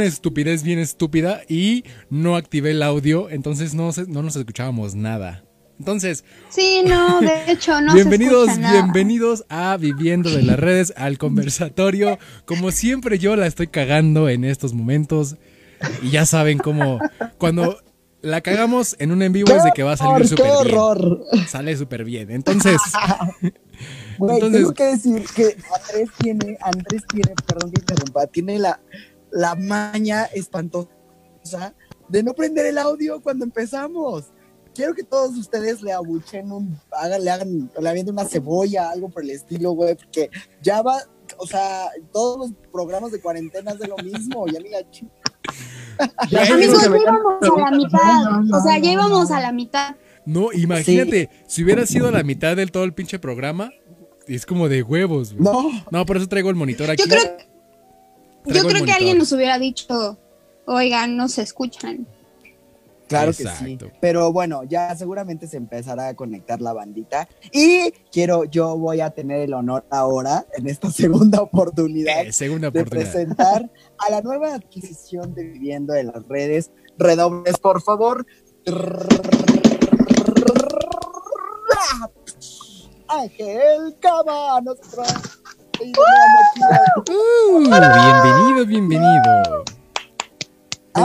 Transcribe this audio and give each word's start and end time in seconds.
estupidez 0.00 0.62
bien 0.62 0.78
estúpida 0.78 1.42
y 1.48 1.84
no 2.10 2.36
activé 2.36 2.72
el 2.72 2.82
audio, 2.82 3.30
entonces 3.30 3.74
no, 3.74 3.90
no 4.08 4.22
nos 4.22 4.36
escuchábamos 4.36 4.94
nada. 4.94 5.44
Entonces. 5.78 6.24
Sí, 6.48 6.82
no, 6.84 7.20
de 7.20 7.52
hecho, 7.52 7.80
no. 7.80 7.94
bienvenidos, 7.94 8.58
bienvenidos 8.58 9.44
a 9.48 9.76
Viviendo 9.76 10.30
de 10.30 10.42
las 10.42 10.58
Redes, 10.58 10.92
al 10.96 11.18
conversatorio. 11.18 12.18
Como 12.46 12.72
siempre, 12.72 13.18
yo 13.18 13.36
la 13.36 13.46
estoy 13.46 13.68
cagando 13.68 14.28
en 14.28 14.44
estos 14.44 14.74
momentos. 14.74 15.36
Y 16.02 16.10
ya 16.10 16.26
saben 16.26 16.58
cómo. 16.58 16.98
Cuando 17.38 17.78
la 18.20 18.40
cagamos 18.40 18.96
en 18.98 19.12
un 19.12 19.22
en 19.22 19.32
vivo 19.32 19.52
es 19.54 19.62
de 19.62 19.70
que 19.72 19.84
va 19.84 19.92
a 19.92 19.96
salir 19.96 20.26
súper 20.26 20.66
bien. 20.66 21.46
Sale 21.46 21.76
súper 21.76 22.04
bien. 22.04 22.30
Entonces. 22.32 22.80
tengo 24.18 24.74
que 24.74 24.84
decir 24.84 25.24
que 25.34 25.56
Andrés 25.72 26.10
tiene, 26.18 26.58
Andrés 26.60 27.02
tiene, 27.08 27.34
perdón 27.46 27.70
que 27.70 27.80
interrumpa, 27.80 28.26
tiene 28.26 28.58
la, 28.58 28.80
la 29.30 29.54
maña 29.54 30.24
espantosa 30.24 30.88
de 32.08 32.22
no 32.22 32.34
prender 32.34 32.66
el 32.66 32.78
audio 32.78 33.20
cuando 33.20 33.44
empezamos 33.44 34.32
quiero 34.78 34.94
que 34.94 35.02
todos 35.02 35.36
ustedes 35.36 35.82
le 35.82 35.92
abuchen 35.92 36.52
un, 36.52 36.78
hagan, 36.92 37.24
le 37.24 37.30
hagan, 37.32 37.70
le 37.80 37.88
avienten 37.88 38.14
una 38.14 38.24
cebolla, 38.24 38.90
algo 38.90 39.08
por 39.08 39.24
el 39.24 39.30
estilo, 39.30 39.72
güey, 39.72 39.96
porque 39.96 40.30
ya 40.62 40.82
va, 40.82 41.02
o 41.36 41.48
sea, 41.48 41.88
todos 42.12 42.38
los 42.38 42.52
programas 42.70 43.10
de 43.10 43.20
cuarentena 43.20 43.72
es 43.72 43.80
de 43.80 43.88
lo 43.88 43.96
mismo, 43.96 44.46
ya 44.46 44.60
ni 44.60 44.68
la 44.68 44.78
Amigos, 44.78 46.28
ya 46.30 46.96
íbamos 46.96 47.42
a 47.42 47.60
la 47.60 47.70
mitad, 47.72 48.54
o 48.54 48.62
sea, 48.62 48.78
ya 48.78 48.92
íbamos 48.92 49.30
a 49.32 49.40
la 49.40 49.50
mitad. 49.50 49.96
No, 50.24 50.52
imagínate, 50.52 51.28
si 51.48 51.64
hubiera 51.64 51.84
sido 51.84 52.06
a 52.06 52.12
la 52.12 52.22
mitad 52.22 52.54
del 52.54 52.70
todo 52.70 52.84
el 52.84 52.94
pinche 52.94 53.18
programa, 53.18 53.72
es 54.28 54.46
como 54.46 54.68
de 54.68 54.84
huevos. 54.84 55.32
Güey. 55.32 55.42
No. 55.42 55.70
No, 55.90 56.06
por 56.06 56.18
eso 56.18 56.28
traigo 56.28 56.50
el 56.50 56.56
monitor 56.56 56.88
aquí. 56.88 57.02
Yo 57.02 57.08
creo, 57.08 57.36
yo 58.48 58.66
creo 58.66 58.84
que 58.84 58.92
alguien 58.92 59.18
nos 59.18 59.32
hubiera 59.32 59.58
dicho, 59.58 60.18
oigan, 60.66 61.16
no 61.16 61.28
se 61.28 61.42
escuchan. 61.42 62.06
Claro 63.08 63.32
que 63.32 63.46
sí. 63.46 63.78
Pero 64.00 64.32
bueno, 64.32 64.64
ya 64.64 64.94
seguramente 64.94 65.46
se 65.46 65.56
empezará 65.56 66.08
a 66.08 66.14
conectar 66.14 66.60
la 66.60 66.74
bandita. 66.74 67.26
Y 67.52 67.90
quiero, 68.12 68.44
yo 68.44 68.76
voy 68.76 69.00
a 69.00 69.10
tener 69.10 69.40
el 69.40 69.54
honor 69.54 69.86
ahora, 69.90 70.46
en 70.56 70.68
esta 70.68 70.90
segunda 70.92 71.40
oportunidad, 71.40 72.26
eh, 72.26 72.70
de 72.70 72.84
presentar 72.84 73.70
a 73.98 74.10
la 74.10 74.20
nueva 74.20 74.54
adquisición 74.54 75.34
de 75.34 75.44
Viviendo 75.44 75.94
en 75.94 76.08
las 76.08 76.26
redes. 76.28 76.70
Redobles, 76.98 77.56
por 77.58 77.80
favor. 77.80 78.26
Ángel 83.08 83.96
Cabanos. 84.00 84.78
Uh, 85.80 87.60
bienvenido, 87.60 88.66
bienvenido 88.66 89.64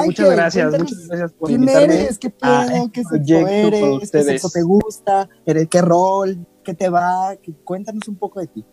muchas 0.06 0.32
gracias, 0.32 0.80
muchas 0.80 1.08
gracias 1.08 1.32
por 1.34 1.50
¿Quién 1.50 1.70
eres? 1.70 2.18
¿Qué 2.18 2.30
pedo? 2.30 2.92
¿Qué 2.92 3.04
sexo 3.04 3.48
eres? 3.48 4.12
¿Qué 4.12 4.24
sexo 4.24 4.50
te 4.50 4.62
gusta? 4.62 5.30
¿Qué 5.46 5.82
rol? 5.82 6.46
¿Qué 6.64 6.74
te 6.74 6.90
va? 6.90 7.36
Cuéntanos 7.64 8.08
un 8.08 8.16
poco 8.16 8.40
de 8.40 8.48
ti. 8.48 8.66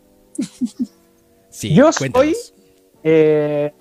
Sí, 1.50 1.74
yo 1.74 1.92
soy 1.92 2.12
eh, 3.02 3.74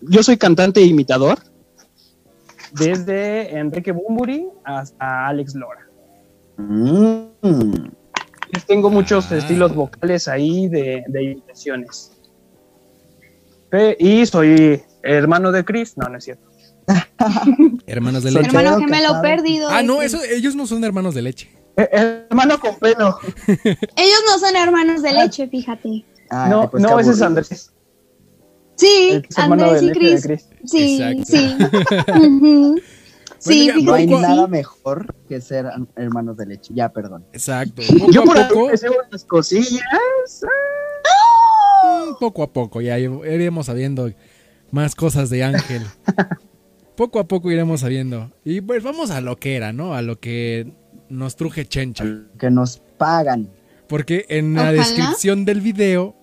yo 0.00 0.22
soy 0.22 0.36
cantante 0.36 0.80
e 0.80 0.84
imitador 0.84 1.38
desde 2.72 3.56
Enrique 3.56 3.92
Bumburi 3.92 4.48
hasta 4.64 5.28
Alex 5.28 5.54
Lora. 5.54 5.86
Mm. 6.56 7.99
Tengo 8.66 8.90
muchos 8.90 9.30
ah. 9.30 9.36
estilos 9.36 9.74
vocales 9.74 10.28
ahí 10.28 10.68
de, 10.68 11.04
de 11.08 11.22
imitaciones. 11.22 12.12
Y 13.98 14.26
soy 14.26 14.82
hermano 15.02 15.52
de 15.52 15.64
Chris. 15.64 15.96
No, 15.96 16.08
no 16.08 16.18
es 16.18 16.24
cierto. 16.24 16.50
hermanos 17.86 18.22
de 18.24 18.32
leche. 18.32 18.46
Hermano 18.46 18.78
gemelo 18.78 19.22
perdido. 19.22 19.68
Ah, 19.68 19.82
no, 19.82 20.02
eso, 20.02 20.18
ellos 20.24 20.54
no 20.56 20.66
son 20.66 20.84
hermanos 20.84 21.14
de 21.14 21.22
leche. 21.22 21.50
Eh, 21.76 21.88
hermano 22.28 22.58
con 22.58 22.78
pelo. 22.78 23.18
ellos 23.46 24.20
no 24.26 24.38
son 24.38 24.56
hermanos 24.56 25.02
de 25.02 25.12
leche, 25.12 25.48
fíjate. 25.48 26.04
no, 26.48 26.70
pues 26.70 26.82
no, 26.82 26.98
ese 26.98 27.12
es 27.12 27.22
Andrés. 27.22 27.72
Sí, 28.76 29.22
Andrés 29.36 29.82
y 29.82 29.90
Chris. 29.92 30.28
Sí, 30.64 31.22
sí. 31.24 31.56
Sí, 33.40 33.70
no 33.82 33.94
hay 33.94 34.06
nada 34.06 34.46
mejor 34.46 35.14
que 35.26 35.40
ser 35.40 35.66
hermanos 35.96 36.36
de 36.36 36.46
leche. 36.46 36.74
Ya, 36.74 36.92
perdón. 36.92 37.24
Exacto. 37.32 37.82
Yo 38.12 38.24
por 38.24 38.36
poco, 38.48 38.64
unas 38.66 39.24
cosillas. 39.24 40.42
Poco 42.20 42.42
a 42.42 42.52
poco, 42.52 42.82
ya 42.82 42.98
iremos 42.98 43.66
sabiendo 43.66 44.12
más 44.70 44.94
cosas 44.94 45.30
de 45.30 45.42
Ángel. 45.42 45.82
poco 46.96 47.18
a 47.18 47.24
poco 47.26 47.50
iremos 47.50 47.80
sabiendo. 47.80 48.30
Y 48.44 48.60
pues 48.60 48.82
vamos 48.82 49.10
a 49.10 49.22
lo 49.22 49.36
que 49.36 49.56
era, 49.56 49.72
¿no? 49.72 49.94
A 49.94 50.02
lo 50.02 50.20
que 50.20 50.74
nos 51.08 51.36
truje 51.36 51.64
Chencha. 51.64 52.04
Que 52.38 52.50
nos 52.50 52.82
pagan. 52.98 53.48
Porque 53.88 54.26
en 54.28 54.54
la 54.54 54.70
descripción 54.70 55.46
del 55.46 55.62
video 55.62 56.14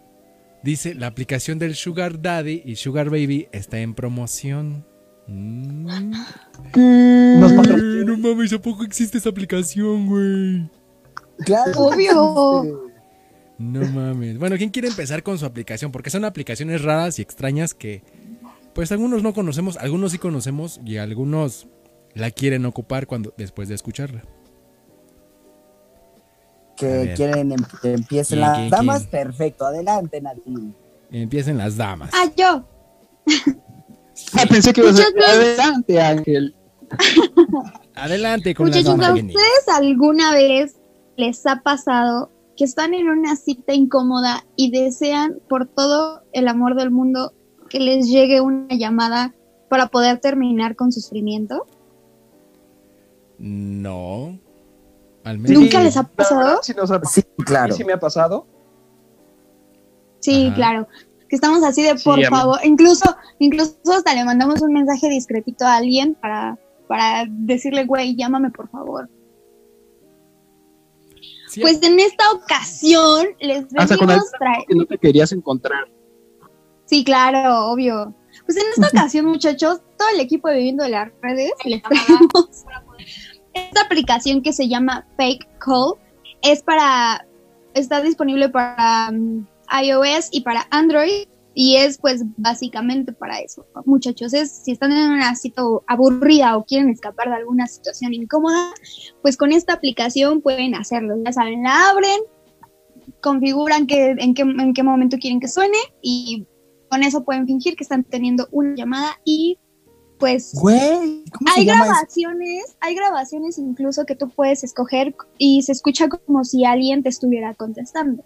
dice 0.63 0.93
la 0.93 1.07
aplicación 1.07 1.57
del 1.57 1.75
Sugar 1.75 2.21
Daddy 2.21 2.61
y 2.63 2.75
Sugar 2.75 3.09
Baby 3.09 3.47
está 3.51 3.79
en 3.79 3.95
promoción. 3.95 4.85
Mm. 5.27 6.13
No 6.75 8.17
mames, 8.17 8.53
¿a 8.53 8.59
poco 8.59 8.83
existe 8.83 9.17
esa 9.17 9.29
aplicación, 9.29 10.07
güey? 10.07 10.69
Claro. 11.45 11.71
Obvio. 11.75 12.91
No 13.57 13.81
mames. 13.91 14.37
Bueno, 14.37 14.55
¿quién 14.57 14.69
quiere 14.69 14.87
empezar 14.87 15.23
con 15.23 15.37
su 15.37 15.45
aplicación? 15.45 15.91
Porque 15.91 16.09
son 16.09 16.25
aplicaciones 16.25 16.83
raras 16.83 17.19
y 17.19 17.21
extrañas 17.21 17.73
que, 17.73 18.03
pues 18.73 18.91
algunos 18.91 19.23
no 19.23 19.33
conocemos, 19.33 19.77
algunos 19.77 20.11
sí 20.11 20.17
conocemos 20.17 20.79
y 20.85 20.97
algunos 20.97 21.67
la 22.13 22.31
quieren 22.31 22.65
ocupar 22.65 23.07
cuando 23.07 23.33
después 23.37 23.67
de 23.67 23.75
escucharla. 23.75 24.23
Que 26.75 27.13
quieren 27.15 27.51
em, 27.51 27.59
que 27.81 27.93
empiecen 27.93 28.39
las 28.39 28.69
damas, 28.69 29.07
perfecto. 29.07 29.65
Adelante, 29.65 30.21
Nadine. 30.21 30.73
Empiecen 31.11 31.57
las 31.57 31.75
damas. 31.75 32.11
Ah, 32.13 32.31
yo. 32.35 32.67
Ah, 34.33 34.45
pensé 34.49 34.73
que 34.73 34.81
ibas 34.81 34.99
a 34.99 35.31
Adelante, 35.31 36.01
Ángel. 36.01 36.55
Adelante 37.95 38.53
con 38.53 38.71
damas. 38.71 38.87
¿A 38.87 39.13
ustedes 39.13 39.67
alguna 39.73 40.33
vez 40.33 40.77
les 41.15 41.45
ha 41.45 41.61
pasado 41.61 42.31
que 42.55 42.63
están 42.63 42.93
en 42.93 43.09
una 43.09 43.35
cita 43.35 43.73
incómoda 43.73 44.45
y 44.55 44.71
desean 44.71 45.39
por 45.47 45.67
todo 45.67 46.21
el 46.31 46.47
amor 46.47 46.75
del 46.75 46.91
mundo 46.91 47.33
que 47.69 47.79
les 47.79 48.07
llegue 48.07 48.41
una 48.41 48.75
llamada 48.75 49.33
para 49.69 49.87
poder 49.87 50.19
terminar 50.19 50.75
con 50.75 50.91
sufrimiento? 50.91 51.65
No. 53.37 54.39
¿Nunca 55.35 55.81
les 55.81 55.97
ha 55.97 56.03
pasado? 56.03 56.59
Sí, 56.63 56.73
claro. 57.45 57.73
Sí, 57.75 57.83
me 57.83 57.93
ha 57.93 57.99
pasado. 57.99 58.47
Sí, 60.19 60.51
claro. 60.55 60.87
Que 61.29 61.35
estamos 61.35 61.63
así 61.63 61.83
de 61.83 61.95
por 61.95 62.23
favor. 62.25 62.59
Incluso, 62.63 63.15
incluso 63.39 63.75
hasta 63.93 64.13
le 64.13 64.23
mandamos 64.23 64.61
un 64.61 64.73
mensaje 64.73 65.09
discretito 65.09 65.65
a 65.65 65.77
alguien 65.77 66.15
para, 66.15 66.57
para 66.87 67.25
decirle, 67.29 67.85
güey, 67.85 68.15
llámame 68.15 68.51
por 68.51 68.69
favor. 68.69 69.09
Pues 71.61 71.81
en 71.81 71.99
esta 71.99 72.31
ocasión 72.31 73.27
les 73.39 73.65
ah, 73.77 73.85
venimos 73.89 74.31
traer. 74.37 74.65
Que 74.67 74.75
no 74.75 74.85
te 74.85 74.97
querías 74.97 75.31
encontrar. 75.31 75.85
Sí, 76.85 77.03
claro, 77.03 77.67
obvio. 77.71 78.13
Pues 78.45 78.57
en 78.57 78.63
esta 78.75 78.87
ocasión, 78.99 79.25
muchachos, 79.25 79.81
todo 79.97 80.07
el 80.13 80.19
equipo 80.19 80.47
de 80.47 80.57
Viviendo 80.57 80.83
de 80.83 80.91
las 80.91 81.09
Redes 81.21 81.51
les 81.65 81.81
traemos 81.81 82.65
esta 83.53 83.81
aplicación 83.81 84.41
que 84.41 84.53
se 84.53 84.67
llama 84.67 85.05
Fake 85.17 85.47
Call. 85.59 85.95
Es 86.41 86.63
para. 86.63 87.25
Está 87.73 88.01
disponible 88.01 88.49
para 88.49 89.09
um, 89.11 89.45
iOS 89.83 90.29
y 90.31 90.41
para 90.41 90.67
Android. 90.71 91.27
Y 91.59 91.77
es 91.77 91.97
pues 91.97 92.23
básicamente 92.37 93.13
para 93.13 93.39
eso, 93.39 93.65
muchachos. 93.85 94.31
Es 94.35 94.63
si 94.63 94.73
están 94.73 94.91
en 94.91 95.09
una 95.09 95.33
situación 95.33 95.79
aburrida 95.87 96.55
o 96.55 96.63
quieren 96.63 96.89
escapar 96.91 97.29
de 97.29 97.35
alguna 97.35 97.65
situación 97.65 98.13
incómoda, 98.13 98.73
pues 99.23 99.37
con 99.37 99.51
esta 99.51 99.73
aplicación 99.73 100.41
pueden 100.41 100.75
hacerlo. 100.75 101.15
Ya 101.25 101.33
saben, 101.33 101.63
la 101.63 101.89
abren, 101.89 102.19
configuran 103.21 103.87
que, 103.87 104.11
en, 104.19 104.35
qué, 104.35 104.43
en 104.43 104.73
qué 104.75 104.83
momento 104.83 105.17
quieren 105.17 105.39
que 105.39 105.47
suene 105.47 105.79
y 105.99 106.45
con 106.89 107.03
eso 107.03 107.23
pueden 107.23 107.47
fingir 107.47 107.75
que 107.75 107.83
están 107.83 108.03
teniendo 108.03 108.47
una 108.51 108.75
llamada 108.75 109.19
y 109.25 109.57
pues 110.19 110.53
hay 111.55 111.65
grabaciones, 111.65 112.75
hay 112.79 112.95
grabaciones 112.95 113.57
incluso 113.57 114.05
que 114.05 114.15
tú 114.15 114.29
puedes 114.29 114.63
escoger 114.63 115.15
y 115.37 115.61
se 115.61 115.71
escucha 115.71 116.07
como 116.07 116.43
si 116.43 116.65
alguien 116.65 117.03
te 117.03 117.09
estuviera 117.09 117.53
contestando. 117.53 118.23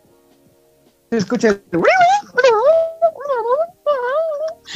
Se 1.11 1.17
escucha 1.17 1.61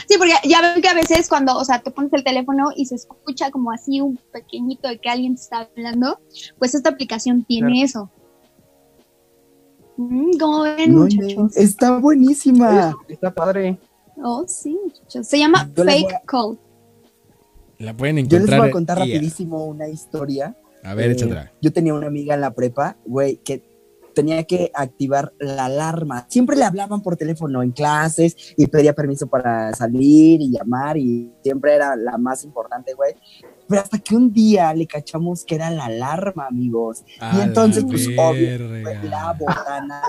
Sí, 0.07 0.17
porque 0.17 0.33
ya 0.43 0.61
ven 0.61 0.81
que 0.81 0.89
a 0.89 0.93
veces 0.93 1.29
cuando, 1.29 1.57
o 1.57 1.63
sea, 1.63 1.81
te 1.81 1.91
pones 1.91 2.11
el 2.11 2.25
teléfono 2.25 2.71
y 2.75 2.85
se 2.87 2.95
escucha 2.95 3.51
como 3.51 3.71
así 3.71 4.01
un 4.01 4.19
pequeñito 4.33 4.89
de 4.89 4.99
que 4.99 5.09
alguien 5.09 5.35
te 5.35 5.43
está 5.43 5.69
hablando, 5.73 6.19
pues 6.59 6.75
esta 6.75 6.89
aplicación 6.89 7.45
tiene 7.45 7.83
eso. 7.83 8.11
Mm, 9.95 10.37
¿Cómo 10.37 10.63
ven, 10.63 10.93
muchachos? 10.93 11.55
Está 11.55 11.97
buenísima. 11.99 12.93
Está 13.07 13.33
padre. 13.33 13.79
Oh, 14.17 14.43
sí, 14.45 14.77
se 15.07 15.39
llama 15.39 15.71
Fake 15.73 16.25
Call. 16.25 16.59
La 17.77 17.95
pueden 17.95 18.17
encontrar. 18.17 18.41
Yo 18.41 18.47
les 18.47 18.59
voy 18.59 18.67
a 18.67 18.71
contar 18.71 18.99
rapidísimo 18.99 19.63
una 19.65 19.87
historia. 19.87 20.53
A 20.83 20.93
ver, 20.95 21.11
eh, 21.11 21.49
Yo 21.61 21.71
tenía 21.71 21.93
una 21.93 22.07
amiga 22.07 22.35
en 22.35 22.41
la 22.41 22.51
prepa, 22.51 22.97
güey, 23.05 23.37
que 23.37 23.74
tenía 24.15 24.43
que 24.45 24.71
activar 24.73 25.33
la 25.39 25.65
alarma. 25.65 26.25
Siempre 26.29 26.55
le 26.55 26.63
hablaban 26.63 27.01
por 27.01 27.17
teléfono 27.17 27.61
en 27.61 27.71
clases 27.71 28.35
y 28.57 28.65
pedía 28.67 28.93
permiso 28.93 29.27
para 29.27 29.73
salir 29.73 30.41
y 30.41 30.51
llamar 30.51 30.97
y 30.97 31.31
siempre 31.43 31.75
era 31.75 31.95
la 31.95 32.17
más 32.17 32.43
importante, 32.43 32.93
güey. 32.95 33.13
Pero 33.67 33.81
hasta 33.81 33.99
que 33.99 34.15
un 34.15 34.33
día 34.33 34.73
le 34.73 34.87
cachamos 34.87 35.45
que 35.45 35.55
era 35.55 35.69
la 35.69 35.85
alarma, 35.85 36.47
amigos. 36.47 37.03
y 37.35 37.41
entonces, 37.41 37.83
pues, 37.83 38.07
obvio, 38.17 38.57
la 39.03 39.35
botana 39.37 40.01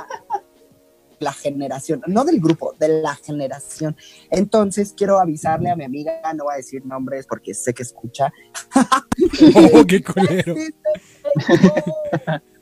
la 1.19 1.33
generación, 1.33 2.03
no 2.07 2.25
del 2.25 2.41
grupo, 2.41 2.75
de 2.79 3.01
la 3.01 3.15
generación. 3.15 3.97
Entonces 4.31 4.95
quiero 4.97 5.19
avisarle 5.19 5.71
a 5.71 5.77
mi 5.77 5.85
amiga, 5.85 6.21
no 6.35 6.45
voy 6.45 6.55
a 6.55 6.57
decir 6.59 6.85
nombres 6.85 7.27
porque 7.27 7.55
sé 7.55 7.75
que 7.75 7.83
escucha. 7.83 8.33
oh, 9.73 9.85
qué 9.87 10.03
culero. 10.03 10.55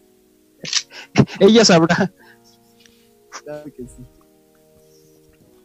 Ella 1.40 1.64
sabrá. 1.64 2.12
Claro 3.42 3.64
que 3.64 3.82
sí. 3.88 4.04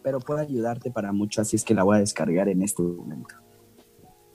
Pero 0.02 0.20
puedo 0.20 0.40
ayudarte 0.40 0.92
para 0.92 1.12
mucho, 1.12 1.42
así 1.42 1.56
es 1.56 1.64
que 1.64 1.74
la 1.74 1.84
voy 1.84 1.98
a 1.98 2.00
descargar 2.00 2.48
en 2.50 2.62
este 2.62 2.82
momento. 2.82 3.36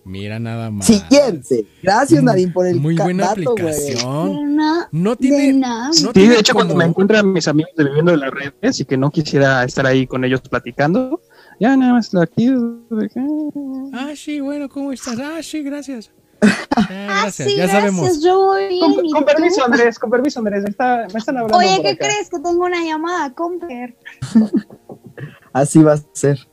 Mira 0.04 0.38
nada 0.38 0.70
más. 0.70 0.86
Siguiente. 0.86 1.66
Gracias, 1.82 2.22
Nadine, 2.22 2.52
por 2.52 2.66
el 2.66 2.78
Muy 2.78 2.94
buena 2.94 3.30
aplicación. 3.30 4.56
no 4.92 5.16
tiene. 5.16 5.54
nada. 5.54 5.92
sí, 5.92 6.12
de 6.12 6.38
hecho, 6.38 6.52
cuando 6.52 6.74
me 6.74 6.84
encuentran 6.84 7.32
mis 7.32 7.48
amigos 7.48 7.72
de 7.76 7.84
Viviendo 7.84 8.12
de 8.12 8.18
las 8.18 8.30
Redes 8.30 8.80
y 8.80 8.84
que 8.84 8.98
no 8.98 9.10
quisiera 9.10 9.64
estar 9.64 9.86
ahí 9.86 10.06
con 10.06 10.22
ellos 10.24 10.42
platicando, 10.42 11.22
ya 11.58 11.74
nada 11.76 11.94
más 11.94 12.12
lo 12.12 12.20
activo. 12.20 12.80
Ah, 13.94 14.12
sí, 14.14 14.40
bueno, 14.40 14.68
¿cómo 14.68 14.92
estás? 14.92 15.18
Ah, 15.18 15.42
sí, 15.42 15.62
gracias. 15.62 16.10
Ah, 16.76 17.20
gracias, 17.22 17.54
ya 17.56 17.68
sabemos. 17.68 18.22
Yo 18.22 18.38
voy 18.46 18.80
con, 19.12 19.24
permiso, 19.24 19.64
Andrés, 19.64 19.98
con 19.98 20.10
permiso, 20.10 20.40
Andrés. 20.40 20.64
me 20.64 20.70
están 20.70 21.36
hablando. 21.36 21.56
Oye, 21.56 21.80
¿qué 21.82 21.96
crees? 21.96 22.28
Que 22.30 22.38
tengo 22.38 22.64
una 22.64 22.84
llamada, 22.84 23.32
Comper. 23.32 23.96
Así 25.52 25.82
va 25.82 25.94
a 25.94 25.98
ser. 26.12 26.48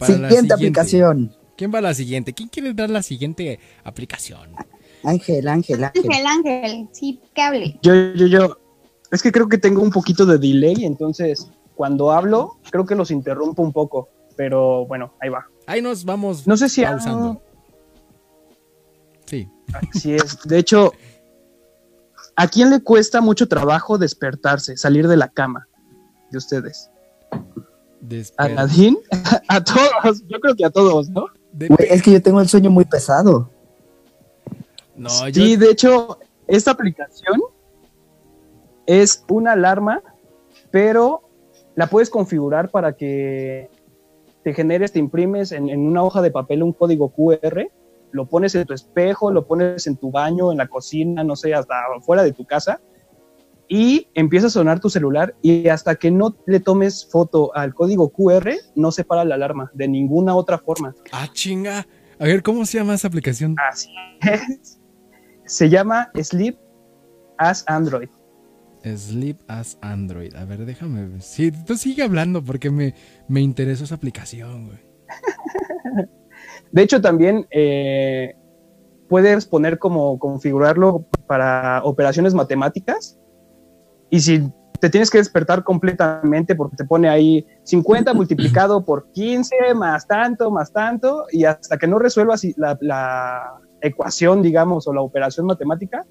siguiente, 0.00 0.54
aplicación. 0.54 1.36
¿Quién 1.56 1.72
va 1.74 1.78
a 1.78 1.82
la 1.82 1.94
siguiente? 1.94 2.32
¿Quién 2.32 2.48
quiere 2.48 2.72
dar 2.72 2.88
la 2.88 3.02
siguiente 3.02 3.60
aplicación? 3.84 4.54
Ángel, 5.04 5.48
Ángel, 5.48 5.84
Ángel. 5.84 6.04
Ángel, 6.10 6.26
Ángel, 6.26 6.88
sí, 6.92 7.20
que 7.34 7.42
hable. 7.42 7.78
Yo, 7.82 7.94
yo, 8.14 8.26
yo. 8.26 8.58
Es 9.10 9.22
que 9.22 9.32
creo 9.32 9.48
que 9.48 9.58
tengo 9.58 9.82
un 9.82 9.90
poquito 9.90 10.24
de 10.24 10.38
delay, 10.38 10.84
entonces 10.84 11.50
cuando 11.74 12.12
hablo, 12.12 12.58
creo 12.70 12.86
que 12.86 12.94
los 12.94 13.10
interrumpo 13.10 13.62
un 13.62 13.72
poco. 13.72 14.08
Pero 14.36 14.86
bueno, 14.86 15.14
ahí 15.20 15.28
va. 15.28 15.46
Ahí 15.66 15.82
nos 15.82 16.04
vamos 16.04 16.46
no 16.46 16.56
sé 16.56 16.68
si 16.68 16.82
pausando. 16.82 17.42
Sí. 19.30 19.48
Así 19.72 20.14
es. 20.14 20.42
De 20.44 20.58
hecho, 20.58 20.92
¿a 22.34 22.48
quién 22.48 22.70
le 22.70 22.82
cuesta 22.82 23.20
mucho 23.20 23.46
trabajo 23.46 23.96
despertarse, 23.96 24.76
salir 24.76 25.06
de 25.06 25.16
la 25.16 25.28
cama? 25.28 25.68
De 26.32 26.38
ustedes. 26.38 26.90
¿A 28.36 28.48
Nadine? 28.48 28.98
a 29.48 29.62
todos, 29.62 30.24
yo 30.28 30.40
creo 30.40 30.56
que 30.56 30.64
a 30.64 30.70
todos, 30.70 31.08
¿no? 31.10 31.26
es 31.78 32.02
que 32.02 32.12
yo 32.12 32.22
tengo 32.22 32.40
el 32.40 32.48
sueño 32.48 32.70
muy 32.70 32.84
pesado. 32.84 33.50
No, 34.96 35.10
Sí, 35.32 35.56
de 35.56 35.70
hecho, 35.70 36.18
esta 36.46 36.72
aplicación 36.72 37.40
es 38.86 39.24
una 39.28 39.52
alarma, 39.52 40.02
pero 40.70 41.22
la 41.76 41.86
puedes 41.88 42.10
configurar 42.10 42.70
para 42.70 42.94
que 42.94 43.70
te 44.42 44.54
generes, 44.54 44.92
te 44.92 44.98
imprimes 44.98 45.52
en, 45.52 45.68
en, 45.68 45.80
una 45.80 46.02
hoja 46.02 46.22
de 46.22 46.30
papel 46.30 46.62
un 46.62 46.72
código 46.72 47.10
QR, 47.10 47.70
lo 48.12 48.28
pones 48.28 48.54
en 48.54 48.66
tu 48.66 48.74
espejo, 48.74 49.30
lo 49.30 49.46
pones 49.46 49.86
en 49.86 49.96
tu 49.96 50.10
baño, 50.10 50.52
en 50.52 50.58
la 50.58 50.68
cocina, 50.68 51.24
no 51.24 51.36
sé, 51.36 51.54
hasta 51.54 51.74
fuera 52.02 52.22
de 52.22 52.32
tu 52.32 52.44
casa, 52.44 52.80
y 53.68 54.08
empieza 54.14 54.48
a 54.48 54.50
sonar 54.50 54.80
tu 54.80 54.90
celular 54.90 55.36
y 55.42 55.68
hasta 55.68 55.94
que 55.94 56.10
no 56.10 56.36
le 56.46 56.58
tomes 56.58 57.08
foto 57.08 57.54
al 57.54 57.72
código 57.72 58.10
QR, 58.10 58.50
no 58.74 58.90
se 58.90 59.04
para 59.04 59.24
la 59.24 59.36
alarma 59.36 59.70
de 59.74 59.86
ninguna 59.86 60.34
otra 60.34 60.58
forma. 60.58 60.92
Ah, 61.12 61.28
chinga. 61.32 61.86
A 62.18 62.24
ver, 62.24 62.42
¿cómo 62.42 62.66
se 62.66 62.78
llama 62.78 62.94
esa 62.94 63.06
aplicación? 63.06 63.54
Así 63.70 63.88
es. 64.22 64.80
Se 65.46 65.68
llama 65.68 66.10
Sleep 66.20 66.58
as 67.38 67.64
Android. 67.68 68.08
Sleep 68.84 69.38
as 69.46 69.78
Android. 69.82 70.34
A 70.34 70.44
ver, 70.44 70.66
déjame 70.66 71.06
ver. 71.06 71.22
Sí, 71.22 71.52
tú 71.52 71.76
sigue 71.76 72.02
hablando 72.02 72.42
porque 72.42 72.70
me, 72.70 72.94
me 73.28 73.40
interesó 73.40 73.84
esa 73.84 73.94
aplicación, 73.94 74.66
güey. 74.66 74.78
De 76.72 76.82
hecho, 76.82 77.00
también 77.00 77.46
eh, 77.50 78.34
puedes 79.08 79.46
poner 79.46 79.78
como 79.78 80.18
configurarlo 80.18 81.06
para 81.26 81.82
operaciones 81.84 82.34
matemáticas 82.34 83.18
y 84.08 84.20
si 84.20 84.52
te 84.80 84.88
tienes 84.88 85.10
que 85.10 85.18
despertar 85.18 85.62
completamente 85.62 86.54
porque 86.54 86.76
te 86.76 86.84
pone 86.84 87.08
ahí 87.08 87.46
50 87.64 88.14
multiplicado 88.14 88.84
por 88.84 89.10
15 89.12 89.74
más 89.74 90.06
tanto, 90.06 90.50
más 90.50 90.72
tanto, 90.72 91.26
y 91.30 91.44
hasta 91.44 91.76
que 91.76 91.86
no 91.86 91.98
resuelvas 91.98 92.44
la, 92.56 93.58
ecuación, 93.82 94.42
digamos, 94.42 94.86
o 94.86 94.92
la 94.92 95.00
operación 95.00 95.46
matemática, 95.46 96.04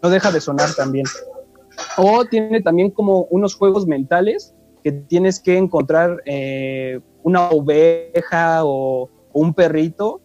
no 0.00 0.08
deja 0.08 0.30
de 0.30 0.40
sonar 0.40 0.68
también. 0.76 1.04
O 1.96 2.24
tiene 2.24 2.62
también 2.62 2.90
como 2.90 3.22
unos 3.30 3.56
juegos 3.56 3.88
mentales 3.88 4.54
que 4.84 4.92
tienes 4.92 5.40
que 5.40 5.56
encontrar 5.56 6.22
eh, 6.26 7.00
una 7.24 7.48
oveja 7.50 8.64
o, 8.64 9.10
un 9.32 9.54
perrito 9.54 10.20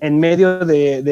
en 0.00 0.18
medio 0.18 0.58
de, 0.58 1.02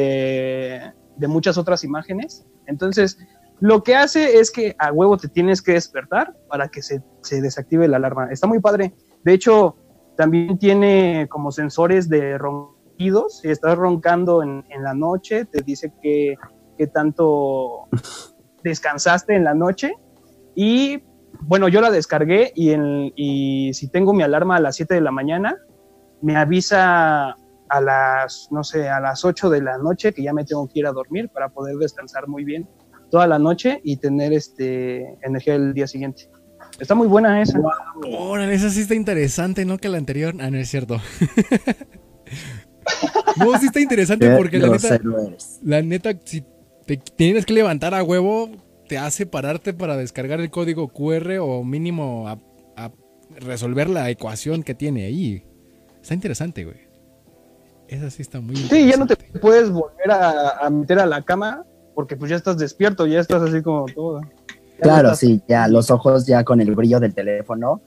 de, 1.16 1.28
muchas 1.28 1.56
otras 1.58 1.84
imágenes. 1.84 2.46
Entonces, 2.66 3.18
lo 3.60 3.82
que 3.82 3.96
hace 3.96 4.38
es 4.38 4.50
que 4.50 4.74
a 4.78 4.92
huevo 4.92 5.16
te 5.16 5.28
tienes 5.28 5.62
que 5.62 5.72
despertar 5.72 6.36
para 6.48 6.68
que 6.68 6.82
se, 6.82 7.02
desactive 7.30 7.88
la 7.88 7.96
alarma. 7.96 8.30
Está 8.30 8.46
muy 8.46 8.60
padre. 8.60 8.94
De 9.22 9.32
hecho, 9.32 9.76
también 10.16 10.58
tiene 10.58 11.26
como 11.30 11.50
sensores 11.50 12.08
de 12.08 12.36
ronquidos. 12.36 13.40
Si 13.40 13.50
estás 13.50 13.76
roncando 13.76 14.42
en, 14.42 14.64
la 14.82 14.94
noche, 14.94 15.44
te 15.46 15.62
dice 15.62 15.92
que, 16.02 16.36
tanto 16.92 17.88
descansaste 18.62 19.34
en 19.34 19.44
la 19.44 19.54
noche. 19.54 19.94
Y 20.54 21.02
bueno, 21.40 21.68
yo 21.68 21.80
la 21.80 21.90
descargué 21.90 22.52
y, 22.54 22.72
y 23.16 23.72
si 23.74 23.88
tengo 23.88 24.12
mi 24.12 24.22
alarma 24.22 24.56
a 24.56 24.60
las 24.60 24.76
7 24.76 24.94
de 24.94 25.00
la 25.00 25.10
mañana, 25.10 25.56
me 26.24 26.36
avisa 26.36 27.36
a 27.68 27.80
las, 27.80 28.48
no 28.50 28.64
sé, 28.64 28.88
a 28.88 28.98
las 28.98 29.24
8 29.24 29.50
de 29.50 29.62
la 29.62 29.78
noche 29.78 30.12
que 30.12 30.22
ya 30.22 30.32
me 30.32 30.44
tengo 30.44 30.66
que 30.66 30.78
ir 30.78 30.86
a 30.86 30.92
dormir 30.92 31.28
para 31.28 31.50
poder 31.50 31.76
descansar 31.76 32.28
muy 32.28 32.44
bien 32.44 32.66
toda 33.10 33.26
la 33.26 33.38
noche 33.38 33.80
y 33.84 33.98
tener 33.98 34.32
este 34.32 35.18
energía 35.22 35.54
el 35.54 35.74
día 35.74 35.86
siguiente. 35.86 36.30
Está 36.80 36.94
muy 36.94 37.06
buena 37.06 37.42
esa. 37.42 37.60
Órale, 38.18 38.54
esa 38.54 38.70
sí 38.70 38.80
está 38.80 38.94
interesante, 38.94 39.64
¿no? 39.64 39.78
Que 39.78 39.88
la 39.88 39.98
anterior. 39.98 40.34
Ah, 40.40 40.50
no 40.50 40.56
es 40.56 40.68
cierto. 40.68 40.96
no, 43.36 43.58
sí 43.58 43.66
está 43.66 43.80
interesante 43.80 44.34
porque 44.34 44.58
la 44.58 44.68
neta, 44.68 45.00
la 45.62 45.82
neta, 45.82 46.10
si 46.24 46.44
te 46.86 46.96
tienes 46.96 47.46
que 47.46 47.52
levantar 47.52 47.94
a 47.94 48.02
huevo, 48.02 48.50
te 48.88 48.98
hace 48.98 49.26
pararte 49.26 49.74
para 49.74 49.96
descargar 49.96 50.40
el 50.40 50.50
código 50.50 50.88
QR 50.88 51.38
o 51.40 51.62
mínimo 51.62 52.28
a, 52.28 52.38
resolver 53.36 53.88
la 53.88 54.10
ecuación 54.10 54.62
que 54.62 54.74
tiene 54.74 55.06
ahí. 55.06 55.44
Está 56.04 56.12
interesante, 56.12 56.64
güey. 56.64 56.76
Esa 57.88 58.10
sí 58.10 58.20
está 58.20 58.40
muy 58.40 58.56
Sí, 58.56 58.88
ya 58.88 58.98
no 58.98 59.06
te 59.06 59.16
puedes 59.16 59.70
volver 59.70 60.10
a 60.10 60.68
meter 60.70 60.98
a 60.98 61.06
la 61.06 61.22
cama 61.22 61.64
porque 61.94 62.14
pues 62.14 62.30
ya 62.30 62.36
estás 62.36 62.58
despierto, 62.58 63.06
ya 63.06 63.20
estás 63.20 63.42
así 63.42 63.62
como 63.62 63.86
todo. 63.86 64.20
Claro, 64.80 65.14
sí, 65.14 65.40
ya 65.48 65.66
los 65.66 65.90
ojos 65.90 66.26
ya 66.26 66.44
con 66.44 66.60
el 66.60 66.74
brillo 66.74 67.00
del 67.00 67.14
teléfono 67.14 67.80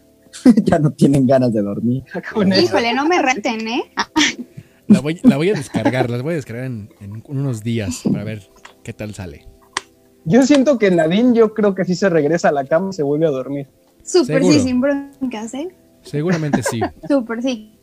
ya 0.64 0.80
no 0.80 0.92
tienen 0.92 1.28
ganas 1.28 1.54
de 1.54 1.62
dormir. 1.62 2.04
Híjole, 2.60 2.94
no 2.96 3.06
me 3.06 3.22
reten, 3.22 3.68
¿eh? 3.68 3.84
La 4.88 5.02
voy, 5.02 5.20
la 5.24 5.36
voy 5.36 5.50
a 5.50 5.54
descargar, 5.54 6.10
las 6.10 6.22
voy 6.22 6.32
a 6.32 6.36
descargar 6.38 6.64
en, 6.64 6.90
unos 7.28 7.62
días 7.62 8.04
para 8.10 8.24
ver 8.24 8.50
qué 8.84 8.94
tal 8.94 9.14
sale. 9.14 9.46
Yo 10.24 10.44
siento 10.44 10.80
que 10.80 10.90
Nadine, 10.90 11.36
yo 11.36 11.54
creo 11.54 11.76
que 11.76 11.84
sí 11.84 11.94
se 11.94 12.08
regresa 12.08 12.48
a 12.48 12.52
la 12.54 12.64
cama 12.64 12.92
y 12.92 12.94
se 12.94 13.04
vuelve 13.04 13.28
a 13.28 13.32
dormir. 13.32 13.68
Súper 14.06 14.46
sí, 14.46 14.62
sin 14.62 14.80
broncas, 14.80 15.54
¿eh? 15.56 15.68
Seguramente 16.04 16.64
sí. 16.64 16.80
Súper 17.06 17.44
sí. 17.44 17.77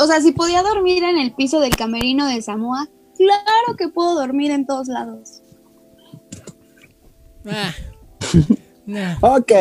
O 0.00 0.06
sea, 0.06 0.20
si 0.20 0.32
podía 0.32 0.62
dormir 0.62 1.04
en 1.04 1.18
el 1.18 1.32
piso 1.34 1.60
del 1.60 1.76
camerino 1.76 2.26
de 2.26 2.42
Samoa, 2.42 2.88
Claro 3.20 3.76
que 3.76 3.88
puedo 3.90 4.14
dormir 4.14 4.50
en 4.50 4.64
todos 4.64 4.88
lados. 4.88 5.42
Ah. 7.46 7.72
Ok, 9.20 9.52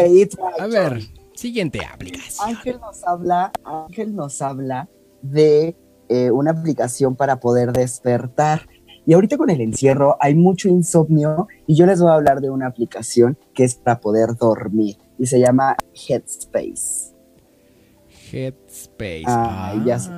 a 0.60 0.65
ver, 0.65 1.01
siguiente 1.36 1.86
aplicación. 1.86 2.50
Ángel 2.50 2.79
nos 2.79 3.03
habla, 3.03 3.51
Ángel 3.63 4.15
nos 4.15 4.41
habla 4.41 4.89
de 5.22 5.77
eh, 6.08 6.31
una 6.31 6.50
aplicación 6.50 7.15
para 7.15 7.39
poder 7.39 7.72
despertar. 7.72 8.67
Y 9.05 9.13
ahorita 9.13 9.38
con 9.38 9.51
el 9.51 9.62
encierro 9.62 10.17
hay 10.19 10.34
mucho 10.34 10.67
insomnio 10.67 11.48
y 11.67 11.75
yo 11.75 11.86
les 11.86 12.01
voy 12.01 12.10
a 12.10 12.15
hablar 12.15 12.41
de 12.41 12.50
una 12.50 12.65
aplicación 12.65 13.38
que 13.53 13.65
es 13.65 13.75
para 13.75 14.00
poder 14.00 14.36
dormir 14.36 14.98
y 15.19 15.27
se 15.27 15.39
llama 15.39 15.77
Headspace. 15.93 17.08
Headspace. 18.31 19.24
Ah, 19.27 19.75
ya 19.86 20.00
sé. 20.00 20.12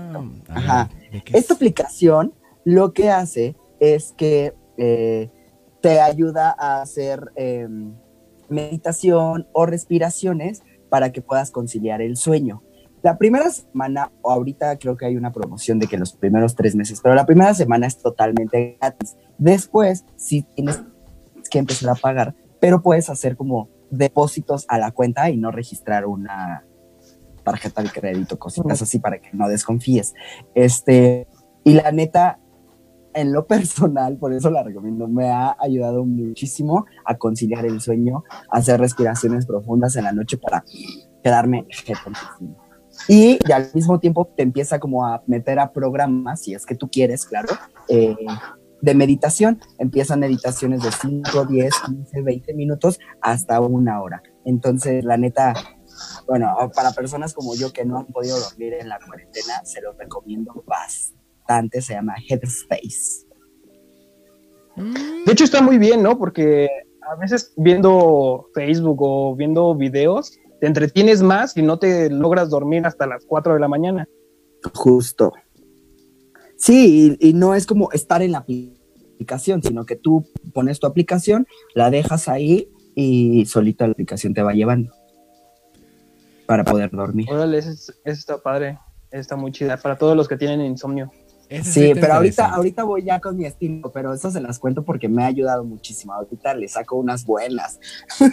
Ajá. 0.50 0.89
Esta 1.34 1.53
aplicación 1.53 2.34
lo 2.63 2.94
que 2.94 3.10
hace 3.10 3.56
es 3.80 4.13
que 4.15 4.53
eh, 4.77 5.30
te 5.82 6.00
ayuda 6.00 6.56
a 6.58 6.82
hacer 6.82 7.32
em, 7.36 7.94
meditación 8.50 9.48
o 9.53 9.65
respiraciones 9.65 10.62
para 10.89 11.12
que 11.12 11.22
puedas 11.22 11.51
conciliar 11.51 12.01
el 12.01 12.18
sueño. 12.18 12.63
La 13.01 13.18
primera 13.18 13.50
semana, 13.50 14.12
o 14.22 14.30
ahorita 14.30 14.77
creo 14.77 14.96
que 14.96 15.08
hay 15.08 15.15
una 15.15 15.32
promoción 15.32 15.80
de 15.80 15.88
que 15.88 15.98
los 15.98 16.13
primeros 16.13 16.56
tres 16.56 16.75
meses, 16.75 17.00
pero 17.01 17.15
la 17.15 17.25
primera 17.25 17.53
semana 17.56 17.88
es 17.88 17.98
totalmente 17.98 18.77
gratis. 18.80 19.18
Después, 19.39 20.06
sí 20.18 20.46
tienes 20.56 20.84
que 21.50 21.58
empezar 21.58 21.89
a 21.89 21.96
pagar, 21.96 22.36
pero 22.60 22.84
puedes 22.84 23.10
hacer 23.10 23.36
como 23.36 23.70
depósitos 23.89 24.65
a 24.70 24.77
la 24.77 24.91
cuenta 24.91 25.32
y 25.32 25.38
no 25.38 25.50
registrar 25.50 26.06
una 26.06 26.63
tarjeta 27.43 27.81
de 27.81 27.89
crédito, 27.89 28.38
cositas 28.39 28.81
así 28.81 29.00
para 29.00 29.19
que 29.19 29.29
no 29.33 29.48
desconfíes. 29.48 30.13
Este, 30.55 31.27
y 31.63 31.74
la 31.74 31.91
neta, 31.91 32.39
en 33.13 33.33
lo 33.33 33.45
personal, 33.48 34.17
por 34.17 34.33
eso 34.33 34.50
la 34.50 34.63
recomiendo, 34.63 35.07
me 35.07 35.29
ha 35.29 35.55
ayudado 35.60 36.05
muchísimo 36.05 36.86
a 37.05 37.17
conciliar 37.17 37.65
el 37.65 37.81
sueño, 37.81 38.24
a 38.50 38.57
hacer 38.57 38.79
respiraciones 38.79 39.45
profundas 39.45 39.95
en 39.95 40.05
la 40.05 40.12
noche 40.12 40.38
para 40.38 40.63
quedarme 41.24 41.67
y, 43.07 43.39
y 43.45 43.51
al 43.51 43.69
mismo 43.74 44.00
tiempo 44.00 44.31
te 44.36 44.43
empieza 44.43 44.79
como 44.79 45.05
a 45.05 45.24
meter 45.27 45.60
a 45.60 45.71
programas, 45.71 46.41
si 46.41 46.53
es 46.53 46.65
que 46.65 46.75
tú 46.75 46.89
quieres, 46.89 47.25
claro, 47.25 47.50
eh, 47.88 48.15
de 48.81 48.95
meditación. 48.95 49.60
Empiezan 49.79 50.19
meditaciones 50.19 50.83
de 50.83 50.91
5, 50.91 51.45
10, 51.45 51.74
15, 51.86 52.21
20 52.21 52.53
minutos 52.53 53.00
hasta 53.21 53.60
una 53.60 54.01
hora. 54.01 54.21
Entonces, 54.45 55.03
la 55.03 55.17
neta, 55.17 55.53
bueno, 56.27 56.55
para 56.75 56.91
personas 56.91 57.34
como 57.34 57.55
yo 57.55 57.74
que 57.74 57.86
no 57.86 58.00
han 58.00 58.08
podido 58.08 58.39
dormir 58.39 58.74
en 58.74 58.89
la 58.89 59.00
cuarentena, 59.05 59.63
se 59.65 59.81
lo 59.81 59.93
recomiendo 59.93 60.63
bastante. 60.65 61.81
Se 61.81 61.93
llama 61.93 62.15
Headspace. 62.27 63.27
De 65.25 65.31
hecho, 65.31 65.43
está 65.43 65.62
muy 65.62 65.77
bien, 65.77 66.01
¿no? 66.01 66.17
Porque 66.17 66.70
a 67.01 67.15
veces 67.15 67.53
viendo 67.58 68.48
Facebook 68.53 69.01
o 69.01 69.36
viendo 69.36 69.75
videos, 69.75 70.38
te 70.60 70.67
entretienes 70.67 71.22
más 71.22 71.58
y 71.58 71.62
no 71.62 71.77
te 71.79 72.10
logras 72.10 72.50
dormir 72.50 72.86
hasta 72.86 73.08
las 73.08 73.25
4 73.25 73.55
de 73.55 73.60
la 73.60 73.67
mañana. 73.67 74.08
Justo. 74.74 75.34
Sí, 76.55 77.17
y, 77.20 77.34
no 77.34 77.55
es 77.55 77.65
como 77.65 77.91
estar 77.91 78.22
en 78.22 78.34
la 78.34 78.38
aplicación, 78.38 79.63
sino 79.63 79.86
que 79.86 79.96
tú 79.96 80.25
pones 80.53 80.79
tu 80.79 80.86
aplicación, 80.86 81.48
la 81.74 81.89
dejas 81.89 82.27
ahí 82.27 82.70
y 82.96 83.46
solito 83.46 83.86
la 83.86 83.93
aplicación 83.93 84.34
te 84.34 84.43
va 84.43 84.53
llevando 84.53 84.93
para 86.51 86.65
poder 86.65 86.91
dormir. 86.91 87.27
Órale, 87.31 87.60
eso, 87.60 87.93
está 88.03 88.38
padre, 88.38 88.77
está 89.10 89.38
muy 89.38 89.53
chida 89.53 89.77
para 89.77 89.98
todos 89.98 90.17
los 90.17 90.27
que 90.27 90.36
tienen 90.36 90.60
insomnio. 90.60 91.10
sí, 91.63 91.93
pero 91.96 92.15
ahorita, 92.15 92.53
ahorita 92.53 92.84
voy 92.84 93.03
ya 93.03 93.22
con 93.22 93.38
mi 93.38 93.46
estilo, 93.46 93.89
pero 93.93 94.13
eso 94.13 94.29
se 94.29 94.41
las 94.41 94.60
cuento 94.60 94.84
porque 94.84 95.08
me 95.08 95.24
ha 95.24 95.27
ayudado 95.27 95.63
muchísimo. 95.63 96.13
Ahorita 96.13 96.53
le 96.53 96.67
saco 96.67 96.98
unas 96.98 97.25
buenas. 97.25 97.79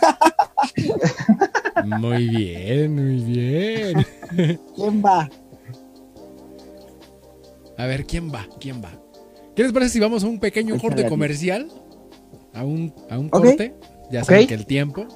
Muy 1.84 2.28
bien, 2.28 2.92
muy 2.92 3.22
bien. 3.22 4.04
¿Quién 4.74 5.04
va? 5.04 5.30
A 7.76 7.86
ver, 7.86 8.04
¿quién 8.04 8.32
va? 8.32 8.48
¿Quién 8.58 8.82
va? 8.82 8.90
¿Qué 9.54 9.62
les 9.62 9.72
parece 9.72 9.92
si 9.92 10.00
vamos 10.00 10.24
a 10.24 10.26
un 10.26 10.40
pequeño 10.40 10.76
corte 10.78 11.08
comercial? 11.08 11.68
A 12.52 12.64
un, 12.64 12.92
a 13.08 13.16
un 13.16 13.28
corte. 13.28 13.76
Ya 14.10 14.24
saben 14.24 14.48
que 14.48 14.54
el 14.54 14.66
tiempo. 14.66 15.06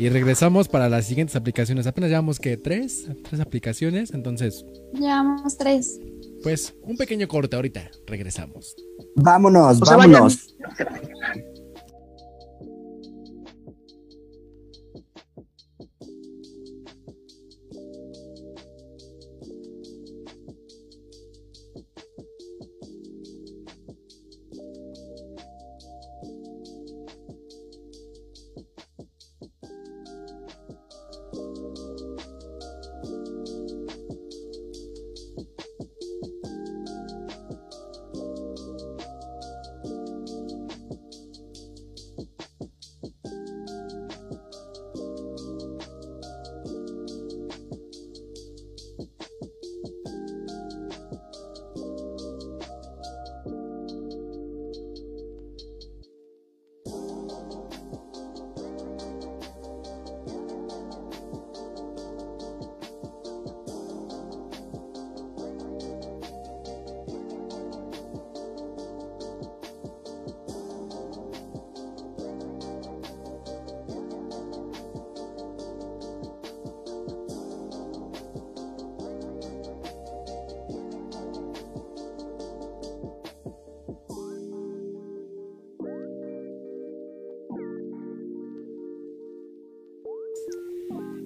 Y 0.00 0.08
regresamos 0.08 0.66
para 0.66 0.88
las 0.88 1.04
siguientes 1.04 1.36
aplicaciones. 1.36 1.86
Apenas 1.86 2.08
llevamos 2.08 2.40
que 2.40 2.56
tres, 2.56 3.06
tres 3.22 3.38
aplicaciones, 3.38 4.14
entonces. 4.14 4.64
Llevamos 4.94 5.58
tres. 5.58 6.00
Pues 6.42 6.72
un 6.84 6.96
pequeño 6.96 7.28
corte 7.28 7.54
ahorita. 7.54 7.90
Regresamos. 8.06 8.74
Vámonos, 9.14 9.78
vámonos. 9.80 10.56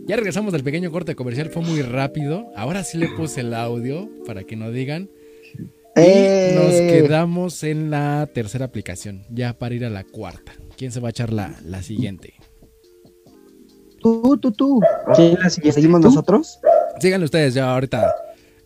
Ya 0.06 0.16
regresamos 0.16 0.52
del 0.52 0.62
pequeño 0.62 0.92
corte 0.92 1.14
comercial, 1.14 1.48
fue 1.48 1.62
muy 1.62 1.80
rápido. 1.80 2.50
Ahora 2.56 2.84
sí 2.84 2.98
le 2.98 3.08
puse 3.08 3.40
el 3.40 3.54
audio 3.54 4.08
para 4.26 4.44
que 4.44 4.54
no 4.54 4.70
digan. 4.70 5.08
Y 5.96 6.00
¡Eh! 6.00 6.52
nos 6.54 6.72
quedamos 6.92 7.62
en 7.62 7.90
la 7.90 8.28
tercera 8.34 8.66
aplicación, 8.66 9.24
ya 9.30 9.58
para 9.58 9.74
ir 9.74 9.84
a 9.84 9.90
la 9.90 10.04
cuarta. 10.04 10.52
¿Quién 10.76 10.92
se 10.92 11.00
va 11.00 11.08
a 11.08 11.10
echar 11.10 11.32
la, 11.32 11.54
la 11.64 11.82
siguiente? 11.82 12.34
Tú, 14.00 14.36
tú, 14.36 14.52
tú. 14.52 14.80
¿Quién 15.16 15.38
la 15.40 15.48
¿Seguimos 15.48 16.02
nosotros? 16.02 16.60
Síganle 17.00 17.24
ustedes 17.24 17.54
ya 17.54 17.72
ahorita. 17.72 18.14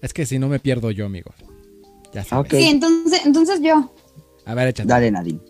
Es 0.02 0.12
que 0.12 0.26
si 0.26 0.40
no 0.40 0.48
me 0.48 0.58
pierdo 0.58 0.90
yo, 0.90 1.06
amigo. 1.06 1.30
Ya 2.12 2.24
sabes. 2.24 2.50
Sí, 2.50 2.64
entonces, 2.64 3.24
entonces 3.24 3.60
yo. 3.62 3.92
A 4.44 4.54
ver, 4.54 4.68
échate. 4.68 4.88
Dale, 4.88 5.10
Nadine. 5.12 5.40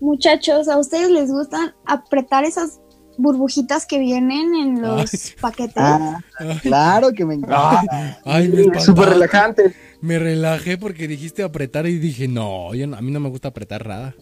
Muchachos, 0.00 0.66
¿a 0.66 0.78
ustedes 0.78 1.10
les 1.10 1.30
gustan 1.30 1.74
apretar 1.86 2.44
esas 2.44 2.80
burbujitas 3.16 3.86
que 3.86 3.98
vienen 3.98 4.54
en 4.54 4.82
los 4.82 5.34
paquetes. 5.40 5.76
Ah, 5.76 6.20
claro 6.62 7.12
que 7.12 7.24
me 7.24 7.34
encanta. 7.34 8.18
Ay, 8.24 8.48
me 8.48 8.80
Súper 8.80 9.10
relajante. 9.10 9.74
Me 10.00 10.18
relajé 10.18 10.76
porque 10.76 11.08
dijiste 11.08 11.42
apretar 11.42 11.86
y 11.86 11.98
dije, 11.98 12.28
no, 12.28 12.70
a 12.70 13.00
mí 13.00 13.10
no 13.10 13.20
me 13.20 13.28
gusta 13.28 13.48
apretar 13.48 13.86
nada. 13.86 14.14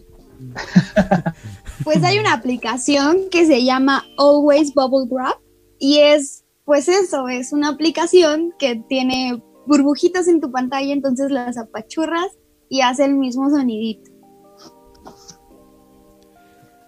Pues 1.83 2.03
hay 2.03 2.19
una 2.19 2.33
aplicación 2.33 3.29
que 3.31 3.45
se 3.45 3.63
llama 3.63 4.03
Always 4.17 4.73
Bubble 4.73 5.07
Wrap 5.09 5.37
y 5.79 5.99
es, 5.99 6.45
pues 6.65 6.87
eso, 6.87 7.27
es 7.27 7.51
una 7.51 7.69
aplicación 7.69 8.53
que 8.57 8.81
tiene 8.87 9.41
burbujitas 9.65 10.27
en 10.27 10.41
tu 10.41 10.51
pantalla, 10.51 10.93
entonces 10.93 11.31
las 11.31 11.57
apachurras 11.57 12.27
y 12.69 12.81
hace 12.81 13.05
el 13.05 13.15
mismo 13.15 13.49
sonidito. 13.49 14.11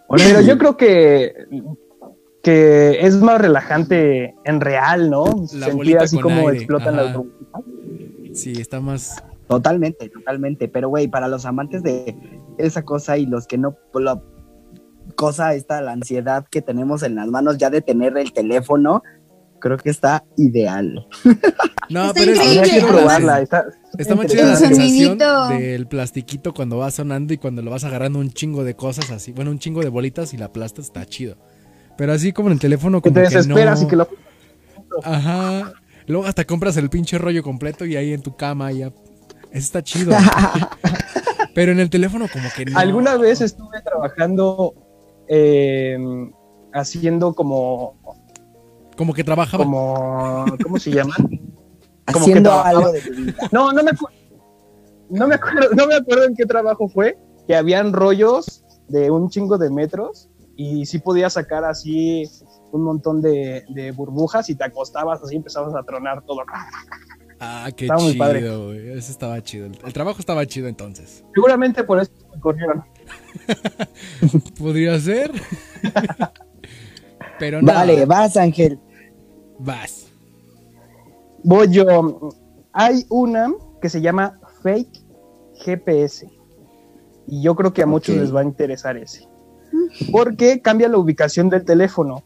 Pero 0.10 0.42
yo 0.42 0.58
creo 0.58 0.78
que 0.78 1.34
que 2.46 3.04
es 3.04 3.16
más 3.16 3.42
relajante 3.42 4.36
en 4.44 4.62
real, 4.62 5.10
¿no? 5.10 5.26
La 5.56 5.66
Sentir 5.66 5.98
así 5.98 6.20
como 6.20 6.52
explotan 6.52 6.96
las 6.96 7.16
burbujitas. 7.16 7.64
Sí, 8.36 8.52
está 8.62 8.80
más. 8.80 9.16
Totalmente, 9.48 10.10
totalmente. 10.10 10.68
Pero, 10.68 10.90
güey, 10.90 11.08
para 11.08 11.28
los 11.28 11.48
amantes 11.48 11.82
de 11.82 12.16
esa 12.60 12.84
cosa 12.84 13.18
y 13.18 13.26
los 13.26 13.48
que 13.48 13.58
no. 13.58 13.76
La 13.96 14.22
cosa 15.16 15.56
esta, 15.56 15.82
la 15.82 15.94
ansiedad 15.94 16.46
que 16.48 16.62
tenemos 16.62 17.02
en 17.02 17.16
las 17.16 17.30
manos 17.30 17.58
ya 17.58 17.72
de 17.72 17.82
tener 17.82 18.16
el 18.16 18.32
teléfono, 18.32 19.02
creo 19.60 19.78
que 19.78 19.90
está 19.90 20.24
ideal. 20.38 21.08
No, 21.88 22.12
pero 22.16 22.32
es 22.32 22.72
que 22.72 22.82
probarla. 22.82 23.42
Está, 23.42 23.64
está 23.96 24.16
más 24.16 24.26
chida 24.26 24.44
la 24.44 24.56
sensación 24.56 25.20
del 25.20 25.88
plastiquito 25.88 26.52
cuando 26.52 26.78
va 26.78 26.90
sonando 26.90 27.32
y 27.32 27.38
cuando 27.38 27.62
lo 27.62 27.70
vas 27.70 27.84
agarrando 27.84 28.18
un 28.18 28.32
chingo 28.32 28.64
de 28.64 28.76
cosas 28.76 29.12
así. 29.12 29.34
Bueno, 29.34 29.52
un 29.52 29.60
chingo 29.60 29.82
de 29.82 29.90
bolitas 29.90 30.34
y 30.34 30.38
la 30.38 30.46
aplastas, 30.46 30.86
está 30.86 31.06
chido. 31.06 31.38
Pero 31.98 32.14
así 32.14 32.34
como 32.34 32.50
en 32.50 32.54
el 32.54 32.60
teléfono, 32.60 33.02
como 33.02 33.14
que 33.14 33.22
te 33.22 33.26
desesperas 33.28 33.82
y 33.84 33.88
que 33.88 33.96
lo. 33.96 34.08
Ajá. 35.04 35.74
Luego 36.08 36.26
hasta 36.26 36.46
compras 36.46 36.78
el 36.78 36.90
pinche 36.90 37.18
rollo 37.18 37.42
completo 37.42 37.86
y 37.86 37.96
ahí 37.96 38.14
en 38.14 38.22
tu 38.22 38.36
cama 38.36 38.72
ya. 38.72 38.88
Eso 38.88 38.94
está 39.52 39.84
chido. 39.84 40.16
Pero 41.56 41.72
en 41.72 41.80
el 41.80 41.90
teléfono 41.90 42.28
como 42.32 42.50
que 42.56 42.66
no. 42.66 42.78
Alguna 42.78 43.18
vez 43.18 43.42
estuve 43.42 43.82
trabajando 43.82 44.74
eh, 45.28 45.98
haciendo 46.74 47.34
como... 47.34 47.98
Como 48.98 49.14
que 49.14 49.24
trabajaba. 49.24 49.64
Como, 49.64 50.46
¿Cómo 50.62 50.78
se 50.78 50.92
llama? 50.92 51.16
Como 52.06 52.20
haciendo 52.20 52.52
algo 52.52 52.92
de 52.92 53.02
vida. 53.02 53.34
No, 53.52 53.74
no 53.74 53.84
me, 53.84 53.92
no 55.10 55.28
me 55.28 55.36
acuerdo, 55.36 55.70
no 55.76 55.88
me 55.88 55.96
acuerdo 55.96 56.26
en 56.26 56.36
qué 56.36 56.46
trabajo 56.46 56.88
fue, 56.88 57.18
que 57.48 57.56
habían 57.56 57.94
rollos 57.94 58.64
de 58.90 59.10
un 59.10 59.30
chingo 59.30 59.58
de 59.58 59.72
metros 59.72 60.30
y 60.56 60.86
sí 60.86 61.00
podías 61.00 61.34
sacar 61.34 61.66
así 61.66 62.24
un 62.72 62.84
montón 62.84 63.22
de, 63.22 63.94
burbujas 63.96 64.50
y 64.50 64.56
te 64.56 64.64
acostabas 64.64 65.22
así 65.24 65.36
empezabas 65.36 65.74
a 65.76 65.84
tronar 65.84 66.22
todo. 66.24 66.42
Ah, 67.40 67.70
qué 67.76 67.86
estaba 67.86 68.00
chido, 68.00 68.10
muy 68.10 68.18
padre. 68.18 68.98
Eso 68.98 69.12
estaba 69.12 69.42
chido. 69.42 69.66
El, 69.66 69.94
trabajo 69.94 70.20
estaba 70.20 70.46
chido 70.46 70.68
entonces. 70.68 71.24
Seguramente 71.34 71.84
por 71.84 72.00
eso 72.00 72.12
me 72.34 72.40
corrieron. 72.40 72.84
Podría 74.58 75.00
ser. 75.00 75.32
Pero 77.40 77.62
no. 77.62 77.68
Vale, 77.68 78.06
vas, 78.06 78.38
Ángel. 78.38 78.80
Vas. 79.60 80.08
Voy 81.44 81.70
yo. 81.72 82.30
Hay 82.72 83.06
una 83.10 83.54
que 83.82 83.90
se 83.90 84.02
llama 84.02 84.40
Fake 84.64 85.04
GPS. 85.66 86.30
Y 87.28 87.42
yo 87.42 87.56
creo 87.56 87.74
que 87.74 87.84
a 87.84 87.86
muchos 87.86 88.16
les 88.16 88.34
va 88.34 88.42
a 88.42 88.44
interesar 88.46 88.96
ese. 88.98 89.28
Porque 90.12 90.62
cambia 90.62 90.88
la 90.90 90.98
ubicación 90.98 91.50
del 91.50 91.66
teléfono. 91.66 92.24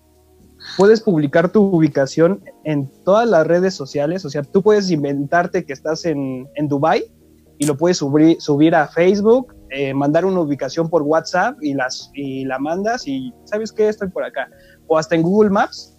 Puedes 0.77 1.01
publicar 1.01 1.51
tu 1.51 1.63
ubicación 1.63 2.43
en 2.63 2.91
todas 3.03 3.27
las 3.27 3.47
redes 3.47 3.73
sociales. 3.73 4.25
O 4.25 4.29
sea, 4.29 4.43
tú 4.43 4.61
puedes 4.61 4.91
inventarte 4.91 5.65
que 5.65 5.73
estás 5.73 6.05
en, 6.05 6.47
en 6.55 6.67
Dubai 6.67 7.11
y 7.57 7.65
lo 7.65 7.77
puedes 7.77 7.97
subir, 7.97 8.41
subir 8.41 8.73
a 8.73 8.87
Facebook, 8.87 9.53
eh, 9.69 9.93
mandar 9.93 10.25
una 10.25 10.39
ubicación 10.39 10.89
por 10.89 11.01
WhatsApp 11.03 11.57
y, 11.61 11.73
las, 11.73 12.09
y 12.13 12.45
la 12.45 12.57
mandas 12.57 13.05
y 13.05 13.33
sabes 13.43 13.71
que 13.71 13.89
estoy 13.89 14.09
por 14.09 14.23
acá. 14.23 14.49
O 14.87 14.97
hasta 14.97 15.15
en 15.15 15.21
Google 15.21 15.49
Maps 15.49 15.97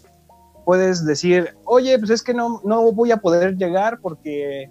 puedes 0.64 1.04
decir, 1.04 1.54
oye, 1.64 1.99
pues 1.99 2.11
es 2.11 2.23
que 2.23 2.35
no, 2.35 2.61
no 2.64 2.90
voy 2.92 3.12
a 3.12 3.19
poder 3.19 3.57
llegar 3.57 4.00
porque 4.00 4.71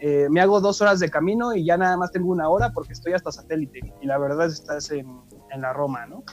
eh, 0.00 0.26
me 0.30 0.40
hago 0.40 0.60
dos 0.60 0.80
horas 0.80 1.00
de 1.00 1.10
camino 1.10 1.54
y 1.54 1.64
ya 1.64 1.76
nada 1.76 1.96
más 1.96 2.10
tengo 2.10 2.30
una 2.32 2.48
hora 2.48 2.72
porque 2.72 2.94
estoy 2.94 3.12
hasta 3.12 3.30
satélite. 3.30 3.80
Y 4.00 4.06
la 4.06 4.18
verdad 4.18 4.46
estás 4.46 4.90
en, 4.90 5.06
en 5.52 5.62
la 5.62 5.72
Roma, 5.72 6.06
¿no? 6.06 6.24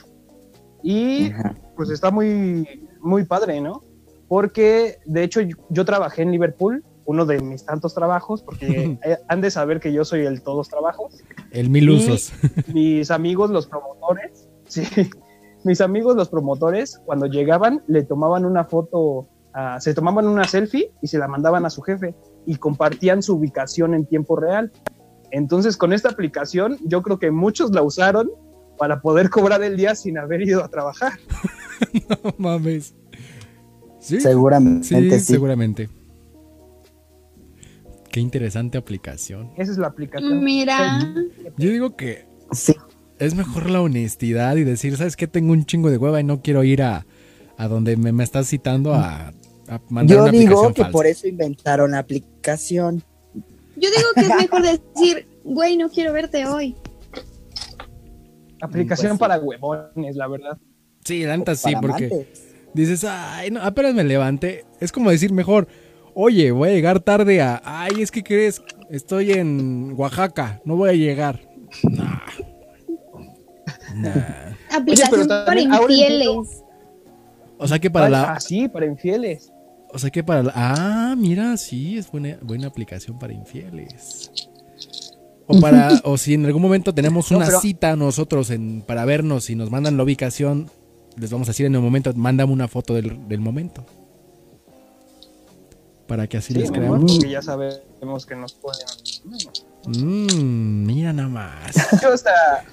Y 0.82 1.30
pues 1.76 1.90
está 1.90 2.10
muy, 2.10 2.88
muy 3.00 3.24
padre, 3.24 3.60
¿no? 3.60 3.82
Porque 4.28 4.98
de 5.04 5.24
hecho 5.24 5.40
yo, 5.68 5.84
trabajé 5.84 6.22
en 6.22 6.32
Liverpool, 6.32 6.84
uno 7.04 7.26
de 7.26 7.40
mis 7.40 7.64
tantos 7.64 7.94
trabajos, 7.94 8.42
porque 8.42 8.98
han 9.28 9.40
de 9.40 9.50
saber 9.50 9.80
que 9.80 9.92
yo 9.92 10.04
soy 10.04 10.24
el 10.24 10.42
todos 10.42 10.68
trabajos. 10.68 11.18
El 11.50 11.70
mil 11.70 11.90
usos. 11.90 12.32
mis 12.72 13.10
amigos, 13.10 13.50
los 13.50 13.66
promotores, 13.66 14.48
sí, 14.66 14.84
mis 15.64 15.80
amigos, 15.80 16.16
los 16.16 16.28
promotores, 16.28 17.00
cuando 17.04 17.26
llegaban, 17.26 17.82
le 17.86 18.02
tomaban 18.02 18.44
una 18.44 18.64
foto, 18.64 19.28
se 19.78 19.92
tomaban 19.94 20.26
una 20.26 20.44
selfie 20.44 20.92
y 21.02 21.08
se 21.08 21.18
la 21.18 21.28
mandaban 21.28 21.66
a 21.66 21.70
su 21.70 21.82
jefe 21.82 22.14
y 22.46 22.56
compartían 22.56 23.22
su 23.22 23.34
ubicación 23.34 23.94
en 23.94 24.06
tiempo 24.06 24.36
real. 24.36 24.72
Entonces, 25.32 25.76
con 25.76 25.92
esta 25.92 26.08
aplicación, 26.08 26.78
yo 26.86 27.02
creo 27.02 27.18
que 27.18 27.30
muchos 27.30 27.72
la 27.72 27.82
usaron 27.82 28.30
para 28.80 29.02
poder 29.02 29.28
cobrar 29.28 29.62
el 29.62 29.76
día 29.76 29.94
sin 29.94 30.16
haber 30.16 30.40
ido 30.40 30.64
a 30.64 30.68
trabajar. 30.68 31.12
no 32.08 32.34
mames. 32.38 32.94
¿Sí? 34.00 34.18
Seguramente. 34.18 34.88
Sí, 34.88 35.20
seguramente. 35.20 35.90
Qué 38.10 38.20
interesante 38.20 38.78
aplicación. 38.78 39.50
Esa 39.58 39.72
es 39.72 39.76
la 39.76 39.88
aplicación. 39.88 40.42
Mira. 40.42 41.14
Yo 41.58 41.70
digo 41.70 41.94
que 41.94 42.24
sí. 42.52 42.74
es 43.18 43.34
mejor 43.34 43.68
la 43.68 43.82
honestidad 43.82 44.56
y 44.56 44.64
decir, 44.64 44.96
¿sabes 44.96 45.14
qué? 45.14 45.26
Tengo 45.26 45.52
un 45.52 45.66
chingo 45.66 45.90
de 45.90 45.98
hueva 45.98 46.18
y 46.18 46.24
no 46.24 46.40
quiero 46.40 46.64
ir 46.64 46.82
a, 46.82 47.04
a 47.58 47.68
donde 47.68 47.98
me, 47.98 48.12
me 48.12 48.24
estás 48.24 48.48
citando 48.48 48.94
a 48.94 49.34
yo 50.06 50.28
digo 50.30 50.72
que 50.74 50.84
por 50.86 51.06
eso 51.06 51.28
inventaron 51.28 51.92
la 51.92 51.98
aplicación. 51.98 53.04
Yo 53.76 53.88
digo 53.96 54.08
que 54.14 54.20
es 54.22 54.28
mejor 54.28 54.62
decir, 54.62 55.28
güey, 55.44 55.76
no 55.76 55.88
quiero 55.90 56.12
verte 56.12 56.46
hoy. 56.46 56.74
Aplicación 58.60 59.18
pues 59.18 59.20
para 59.20 59.38
huevones, 59.38 60.16
la 60.16 60.28
verdad. 60.28 60.58
Sí, 61.04 61.24
la 61.24 61.54
sí, 61.54 61.72
porque 61.80 62.28
dices, 62.74 63.04
ay, 63.04 63.50
no, 63.50 63.62
apenas 63.62 63.94
me 63.94 64.04
levanté. 64.04 64.64
Es 64.80 64.92
como 64.92 65.10
decir 65.10 65.32
mejor, 65.32 65.68
oye, 66.14 66.50
voy 66.50 66.70
a 66.70 66.72
llegar 66.72 67.00
tarde 67.00 67.40
a, 67.40 67.60
ay, 67.64 68.02
es 68.02 68.10
que 68.10 68.22
crees, 68.22 68.62
estoy 68.90 69.32
en 69.32 69.94
Oaxaca, 69.96 70.60
no 70.64 70.76
voy 70.76 70.90
a 70.90 70.94
llegar. 70.94 71.40
Nah. 71.82 72.20
Aplicación 74.70 75.26
para 75.28 75.60
infieles. 75.60 76.64
O 77.58 77.66
sea 77.66 77.78
que 77.78 77.90
para 77.90 78.08
la. 78.08 78.32
Ah, 78.32 78.40
sí, 78.40 78.68
para 78.68 78.86
infieles. 78.86 79.52
O 79.92 79.98
sea 79.98 80.10
que 80.10 80.22
para... 80.22 80.44
Ah, 80.54 81.14
mira, 81.16 81.56
sí, 81.56 81.98
es 81.98 82.10
buena, 82.10 82.38
buena 82.42 82.68
aplicación 82.68 83.18
para 83.18 83.32
infieles. 83.32 84.30
O 85.50 85.60
para, 85.60 85.90
o 86.04 86.16
si 86.16 86.34
en 86.34 86.46
algún 86.46 86.62
momento 86.62 86.94
tenemos 86.94 87.32
una 87.32 87.46
cita 87.46 87.96
nosotros 87.96 88.50
en, 88.50 88.82
para 88.82 89.04
vernos 89.04 89.50
y 89.50 89.56
nos 89.56 89.70
mandan 89.70 89.96
la 89.96 90.04
ubicación, 90.04 90.70
les 91.16 91.30
vamos 91.30 91.48
a 91.48 91.50
decir 91.50 91.66
en 91.66 91.74
el 91.74 91.80
momento, 91.80 92.12
mándame 92.14 92.52
una 92.52 92.68
foto 92.68 92.94
del, 92.94 93.28
del 93.28 93.40
momento. 93.40 93.84
Para 96.06 96.26
que 96.28 96.36
así 96.36 96.54
les 96.54 96.70
creamos. 96.70 97.12
Porque 97.12 97.30
ya 97.30 97.42
sabemos 97.42 98.26
que 98.26 98.36
nos 98.36 98.54
pueden. 98.54 98.86
Mmm, 99.86 100.86
mira 100.86 101.12
nada 101.12 101.28
más. 101.28 101.74
Yo 102.02 102.12
hasta. 102.12 102.64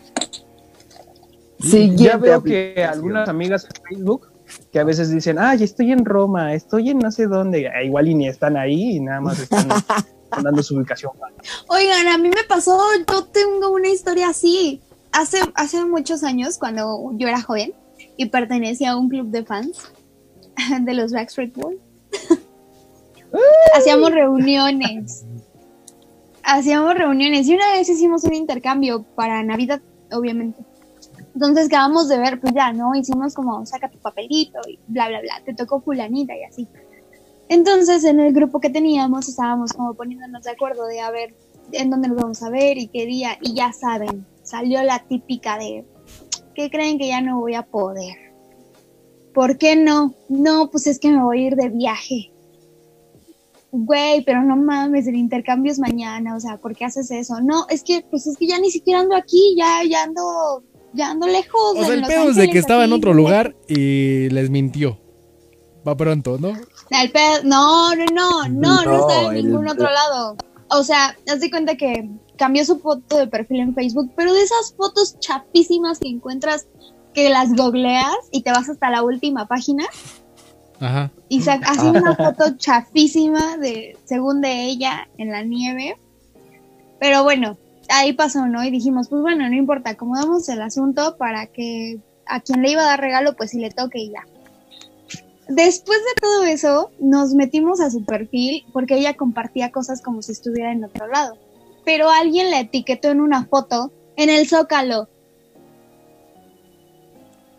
Sí, 1.60 1.92
ya 1.96 2.18
veo 2.18 2.44
que 2.44 2.86
algunas 2.88 3.28
amigas 3.28 3.66
en 3.66 3.84
Facebook 3.84 4.28
que 4.72 4.80
a 4.80 4.84
veces 4.84 5.10
dicen, 5.10 5.38
ay, 5.40 5.64
estoy 5.64 5.92
en 5.92 6.06
Roma, 6.06 6.54
estoy 6.54 6.92
en 6.92 7.00
no 7.00 7.12
sé 7.12 7.26
dónde, 7.28 7.68
ah, 7.68 7.84
igual 7.84 8.08
y 8.08 8.16
ni 8.16 8.28
están 8.28 8.56
ahí 8.56 8.98
y 8.98 9.00
nada 9.00 9.22
más 9.22 9.40
están 9.40 9.68
dando 10.32 10.64
su 10.64 10.76
ubicación. 10.76 11.12
Oigan, 11.68 12.08
a 12.08 12.18
mí 12.18 12.30
me 12.30 12.44
pasó, 12.48 12.80
yo 13.08 13.26
tengo 13.26 13.72
una 13.72 13.90
historia 13.90 14.30
así. 14.30 14.82
Hace, 15.12 15.40
hace 15.56 15.84
muchos 15.86 16.24
años, 16.24 16.58
cuando 16.58 17.12
yo 17.14 17.28
era 17.28 17.42
joven 17.42 17.74
y 18.18 18.28
pertenecía 18.28 18.92
a 18.92 18.98
un 18.98 19.10
club 19.10 19.28
de 19.28 19.44
fans 19.44 19.92
de 20.82 20.94
los 20.94 21.12
Backstreet 21.12 21.54
Boys, 21.56 21.80
hacíamos 23.76 24.12
reuniones. 24.12 25.26
Hacíamos 26.44 26.96
reuniones 26.96 27.48
y 27.48 27.56
una 27.56 27.72
vez 27.74 27.90
hicimos 27.90 28.24
un 28.24 28.34
intercambio 28.34 29.04
para 29.16 29.44
Navidad, 29.44 29.82
obviamente. 30.12 30.64
Entonces 31.34 31.68
acabamos 31.68 32.08
de 32.08 32.18
ver, 32.18 32.40
pues 32.40 32.54
ya, 32.54 32.72
¿no? 32.74 32.96
Hicimos 32.96 33.34
como, 33.34 33.66
saca 33.66 33.90
tu 33.90 34.00
papelito 34.00 34.60
y 34.68 34.80
bla, 34.88 35.08
bla, 35.10 35.22
bla, 35.22 35.42
te 35.46 35.54
tocó 35.54 35.82
fulanita 35.82 36.36
y 36.36 36.44
así. 36.44 36.68
Entonces 37.50 38.04
en 38.04 38.20
el 38.20 38.34
grupo 38.34 38.60
que 38.60 38.70
teníamos 38.70 39.30
estábamos 39.30 39.74
como 39.74 39.94
poniéndonos 39.94 40.44
de 40.44 40.52
acuerdo 40.52 40.86
de 40.88 41.00
a 41.00 41.12
ver 41.12 41.34
en 41.72 41.90
dónde 41.90 42.10
nos 42.10 42.18
vamos 42.18 42.44
a 42.44 42.50
ver 42.50 42.78
y 42.78 42.88
qué 42.88 43.06
día. 43.06 43.38
Y 43.42 43.54
ya 43.54 43.72
saben, 43.72 44.26
salió 44.44 44.84
la 44.84 45.00
típica 45.00 45.58
de, 45.58 45.86
¿qué 46.56 46.70
creen 46.70 46.98
que 46.98 47.08
ya 47.08 47.22
no 47.22 47.40
voy 47.40 47.56
a 47.56 47.64
poder? 47.64 48.16
¿Por 49.34 49.58
qué 49.58 49.76
no? 49.76 50.14
No, 50.30 50.70
pues 50.70 50.88
es 50.88 51.00
que 51.00 51.12
me 51.12 51.24
voy 51.24 51.44
a 51.44 51.48
ir 51.48 51.56
de 51.56 51.70
viaje. 51.70 52.32
Güey, 53.72 54.24
pero 54.24 54.42
no 54.42 54.56
mames, 54.56 55.08
el 55.08 55.16
intercambio 55.16 55.72
es 55.72 55.78
mañana, 55.78 56.36
o 56.36 56.40
sea, 56.40 56.58
¿por 56.58 56.76
qué 56.76 56.86
haces 56.86 57.12
eso? 57.12 57.42
No, 57.42 57.68
es 57.70 57.84
que, 57.84 58.04
pues 58.10 58.26
es 58.26 58.38
que 58.38 58.48
ya 58.48 58.58
ni 58.60 58.72
siquiera 58.72 59.02
ando 59.02 59.16
aquí, 59.16 59.56
ya, 59.58 59.84
ya 59.88 60.04
ando 60.04 60.64
ya 60.94 61.12
ando 61.12 61.28
lejos. 61.28 61.78
O 61.78 61.86
sea, 61.86 61.94
el 61.94 62.04
pedo 62.06 62.30
es 62.30 62.36
de 62.36 62.50
que 62.50 62.58
estaba 62.58 62.84
en 62.86 62.94
otro 62.94 63.14
lugar 63.14 63.56
y 63.68 64.30
les 64.30 64.50
mintió. 64.50 65.00
Va 65.88 65.96
pronto, 65.96 66.38
¿no? 66.40 66.54
El 66.90 67.12
pedo, 67.12 67.44
no, 67.44 67.96
no, 67.96 68.06
no, 68.14 68.48
no, 68.48 68.84
no, 68.84 69.08
estaba 69.08 69.36
en 69.36 69.46
ningún 69.46 69.68
otro 69.68 69.90
lado. 69.90 70.38
O 70.70 70.84
sea, 70.84 71.16
haz 71.32 71.40
de 71.40 71.50
cuenta 71.50 71.76
que 71.76 72.10
cambió 72.38 72.64
su 72.66 72.80
foto 72.80 73.18
de 73.18 73.28
perfil 73.28 73.62
en 73.62 73.74
Facebook, 73.74 74.12
pero 74.16 74.34
de 74.34 74.42
esas 74.42 74.74
fotos 74.76 75.20
chapísimas 75.20 76.00
que 76.00 76.10
encuentras 76.10 76.68
que 77.14 77.30
las 77.30 77.54
googleas 77.54 78.16
y 78.32 78.44
te 78.44 78.52
vas 78.52 78.70
hasta 78.70 78.90
la 78.90 79.04
última 79.04 79.48
página. 79.48 79.86
Ajá. 80.80 81.12
Y 81.30 81.48
hace 81.50 81.90
una 81.90 82.16
foto 82.16 82.56
chafísima 82.58 83.58
de, 83.58 83.98
según 84.06 84.42
de 84.42 84.66
ella, 84.66 85.08
en 85.18 85.32
la 85.32 85.44
nieve. 85.44 85.98
Pero 87.00 87.24
bueno, 87.24 87.58
ahí 87.90 88.14
pasó, 88.14 88.46
¿no? 88.48 88.64
Y 88.64 88.72
dijimos, 88.72 89.10
pues 89.10 89.22
bueno, 89.22 89.48
no 89.50 89.56
importa, 89.56 89.92
acomodamos 89.92 90.48
el 90.50 90.62
asunto 90.62 91.18
para 91.18 91.48
que 91.48 92.00
a 92.26 92.40
quien 92.42 92.62
le 92.62 92.72
iba 92.72 92.82
a 92.82 92.88
dar 92.88 93.00
regalo, 93.00 93.36
pues 93.36 93.52
si 93.52 93.60
le 93.60 93.72
toque 93.72 94.00
y 94.00 94.12
ya. 94.12 94.26
Después 95.50 96.00
de 96.00 96.22
todo 96.22 96.44
eso, 96.44 96.92
nos 97.00 97.34
metimos 97.34 97.80
a 97.80 97.90
su 97.90 98.04
perfil 98.04 98.66
porque 98.74 98.96
ella 98.96 99.16
compartía 99.16 99.72
cosas 99.72 100.02
como 100.02 100.22
si 100.22 100.34
estuviera 100.34 100.72
en 100.72 100.84
otro 100.84 101.08
lado. 101.08 101.38
Pero 101.86 102.10
alguien 102.10 102.52
la 102.52 102.60
etiquetó 102.60 103.10
en 103.10 103.22
una 103.22 103.46
foto 103.46 103.94
en 104.18 104.30
el 104.30 104.48
zócalo. 104.48 105.08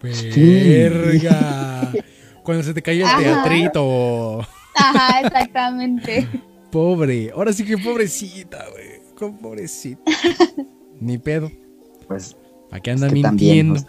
Verga. 0.03 1.93
Cuando 2.43 2.63
se 2.63 2.75
te 2.75 2.83
cae 2.83 3.03
el 3.03 3.09
teatrito. 3.23 4.41
Ajá, 4.75 5.21
exactamente. 5.21 6.29
Pobre, 6.71 7.31
ahora 7.35 7.53
sí 7.53 7.65
que 7.65 7.79
pobrecita, 7.79 8.67
güey. 8.71 9.33
Pobrecita. 9.41 10.03
Ni 11.01 11.19
pedo. 11.19 11.51
Pues. 12.07 12.37
Aquí 12.71 12.91
anda 12.91 13.09
mintiendo. 13.09 13.81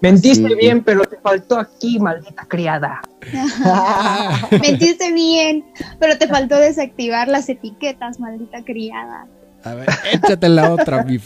Mentiste 0.00 0.54
bien, 0.54 0.84
pero 0.84 1.04
te 1.04 1.16
faltó 1.16 1.58
aquí, 1.58 1.98
maldita 1.98 2.44
criada. 2.46 3.00
Mentiste 4.50 5.12
bien, 5.12 5.64
pero 5.98 6.18
te 6.18 6.28
faltó 6.28 6.56
desactivar 6.56 7.28
las 7.28 7.48
etiquetas, 7.48 8.20
maldita 8.20 8.62
criada. 8.64 9.26
A 9.64 9.74
ver, 9.74 9.88
échate 10.12 10.48
la 10.48 10.72
otra, 10.72 11.02
mi 11.02 11.18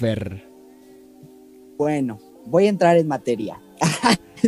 Bueno, 1.77 2.19
voy 2.47 2.67
a 2.67 2.69
entrar 2.69 2.97
en 2.97 3.09
materia. 3.09 3.61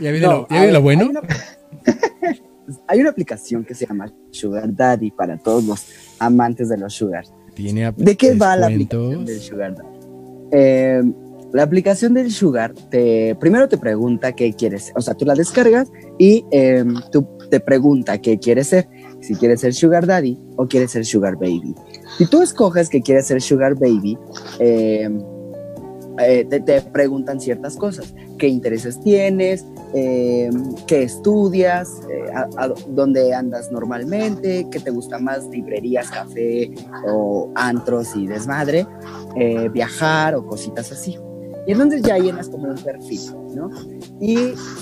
¿Ya 0.00 0.10
viene, 0.12 0.26
lo, 0.70 0.82
bueno? 0.82 1.10
Hay 2.86 3.00
una, 3.00 3.10
aplicación 3.10 3.64
que 3.64 3.74
se 3.74 3.86
llama 3.86 4.12
Sugar 4.30 4.74
Daddy 4.74 5.10
para 5.10 5.36
todos 5.38 5.64
los 5.64 5.86
amantes 6.18 6.68
de 6.68 6.78
los 6.78 6.94
Sugar. 6.94 7.24
¿De 7.56 8.16
qué 8.16 8.34
va 8.34 8.56
la 8.56 8.66
aplicación 8.66 9.24
del 9.24 9.40
Sugar 9.40 9.74
Daddy? 9.74 9.88
Eh, 10.52 11.02
la 11.54 11.62
aplicación 11.62 12.14
del 12.14 12.32
Sugar 12.32 12.74
te 12.90 13.36
primero 13.36 13.68
te 13.68 13.78
pregunta 13.78 14.32
qué 14.32 14.52
quieres, 14.52 14.92
o 14.96 15.00
sea, 15.00 15.14
tú 15.14 15.24
la 15.24 15.36
descargas 15.36 15.88
y 16.18 16.44
em, 16.50 16.96
tú 17.12 17.28
te 17.48 17.60
pregunta 17.60 18.18
qué 18.18 18.40
quieres 18.40 18.66
ser, 18.66 18.88
si 19.20 19.36
quieres 19.36 19.60
ser 19.60 19.72
Sugar 19.72 20.04
Daddy 20.04 20.36
o 20.56 20.66
quieres 20.66 20.90
ser 20.90 21.06
Sugar 21.06 21.36
Baby. 21.36 21.76
Si 22.18 22.26
tú 22.26 22.42
escoges 22.42 22.88
que 22.88 23.02
quieres 23.02 23.28
ser 23.28 23.40
Sugar 23.40 23.76
Baby, 23.76 24.18
em, 24.58 25.22
eh, 26.18 26.44
te, 26.44 26.80
preguntan 26.80 27.40
ciertas 27.40 27.76
cosas, 27.76 28.12
qué 28.36 28.48
intereses 28.48 29.00
tienes, 29.00 29.64
em, 29.94 30.74
qué 30.88 31.04
estudias, 31.04 31.88
eh, 32.10 32.32
dónde 32.88 33.32
andas 33.32 33.70
normalmente, 33.70 34.66
qué 34.72 34.80
te 34.80 34.90
gusta 34.90 35.20
más, 35.20 35.46
librerías, 35.46 36.10
café 36.10 36.72
o 37.06 37.52
antros 37.54 38.16
y 38.16 38.26
desmadre, 38.26 38.88
eh, 39.36 39.68
viajar 39.68 40.34
o 40.34 40.44
cositas 40.44 40.90
así. 40.90 41.16
Y 41.66 41.72
entonces 41.72 42.02
ya 42.02 42.18
llenas 42.18 42.48
como 42.48 42.68
un 42.68 42.76
perfil, 42.76 43.20
¿no? 43.54 43.70
Y 44.20 44.36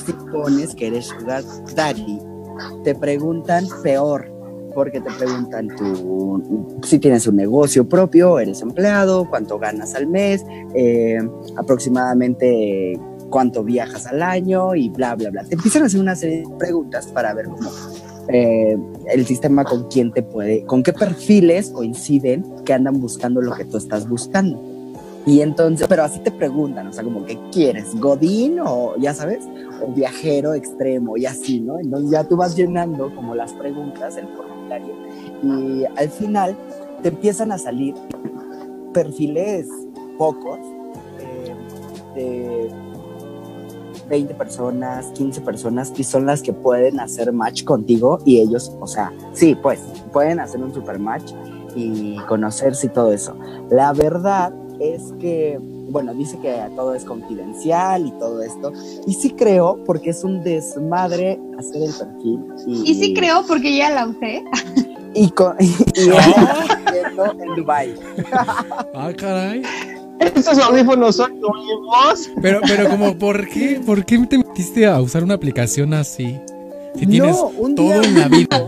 si 0.05 0.13
pones 0.33 0.75
que 0.75 0.89
eres 0.89 1.07
Sugar 1.07 1.45
Daddy, 1.75 2.19
te 2.85 2.95
preguntan 2.95 3.67
peor, 3.83 4.31
porque 4.75 5.01
te 5.01 5.11
preguntan 5.13 5.69
tú, 5.77 6.81
si 6.85 6.99
tienes 6.99 7.27
un 7.27 7.37
negocio 7.37 7.89
propio, 7.89 8.39
eres 8.39 8.63
empleado, 8.63 9.29
cuánto 9.29 9.59
ganas 9.59 9.95
al 9.95 10.07
mes, 10.07 10.45
eh, 10.75 11.19
aproximadamente 11.57 12.99
cuánto 13.31 13.65
viajas 13.65 14.07
al 14.07 14.23
año 14.23 14.75
y 14.75 14.89
bla, 14.91 15.15
bla, 15.15 15.31
bla. 15.31 15.45
Te 15.45 15.55
empiezan 15.55 15.83
a 15.83 15.87
hacer 15.87 16.01
una 16.01 16.15
serie 16.15 16.41
de 16.41 16.57
preguntas 16.59 17.07
para 17.09 17.33
ver 17.35 17.47
cómo 17.47 17.71
eh, 18.29 18.77
el 19.13 19.27
sistema 19.27 19.65
con 19.65 19.89
quién 19.89 20.13
te 20.13 20.23
puede, 20.23 20.65
con 20.65 20.83
qué 20.83 20.93
perfiles 20.93 21.71
coinciden 21.71 22.45
que 22.65 22.73
andan 22.73 23.01
buscando 23.01 23.41
lo 23.41 23.55
que 23.55 23.65
tú 23.65 23.79
estás 23.79 24.09
buscando. 24.09 24.63
Y 25.25 25.41
entonces, 25.41 25.87
pero 25.89 26.03
así 26.03 26.19
te 26.19 26.33
preguntan, 26.33 26.89
o 26.89 26.93
sea, 26.93 27.05
como 27.05 27.25
que 27.25 27.39
quieres, 27.53 27.95
Godín 27.95 28.59
o, 28.61 28.97
ya 28.99 29.15
sabes, 29.15 29.47
o 29.81 29.93
viajero 29.93 30.55
extremo 30.55 31.17
y 31.17 31.27
así, 31.27 31.61
¿no? 31.61 31.79
Entonces 31.79 32.11
ya 32.11 32.25
tú 32.25 32.37
vas 32.37 32.57
llenando 32.57 33.15
como 33.15 33.35
las 33.35 33.53
preguntas, 33.53 34.17
el 34.17 34.27
formulario, 34.29 34.95
y 35.43 35.85
al 35.97 36.09
final 36.09 36.57
te 37.03 37.11
empiezan 37.11 37.53
a 37.53 37.59
salir 37.59 37.95
perfiles 38.93 39.69
pocos, 40.19 40.59
eh, 41.21 41.55
de 42.17 42.71
20 44.09 44.35
personas, 44.35 45.07
15 45.13 45.41
personas, 45.43 45.93
y 45.97 46.03
son 46.03 46.27
las 46.27 46.43
que 46.43 46.53
pueden 46.53 46.99
hacer 46.99 47.33
match 47.33 47.63
contigo 47.63 48.19
y 48.25 48.41
ellos, 48.41 48.77
o 48.81 48.89
sea, 48.89 49.13
sí, 49.33 49.55
pues, 49.55 49.81
pueden 50.13 50.41
hacer 50.41 50.61
un 50.61 50.75
super 50.75 50.99
match 50.99 51.33
y 51.75 52.19
conocerse 52.29 52.87
y 52.87 52.91
todo 52.91 53.13
eso. 53.13 53.35
La 53.71 53.93
verdad 53.93 54.53
es 54.83 55.13
que, 55.21 55.59
bueno, 55.61 56.15
dice 56.15 56.39
que 56.39 56.55
todo 56.75 56.95
es 56.95 57.05
confidencial 57.05 58.07
y 58.07 58.11
todo 58.13 58.43
esto. 58.43 58.73
Y 59.07 59.15
sí 59.15 59.31
creo, 59.31 59.79
porque 59.85 60.11
es 60.11 60.25
un 60.25 60.43
desmadre 60.43 61.41
hacer 61.59 61.83
el 61.83 61.93
perfil. 61.93 62.41
Y, 62.67 62.95
sí 62.95 63.15
creo, 63.15 63.45
porque 63.47 63.77
ya 63.77 63.91
la 63.91 64.07
usé. 64.07 64.45
Y, 65.15 65.31
con, 65.31 65.55
y, 65.61 65.67
en 67.43 67.55
Dubai. 67.57 67.95
Ah, 68.95 69.13
caray. 69.17 69.63
Estos 70.21 70.59
audífonos 70.59 71.17
son 71.17 71.41
nuevos. 71.41 72.31
Pero, 72.41 72.61
pero 72.63 72.89
como, 72.89 73.19
¿por 73.19 73.49
qué? 73.49 73.81
¿Por 73.85 74.05
qué 74.05 74.19
te 74.19 74.39
metiste 74.39 74.87
a 74.87 75.01
usar 75.01 75.25
una 75.25 75.35
aplicación 75.35 75.95
así? 75.95 76.39
Si 76.99 77.07
tienes 77.07 77.37
todo 77.77 78.03
en 78.03 78.19
la 78.19 78.29
vida. 78.29 78.67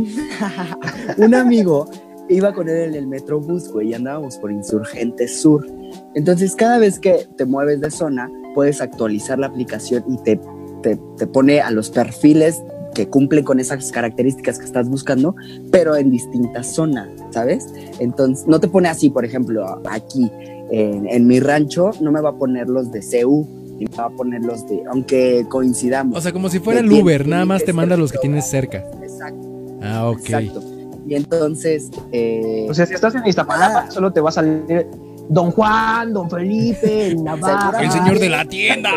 un 1.16 1.34
amigo 1.34 1.88
iba 2.30 2.52
con 2.52 2.68
él 2.68 2.90
en 2.90 2.94
el 2.94 3.06
Metrobús, 3.06 3.68
güey, 3.70 3.90
y 3.90 3.94
andábamos 3.94 4.38
por 4.38 4.50
Insurgente 4.50 5.28
Sur. 5.28 5.66
Entonces, 6.14 6.54
cada 6.54 6.78
vez 6.78 6.98
que 6.98 7.26
te 7.36 7.44
mueves 7.44 7.80
de 7.80 7.90
zona, 7.90 8.30
puedes 8.54 8.80
actualizar 8.80 9.38
la 9.38 9.48
aplicación 9.48 10.04
y 10.08 10.16
te, 10.22 10.40
te, 10.82 10.98
te 11.16 11.26
pone 11.26 11.60
a 11.60 11.70
los 11.70 11.90
perfiles 11.90 12.62
que 12.94 13.08
cumplen 13.08 13.44
con 13.44 13.60
esas 13.60 13.92
características 13.92 14.58
que 14.58 14.64
estás 14.64 14.88
buscando, 14.88 15.34
pero 15.70 15.96
en 15.96 16.10
distintas 16.10 16.74
zonas, 16.74 17.08
¿sabes? 17.30 17.66
Entonces, 17.98 18.46
no 18.46 18.60
te 18.60 18.68
pone 18.68 18.88
así, 18.88 19.10
por 19.10 19.24
ejemplo, 19.24 19.80
aquí 19.88 20.30
en, 20.70 21.08
en 21.08 21.26
mi 21.26 21.40
rancho, 21.40 21.90
no 22.00 22.12
me 22.12 22.20
va 22.20 22.30
a 22.30 22.34
poner 22.36 22.68
los 22.68 22.90
de 22.90 23.00
CU, 23.00 23.46
ni 23.78 23.86
me 23.86 23.96
va 23.96 24.04
a 24.06 24.10
poner 24.10 24.44
los 24.44 24.66
de, 24.66 24.82
aunque 24.90 25.46
coincidamos. 25.48 26.18
O 26.18 26.20
sea, 26.20 26.32
como 26.32 26.48
si 26.48 26.58
fuera 26.58 26.80
el 26.80 26.92
Uber, 26.92 27.26
nada 27.26 27.44
más 27.44 27.64
te 27.64 27.72
manda 27.72 27.96
los 27.96 28.12
que 28.12 28.18
tienes 28.18 28.46
cerca. 28.46 28.84
Exacto. 29.02 29.48
Ah, 29.82 30.08
ok. 30.08 30.18
Exacto. 30.18 30.69
Y 31.06 31.14
entonces. 31.14 31.90
Eh, 32.12 32.66
o 32.68 32.74
sea, 32.74 32.86
si 32.86 32.94
estás 32.94 33.14
en 33.14 33.26
Iztapalapa, 33.26 33.86
ah. 33.86 33.90
solo 33.90 34.12
te 34.12 34.20
va 34.20 34.30
a 34.30 34.32
salir 34.32 34.86
Don 35.28 35.50
Juan, 35.52 36.12
Don 36.12 36.28
Felipe, 36.28 37.14
Navarra. 37.22 37.82
El 37.82 37.90
señor 37.90 38.18
de 38.18 38.28
la 38.28 38.44
tienda. 38.44 38.90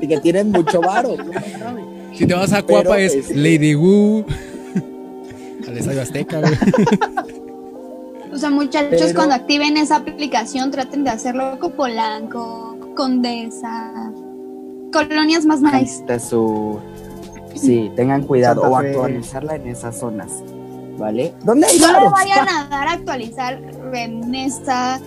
y 0.00 0.06
que 0.06 0.20
tienen 0.20 0.50
mucho 0.50 0.80
varo. 0.80 1.16
si 2.14 2.26
te 2.26 2.34
vas 2.34 2.52
a 2.52 2.62
Cuapa 2.62 2.98
es 2.98 3.14
este, 3.14 3.34
Lady 3.34 3.74
Wu. 3.74 4.24
Al 5.66 5.78
Estadio 5.78 6.02
Azteca, 6.02 6.40
güey. 6.40 6.52
O 8.32 8.38
sea, 8.38 8.50
muchachos, 8.50 9.12
cuando 9.12 9.34
activen 9.34 9.76
esa 9.76 9.96
aplicación, 9.96 10.70
traten 10.70 11.04
de 11.04 11.10
hacerlo 11.10 11.58
con 11.58 11.72
Polanco, 11.72 12.78
Condesa, 12.94 14.12
colonias 14.92 15.44
más 15.46 15.60
nice. 15.60 16.04
Su, 16.20 16.78
Sí, 17.54 17.90
tengan 17.96 18.22
cuidado 18.22 18.62
o 18.62 18.76
actualizarla 18.76 19.56
en 19.56 19.66
esas 19.68 19.98
zonas. 19.98 20.30
¿Vale? 20.98 21.32
¿Dónde 21.44 21.66
hay 21.66 21.78
No 21.78 22.00
le 22.00 22.08
vayan 22.10 22.48
a 22.48 22.68
dar 22.68 22.88
a 22.88 22.92
actualizar 22.92 23.60
en 23.94 24.34
esta. 24.34 25.00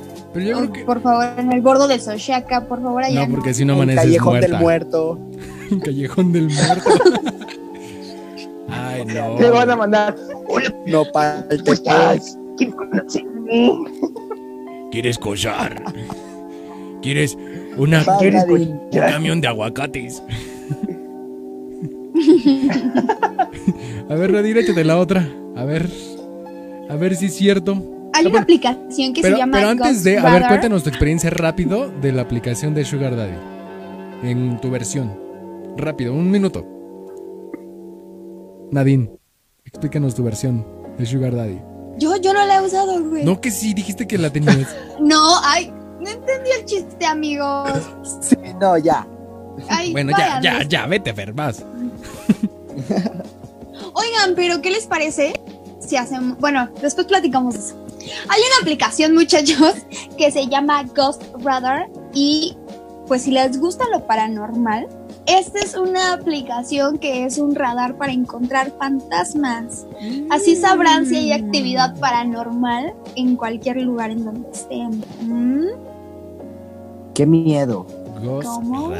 Por 0.85 1.01
favor, 1.01 1.27
en 1.37 1.53
el 1.53 1.61
bordo 1.61 1.87
de 1.87 1.99
Soshaka, 1.99 2.67
por 2.67 2.81
favor, 2.81 3.03
allá. 3.03 3.27
No, 3.27 3.35
porque 3.35 3.53
si 3.53 3.63
no 3.63 3.73
amaneces 3.73 4.03
Callejón 4.03 4.41
del 4.41 4.53
Muerto. 4.55 5.19
Callejón 5.83 6.31
del 6.31 6.49
Muerto. 6.49 6.89
Ay, 8.69 9.05
no. 9.05 9.35
Te 9.35 9.49
van 9.51 9.69
a 9.69 9.75
mandar. 9.75 10.15
No, 10.87 11.05
para 11.11 11.45
el 11.51 11.63
¿Quieres 14.91 15.17
collar? 15.17 15.83
¿Quieres 17.01 17.37
una, 17.77 18.03
¿quieres 18.19 18.45
un 18.45 18.89
camión 18.91 19.41
de 19.41 19.47
aguacates? 19.47 20.23
a 24.09 24.15
ver, 24.15 24.31
Radir, 24.31 24.57
échate 24.57 24.83
la 24.83 24.99
otra. 24.99 25.27
A 25.55 25.65
ver. 25.65 25.89
A 26.89 26.95
ver 26.95 27.15
si 27.15 27.27
es 27.27 27.35
cierto. 27.35 28.09
Hay 28.13 28.27
una 28.27 28.41
aplicación 28.41 29.13
que 29.13 29.21
se 29.21 29.31
llama. 29.31 29.57
Pero 29.57 29.69
antes 29.69 30.03
de. 30.03 30.19
A 30.19 30.31
ver, 30.33 30.47
cuéntanos 30.47 30.83
tu 30.83 30.89
experiencia 30.89 31.29
rápido 31.29 31.89
de 31.89 32.11
la 32.11 32.21
aplicación 32.21 32.73
de 32.73 32.85
Sugar 32.85 33.15
Daddy. 33.15 33.37
En 34.23 34.59
tu 34.61 34.69
versión. 34.69 35.17
Rápido, 35.77 36.13
un 36.13 36.29
minuto. 36.29 36.67
Nadine, 38.71 39.11
explícanos 39.65 40.15
tu 40.15 40.23
versión 40.23 40.65
de 40.97 41.05
Sugar 41.05 41.35
Daddy. 41.35 41.59
Yo, 41.97 42.15
yo 42.17 42.33
no 42.33 42.45
la 42.45 42.57
he 42.57 42.61
usado, 42.61 43.03
güey. 43.03 43.23
No, 43.23 43.39
que 43.39 43.51
sí, 43.51 43.73
dijiste 43.73 44.07
que 44.07 44.17
la 44.17 44.31
tenías. 44.31 44.75
no, 44.99 45.39
ay, 45.43 45.71
no 45.99 46.09
entendí 46.09 46.49
el 46.59 46.65
chiste, 46.65 47.05
amigos. 47.05 47.69
sí, 48.21 48.35
no, 48.59 48.77
ya. 48.77 49.07
bueno, 49.91 50.11
ya, 50.17 50.41
ya, 50.41 50.63
ya, 50.63 50.87
vete, 50.87 51.13
Fer, 51.13 51.33
vas. 51.33 51.63
Oigan, 53.93 54.35
pero 54.35 54.61
¿qué 54.61 54.71
les 54.71 54.87
parece 54.87 55.33
si 55.79 55.97
hacemos... 55.97 56.37
Bueno, 56.39 56.69
después 56.81 57.07
platicamos 57.07 57.53
de 57.53 57.59
eso. 57.59 57.75
Hay 58.29 58.41
una 58.41 58.61
aplicación, 58.61 59.13
muchachos, 59.13 59.75
que 60.17 60.31
se 60.31 60.47
llama 60.47 60.83
Ghost 60.95 61.23
Radar 61.39 61.89
y 62.13 62.57
pues 63.07 63.23
si 63.23 63.31
les 63.31 63.59
gusta 63.59 63.85
lo 63.91 64.07
paranormal, 64.07 64.87
esta 65.25 65.59
es 65.59 65.75
una 65.75 66.13
aplicación 66.13 66.97
que 66.97 67.25
es 67.25 67.37
un 67.37 67.55
radar 67.55 67.97
para 67.97 68.11
encontrar 68.11 68.71
fantasmas. 68.77 69.85
Así 70.29 70.55
sabrán 70.55 71.05
si 71.05 71.15
hay 71.15 71.31
actividad 71.31 71.97
paranormal 71.99 72.93
en 73.15 73.35
cualquier 73.35 73.81
lugar 73.81 74.11
en 74.11 74.25
donde 74.25 74.49
estén. 74.51 75.03
¿Mm? 75.21 75.67
Qué 77.13 77.25
miedo. 77.25 77.85
¿Cómo 78.23 78.91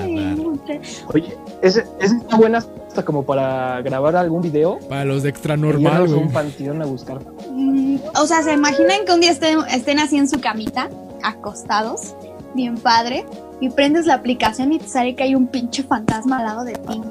Oye, 1.14 1.38
esa 1.62 1.84
está 2.00 2.38
buena 2.38 2.58
hasta 2.58 3.04
como 3.04 3.24
para 3.24 3.82
grabar 3.82 4.16
algún 4.16 4.42
video. 4.42 4.80
Para 4.90 5.06
los 5.06 5.24
de 5.24 5.30
extra 5.30 5.58
normal, 5.58 6.14
un 6.14 6.32
panteón 6.32 6.82
a 6.82 6.86
buscar. 6.86 7.20
Mm, 7.52 7.98
o 8.16 8.28
sea, 8.28 8.44
¿se 8.44 8.54
imaginan 8.54 9.06
que 9.06 9.14
un 9.14 9.22
día 9.22 9.32
estén, 9.32 9.60
estén 9.72 10.00
así 10.00 10.18
en 10.18 10.28
su 10.28 10.40
camita, 10.40 10.90
acostados, 11.24 12.16
bien 12.54 12.78
padre, 12.78 13.26
y 13.60 13.70
prendes 13.70 14.06
la 14.06 14.16
aplicación 14.16 14.74
y 14.74 14.80
te 14.80 14.88
sale 14.88 15.16
que 15.16 15.24
hay 15.24 15.36
un 15.36 15.48
pinche 15.48 15.84
fantasma 15.84 16.40
al 16.40 16.46
lado 16.46 16.64
de 16.66 16.74
ti? 16.74 17.02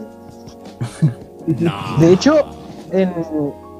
no. 1.61 1.73
De 1.99 2.13
hecho, 2.13 2.35
en, 2.91 3.13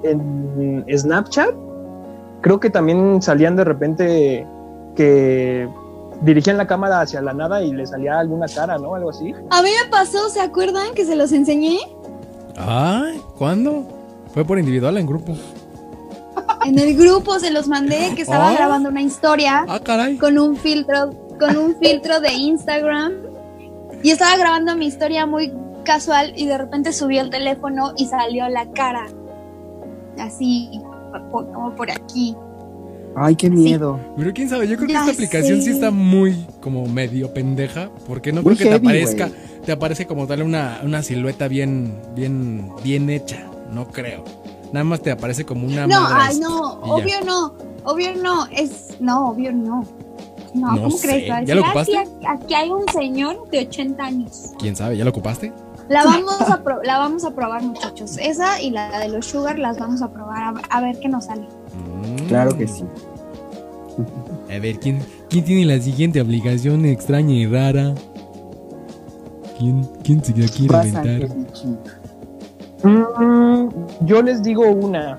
en 0.05 0.85
Snapchat, 0.99 1.55
creo 2.41 2.59
que 2.59 2.71
también 2.71 3.21
salían 3.23 3.57
de 3.57 3.65
repente 3.65 4.47
que 4.97 5.69
dirigían 6.23 6.57
la 6.57 6.67
cámara 6.67 7.01
hacia 7.01 7.21
la 7.21 7.33
nada 7.33 7.63
y 7.63 7.73
le 7.73 7.87
salía 7.87 8.19
alguna 8.19 8.47
cara, 8.47 8.79
¿no? 8.79 8.95
Algo 8.95 9.11
así. 9.11 9.33
A 9.51 9.63
mí 9.63 9.71
me 9.83 9.91
pasó, 9.91 10.29
¿se 10.29 10.41
acuerdan 10.41 10.95
que 10.95 11.05
se 11.05 11.17
los 11.17 11.33
enseñé? 11.33 11.79
Ay, 12.57 13.21
¿cuándo? 13.37 13.85
Fue 14.33 14.45
por 14.45 14.59
individual 14.59 14.97
en 14.99 15.07
grupo. 15.07 15.37
En 16.65 16.79
el 16.79 16.97
grupo 16.97 17.39
se 17.39 17.51
los 17.51 17.67
mandé 17.67 18.15
que 18.15 18.23
estaba 18.23 18.51
ah. 18.51 18.55
grabando 18.55 18.89
una 18.89 19.03
historia 19.03 19.65
ah, 19.69 19.81
caray. 19.81 20.17
con 20.17 20.39
un 20.39 20.57
filtro, 20.57 21.11
con 21.39 21.57
un 21.57 21.77
filtro 21.77 22.21
de 22.21 22.33
Instagram 22.33 23.13
y 24.03 24.11
estaba 24.11 24.37
grabando 24.37 24.77
mi 24.77 24.87
historia 24.87 25.27
muy 25.27 25.53
casual 25.85 26.33
y 26.37 26.47
de 26.47 26.59
repente 26.59 26.93
subió 26.93 27.21
el 27.21 27.31
teléfono 27.31 27.93
y 27.97 28.07
salió 28.07 28.49
la 28.49 28.71
cara 28.71 29.07
así 30.19 30.81
como 31.31 31.75
por 31.75 31.91
aquí. 31.91 32.37
Ay, 33.15 33.37
qué 33.37 33.51
miedo. 33.51 34.01
Pero 34.17 34.33
quién 34.33 34.49
sabe, 34.49 34.67
yo 34.67 34.77
creo 34.77 34.89
que 34.89 34.95
esta 34.95 35.11
aplicación 35.11 35.63
sí 35.63 35.71
está 35.71 35.91
muy 35.91 36.47
como 36.61 36.87
medio 36.87 37.33
pendeja, 37.33 37.91
porque 38.07 38.33
no 38.33 38.43
creo 38.43 38.57
que 38.57 38.65
te 38.65 38.75
aparezca, 38.75 39.31
te 39.65 39.73
aparece 39.73 40.07
como 40.07 40.27
tal 40.27 40.43
una, 40.43 40.81
una 40.83 41.03
silueta 41.03 41.49
bien, 41.49 41.95
bien, 42.15 42.71
bien 42.83 43.11
hecha, 43.11 43.47
no 43.71 43.89
creo. 43.89 44.25
Nada 44.73 44.85
más 44.85 45.03
te 45.03 45.11
aparece 45.11 45.45
como 45.45 45.67
una 45.67 45.87
No, 45.87 46.07
ay, 46.09 46.39
no, 46.39 46.81
obvio 46.81 47.21
no, 47.27 47.55
obvio 47.85 48.15
no, 48.17 48.47
es, 48.47 48.97
no, 49.01 49.29
obvio 49.29 49.53
no. 49.53 49.85
No, 50.55 50.69
¿cómo 50.69 50.99
crees? 50.99 51.47
¿Ya 51.47 51.55
lo 51.55 51.63
ocupaste? 51.63 51.97
Aquí, 52.27 52.55
hay 52.55 52.71
un 52.71 52.87
señor 52.89 53.49
de 53.51 53.61
80 53.61 54.05
años. 54.05 54.51
¿Quién 54.59 54.77
sabe? 54.77 54.97
¿Ya 54.97 55.05
lo 55.05 55.11
ocupaste? 55.11 55.53
La 55.89 56.05
vamos 56.05 56.41
a, 56.41 56.63
la 56.85 56.99
vamos 56.99 57.25
a 57.25 57.35
probar, 57.35 57.63
muchachos. 57.63 58.17
Esa 58.19 58.61
y 58.61 58.71
la 58.71 58.99
de 58.99 59.09
los 59.09 59.27
sugar 59.27 59.59
las 59.59 59.79
vamos 59.79 60.03
a 60.03 60.11
probar 60.11 60.55
a 60.69 60.81
ver 60.81 60.99
qué 61.01 61.09
nos 61.09 61.27
sale. 61.27 61.47
Claro 62.29 62.57
que 62.57 62.67
sí. 62.67 62.85
A 64.51 64.59
ver, 64.59 64.79
¿quién, 64.79 65.01
¿quién 65.29 65.45
tiene 65.45 65.65
la 65.65 65.81
siguiente 65.81 66.21
aplicación 66.21 66.85
extraña 66.85 67.33
y 67.33 67.47
rara? 67.47 67.95
¿Quién, 69.59 69.89
quién 70.03 70.25
se 70.25 70.33
la 70.37 70.49
quiere 70.49 70.89
inventar? 70.89 71.29
Mm, 72.83 73.69
yo 74.05 74.23
les 74.23 74.43
digo 74.43 74.69
una. 74.71 75.17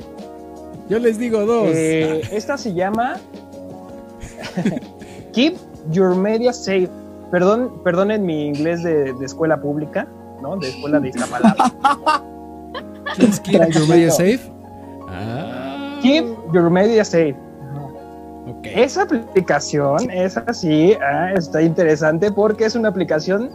Yo 0.90 1.00
les 1.00 1.18
digo 1.18 1.46
dos. 1.46 1.70
Eh, 1.74 2.22
esta 2.32 2.58
se 2.58 2.74
llama 2.74 3.16
Keep 5.34 5.56
Your 5.92 6.16
Media 6.16 6.54
Safe. 6.54 6.90
Perdón, 7.32 7.82
perdonen 7.84 8.26
mi 8.26 8.48
inglés 8.48 8.84
de, 8.84 9.14
escuela 9.24 9.60
pública, 9.60 10.08
¿no? 10.42 10.58
De 10.58 10.70
escuela 10.70 11.00
de 11.00 11.10
Iztapalapa. 11.10 12.24
Keep 13.44 13.70
Your 13.72 13.88
Media 13.88 14.12
Safe? 14.12 14.53
Keep 16.04 16.52
Your 16.52 16.70
Media 16.70 17.06
Safe. 17.06 17.34
Esa 18.64 19.04
aplicación 19.04 20.10
es 20.12 20.36
así, 20.36 20.96
ah, 21.02 21.32
está 21.34 21.62
interesante 21.62 22.30
porque 22.30 22.66
es 22.66 22.76
una 22.76 22.90
aplicación 22.90 23.52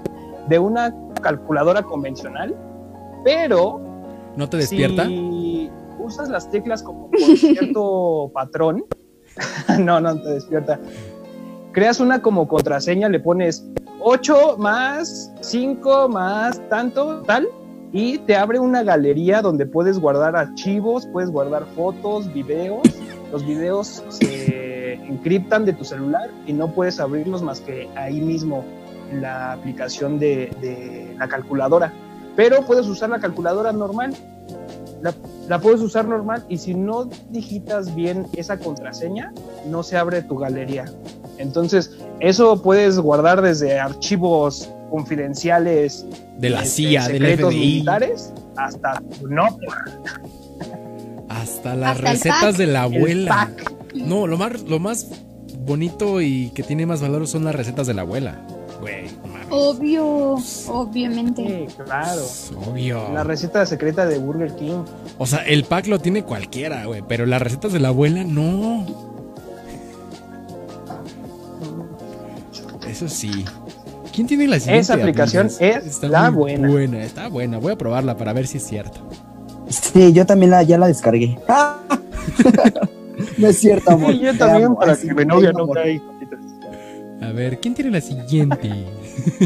de 0.49 0.59
una 0.59 0.95
calculadora 1.21 1.83
convencional, 1.83 2.57
pero... 3.23 3.83
¿No 4.35 4.49
te 4.49 4.57
despierta? 4.57 5.05
Si 5.05 5.71
usas 5.99 6.31
las 6.31 6.51
teclas 6.51 6.83
como 6.83 7.11
con 7.11 7.37
cierto 7.37 8.31
patrón, 8.35 8.87
no, 9.81 10.01
no 10.01 10.19
te 10.23 10.31
despierta. 10.31 10.81
Creas 11.73 12.01
una 12.01 12.23
como 12.23 12.49
contraseña, 12.49 13.11
le 13.11 13.21
pones 13.21 13.69
8 14.01 14.57
más 14.57 15.35
5 15.43 16.09
más 16.09 16.67
tanto, 16.71 17.23
tal, 17.25 17.47
y 17.93 18.19
te 18.19 18.37
abre 18.37 18.59
una 18.59 18.83
galería 18.83 19.41
donde 19.41 19.67
puedes 19.67 19.99
guardar 19.99 20.37
archivos, 20.37 21.07
puedes 21.07 21.31
guardar 21.31 21.67
fotos, 21.75 22.33
videos. 22.33 22.83
Los 23.33 23.47
videos 23.47 24.05
se 24.09 24.95
encriptan 24.95 25.65
de 25.65 25.73
tu 25.73 25.85
celular 25.85 26.31
y 26.47 26.53
no 26.53 26.73
puedes 26.73 27.01
abrirlos 27.01 27.43
más 27.43 27.61
que 27.61 27.89
ahí 27.97 28.21
mismo 28.21 28.65
en 29.11 29.23
la 29.23 29.53
aplicación 29.53 30.19
de, 30.19 31.15
la 31.19 31.29
calculadora. 31.29 31.93
Pero 32.37 32.63
puedes 32.63 32.87
usar 32.87 33.11
la 33.11 33.19
calculadora 33.19 33.73
normal. 33.73 34.15
La, 35.03 35.15
la, 35.49 35.61
puedes 35.61 35.81
usar 35.81 36.07
normal 36.07 36.45
y 36.49 36.59
si 36.59 36.75
no 36.75 37.05
digitas 37.31 37.95
bien 37.95 38.27
esa 38.35 38.59
contraseña, 38.59 39.33
no 39.67 39.83
se 39.83 39.97
abre 39.97 40.23
tu 40.23 40.37
galería. 40.37 40.87
Entonces, 41.39 41.97
eso 42.21 42.61
puedes 42.61 42.99
guardar 42.99 43.41
desde 43.41 43.79
archivos 43.79 44.69
confidenciales 44.89 46.07
de 46.39 46.51
la 46.51 46.65
CIA, 46.65 47.09
de 47.09 47.37
los 47.37 47.55
militares, 47.55 48.33
hasta 48.57 49.03
no. 49.29 49.59
Hasta 51.29 51.75
las 51.75 52.01
recetas 52.01 52.57
de 52.57 52.67
la 52.67 52.83
abuela. 52.85 53.51
No, 53.95 54.27
lo 54.27 54.37
más, 54.39 54.63
lo 54.63 54.79
más 54.79 55.09
bonito 55.61 56.21
y 56.21 56.51
que 56.51 56.63
tiene 56.63 56.87
más 56.87 57.01
valor 57.01 57.27
son 57.27 57.45
las 57.45 57.55
recetas 57.55 57.87
de 57.87 57.95
la 57.95 58.03
abuela. 58.03 58.41
Obvio, 59.51 60.37
obviamente. 60.69 61.67
Sí, 61.69 61.75
claro. 61.85 62.23
Obvio. 62.67 63.13
La 63.13 63.25
receta 63.25 63.65
secreta 63.67 64.07
de 64.07 64.19
Burger 64.19 64.55
King. 64.55 64.85
O 65.17 65.27
sea, 65.27 65.41
el 65.41 65.65
pack 65.65 65.87
lo 65.87 65.99
tiene 65.99 66.23
cualquiera, 66.23 66.85
güey, 66.85 67.03
pero 67.07 67.27
las 67.27 67.41
recetas 67.41 67.73
de 67.73 67.81
la 67.81 67.89
abuela 67.89 68.25
no. 68.25 68.87
Eso 72.89 73.09
sí. 73.09 73.45
¿Quién 74.19 74.27
tiene 74.27 74.49
la 74.49 74.59
siguiente? 74.59 74.81
Esa 74.81 74.95
aplicación 74.95 75.49
es 75.61 76.03
la 76.03 76.31
buena. 76.31 77.05
Está 77.05 77.29
buena, 77.29 77.59
voy 77.59 77.75
a 77.75 77.79
probarla 77.79 78.17
para 78.17 78.33
ver 78.33 78.49
si 78.49 78.57
es 78.57 78.67
cierto. 78.67 78.99
Sí, 79.69 80.13
yo 80.13 80.27
también 80.27 80.51
la, 80.51 80.65
ya 80.65 80.77
la 80.77 80.89
descargué. 80.89 81.39
no 83.39 83.47
es 83.47 83.59
cierto, 83.61 83.93
amor. 83.93 84.11
Sí, 84.11 84.19
yo 84.19 84.37
también, 84.37 84.75
para 84.75 84.97
que 84.97 85.15
mi 85.15 85.25
novia 85.25 85.53
no 85.53 85.69
caiga. 85.69 86.03
A 87.23 87.31
ver, 87.31 87.61
¿quién 87.61 87.75
tiene 87.75 87.93
la 87.93 88.01
siguiente? 88.01 88.87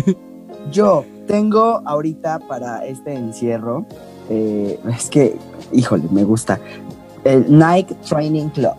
yo 0.73 1.05
tengo 1.27 1.83
ahorita 1.85 2.39
para 2.39 2.87
este 2.87 3.13
encierro, 3.13 3.85
eh, 4.31 4.81
es 4.97 5.11
que, 5.11 5.37
híjole, 5.75 6.05
me 6.11 6.25
gusta, 6.25 6.59
el 7.25 7.45
Nike 7.47 7.95
Training 8.09 8.49
Club. 8.49 8.73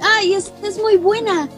Ay, 0.00 0.34
es, 0.34 0.52
es 0.64 0.76
muy 0.80 0.96
buena. 0.96 1.48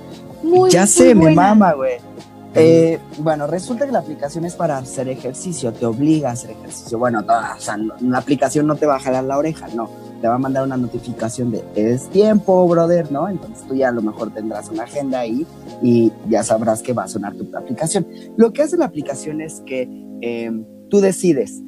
Muy, 0.43 0.71
ya 0.71 0.87
sé, 0.87 1.15
me 1.15 1.35
mama, 1.35 1.73
güey. 1.73 2.13
Eh, 2.55 3.01
bueno, 3.19 3.47
resulta 3.47 3.85
que 3.85 3.93
la 3.93 3.99
aplicación 3.99 4.45
es 4.45 4.55
para 4.55 4.79
hacer 4.79 5.09
ejercicio, 5.09 5.73
te 5.73 5.87
obliga 5.87 6.31
a 6.31 6.33
hacer 6.33 6.51
ejercicio. 6.51 6.99
Bueno, 6.99 7.21
o 7.21 7.61
sea, 7.61 7.77
la 7.77 8.19
aplicación 8.19 8.67
no 8.67 8.77
te 8.77 8.87
va 8.87 8.97
a 8.97 9.01
jalar 9.01 9.25
la 9.25 9.39
oreja, 9.39 9.67
no. 9.75 9.91
Te 10.21 10.29
va 10.29 10.37
a 10.37 10.39
mandar 10.39 10.65
una 10.65 10.77
notificación 10.77 11.51
de 11.51 11.63
es 11.75 12.09
tiempo, 12.09 12.67
brother, 12.67 13.11
¿no? 13.13 13.29
Entonces 13.29 13.67
tú 13.67 13.75
ya 13.75 13.89
a 13.89 13.93
lo 13.93 14.03
mejor 14.03 14.33
tendrás 14.33 14.71
una 14.71 14.85
agenda 14.85 15.21
ahí 15.21 15.47
y 15.83 16.13
ya 16.29 16.43
sabrás 16.43 16.81
que 16.81 16.93
va 16.93 17.05
a 17.05 17.09
sonar 17.09 17.35
tu 17.35 17.45
aplicación. 17.57 18.07
Lo 18.37 18.53
que 18.53 18.63
hace 18.63 18.77
la 18.77 18.87
aplicación 18.87 19.41
es 19.41 19.63
que 19.67 19.89
eh, 20.23 20.51
tú 20.89 21.01
decides. 21.01 21.61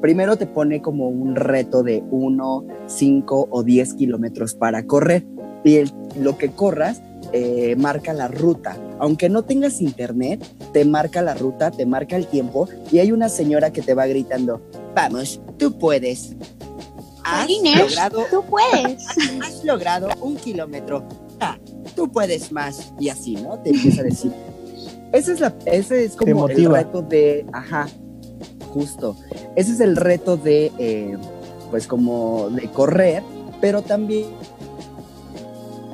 Primero 0.00 0.36
te 0.36 0.46
pone 0.46 0.80
como 0.80 1.08
un 1.08 1.36
reto 1.36 1.82
de 1.82 2.02
1, 2.10 2.66
5 2.86 3.48
o 3.50 3.62
10 3.62 3.94
kilómetros 3.94 4.54
para 4.54 4.86
correr. 4.86 5.26
Y 5.64 5.84
lo 6.18 6.38
que 6.38 6.50
corras 6.50 7.02
eh, 7.32 7.76
marca 7.76 8.12
la 8.12 8.28
ruta. 8.28 8.76
Aunque 8.98 9.28
no 9.28 9.42
tengas 9.42 9.80
internet, 9.80 10.44
te 10.72 10.84
marca 10.84 11.22
la 11.22 11.34
ruta, 11.34 11.70
te 11.70 11.86
marca 11.86 12.16
el 12.16 12.26
tiempo 12.26 12.68
y 12.90 12.98
hay 12.98 13.12
una 13.12 13.28
señora 13.28 13.72
que 13.72 13.82
te 13.82 13.94
va 13.94 14.06
gritando, 14.06 14.60
vamos, 14.94 15.40
tú 15.58 15.78
puedes. 15.78 16.36
Has 17.24 17.48
logrado, 17.48 18.26
tú 18.30 18.44
puedes. 18.44 19.06
Has 19.42 19.64
logrado 19.64 20.08
un 20.20 20.36
kilómetro. 20.36 21.04
Ah, 21.40 21.58
tú 21.94 22.10
puedes 22.10 22.52
más. 22.52 22.92
Y 22.98 23.08
así, 23.08 23.36
¿no? 23.36 23.58
Te 23.60 23.70
empieza 23.70 24.02
a 24.02 24.04
decir. 24.04 24.32
Ese 25.12 25.32
es, 25.32 25.40
la, 25.40 25.54
ese 25.66 26.04
es 26.04 26.16
como 26.16 26.48
el 26.48 26.70
reto 26.70 27.02
de, 27.02 27.46
ajá, 27.52 27.86
justo. 28.72 29.16
Ese 29.56 29.72
es 29.72 29.80
el 29.80 29.96
reto 29.96 30.36
de, 30.36 30.72
eh, 30.78 31.16
pues 31.70 31.86
como 31.86 32.48
de 32.50 32.70
correr, 32.70 33.22
pero 33.60 33.82
también 33.82 34.26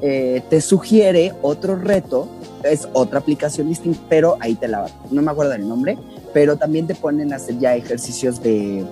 eh, 0.03 0.43
te 0.49 0.61
sugiere 0.61 1.33
otro 1.43 1.77
reto, 1.77 2.29
es 2.63 2.89
otra 2.93 3.19
aplicación 3.19 3.69
distinta, 3.69 4.01
pero 4.09 4.37
ahí 4.41 4.55
te 4.55 4.69
la, 4.69 4.87
no 5.11 5.23
me 5.23 5.31
acuerdo 5.31 5.53
del 5.53 5.69
nombre, 5.69 5.99
pero 6.33 6.57
también 6.57 6.87
te 6.87 6.95
ponen 6.95 7.33
a 7.33 7.37
hacer 7.37 7.59
ya 7.59 7.75
ejercicios 7.75 8.43
de, 8.43 8.85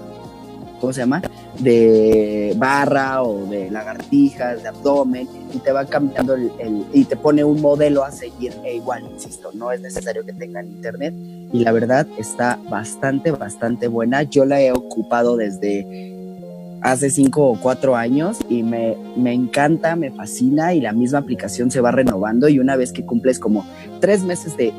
¿cómo 0.81 0.93
se 0.93 1.01
llama? 1.01 1.23
de 1.59 2.55
barra 2.57 3.23
o 3.23 3.47
de 3.47 3.71
lagartijas, 3.71 4.63
de 4.63 4.69
abdomen, 4.69 5.29
y 5.55 5.59
te 5.59 5.73
va 5.73 5.85
cambiando 5.87 6.35
el, 6.35 6.51
y 6.93 7.05
te 7.05 7.17
pone 7.17 7.45
un 7.45 7.61
modelo 7.61 8.05
a 8.05 8.11
seguir. 8.11 8.53
E 8.65 8.77
igual, 8.77 9.05
insisto, 9.13 9.51
no 9.55 9.73
es 9.73 9.81
necesario 9.81 10.25
que 10.25 10.33
tengan 10.33 10.67
internet. 10.67 11.15
Y 11.53 11.61
la 11.61 11.73
verdad 11.73 12.07
está 12.19 12.59
bastante, 12.69 13.31
bastante 13.31 13.89
buena. 13.89 14.23
Yo 14.23 14.45
la 14.45 14.61
he 14.61 14.73
ocupado 14.73 15.37
desde 15.37 16.16
hace 16.83 17.11
cinco 17.11 17.51
o 17.51 17.61
cuatro 17.61 17.97
años 17.97 18.39
y 18.49 18.63
me, 18.63 18.97
me 19.17 19.33
encanta, 19.33 19.97
me 19.97 20.11
fascina 20.11 20.75
y 20.75 20.81
la 20.81 20.93
misma 20.93 21.19
aplicación 21.19 21.71
se 21.71 21.81
va 21.81 21.91
renovando 21.91 22.49
y 22.49 22.59
una 22.59 22.77
vez 22.77 22.93
que 22.93 23.05
cumples 23.05 23.39
como 23.39 23.67
tres 24.01 24.23
meses 24.23 24.57
de 24.57 24.73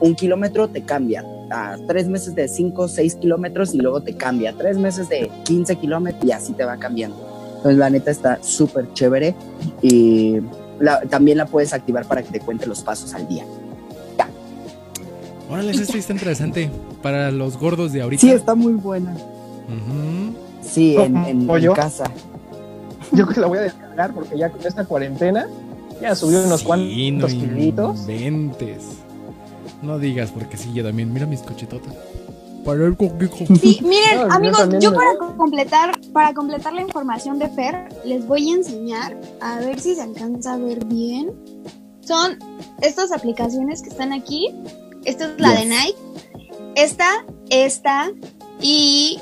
un 0.00 0.14
kilómetro 0.14 0.68
te 0.68 0.82
cambia 0.82 1.24
a 1.50 1.76
tres 1.86 2.08
meses 2.08 2.34
de 2.34 2.48
5 2.48 2.82
o 2.82 2.88
6 2.88 3.16
kilómetros 3.16 3.74
y 3.74 3.78
luego 3.78 4.02
te 4.02 4.14
cambia, 4.14 4.54
tres 4.56 4.78
meses 4.78 5.08
de 5.08 5.30
15 5.44 5.76
kilómetros 5.76 6.24
y 6.24 6.32
así 6.32 6.52
te 6.54 6.64
va 6.64 6.76
cambiando. 6.78 7.16
Entonces 7.56 7.78
la 7.78 7.90
neta 7.90 8.10
está 8.10 8.42
súper 8.42 8.92
chévere 8.94 9.34
y 9.82 10.40
también 11.08 11.38
la 11.38 11.46
puedes 11.46 11.72
activar 11.72 12.06
para 12.06 12.22
que 12.22 12.30
te 12.32 12.40
cuente 12.40 12.66
los 12.66 12.82
pasos 12.82 13.14
al 13.14 13.28
día. 13.28 13.44
Ya. 14.18 14.28
Órale, 15.48 15.70
esta 15.70 15.96
está 15.96 16.12
interesante 16.12 16.70
para 17.02 17.30
los 17.30 17.56
gordos 17.56 17.92
de 17.92 18.02
ahorita. 18.02 18.20
Sí, 18.20 18.30
está 18.30 18.54
muy 18.54 18.72
buena. 18.72 19.14
Sí, 20.62 20.96
en, 20.96 21.16
en, 21.16 21.72
casa. 21.74 22.04
Yo 23.12 23.26
creo 23.26 23.34
que 23.34 23.40
la 23.40 23.46
voy 23.46 23.58
a 23.58 23.62
descargar 23.62 24.14
porque 24.14 24.38
ya 24.38 24.48
con 24.50 24.66
esta 24.66 24.84
cuarentena 24.84 25.46
ya 26.00 26.14
subió 26.14 26.42
unos 26.42 26.62
cuantos 26.62 27.32
kilitos. 27.32 28.06
No 29.82 29.98
digas, 29.98 30.30
porque 30.30 30.56
sí, 30.56 30.72
yo 30.72 30.84
también. 30.84 31.12
Mira 31.12 31.26
mis 31.26 31.40
cochetotas. 31.40 31.92
Para 32.64 32.86
el 32.86 32.96
Sí, 33.60 33.80
miren, 33.82 34.30
amigos, 34.30 34.68
yo 34.80 34.94
para 34.94 35.16
completar, 35.36 35.98
para 36.12 36.32
completar 36.32 36.72
la 36.72 36.82
información 36.82 37.38
de 37.38 37.48
Fer, 37.48 37.88
les 38.04 38.24
voy 38.26 38.50
a 38.50 38.54
enseñar, 38.54 39.16
a 39.40 39.58
ver 39.58 39.80
si 39.80 39.96
se 39.96 40.02
alcanza 40.02 40.54
a 40.54 40.56
ver 40.58 40.84
bien. 40.84 41.32
Son 42.00 42.38
estas 42.80 43.10
aplicaciones 43.10 43.82
que 43.82 43.90
están 43.90 44.12
aquí. 44.12 44.54
Esta 45.04 45.26
es 45.26 45.40
la 45.40 45.52
de 45.52 45.66
Nike. 45.66 45.98
Esta, 46.76 47.24
esta 47.50 48.10
y 48.60 49.18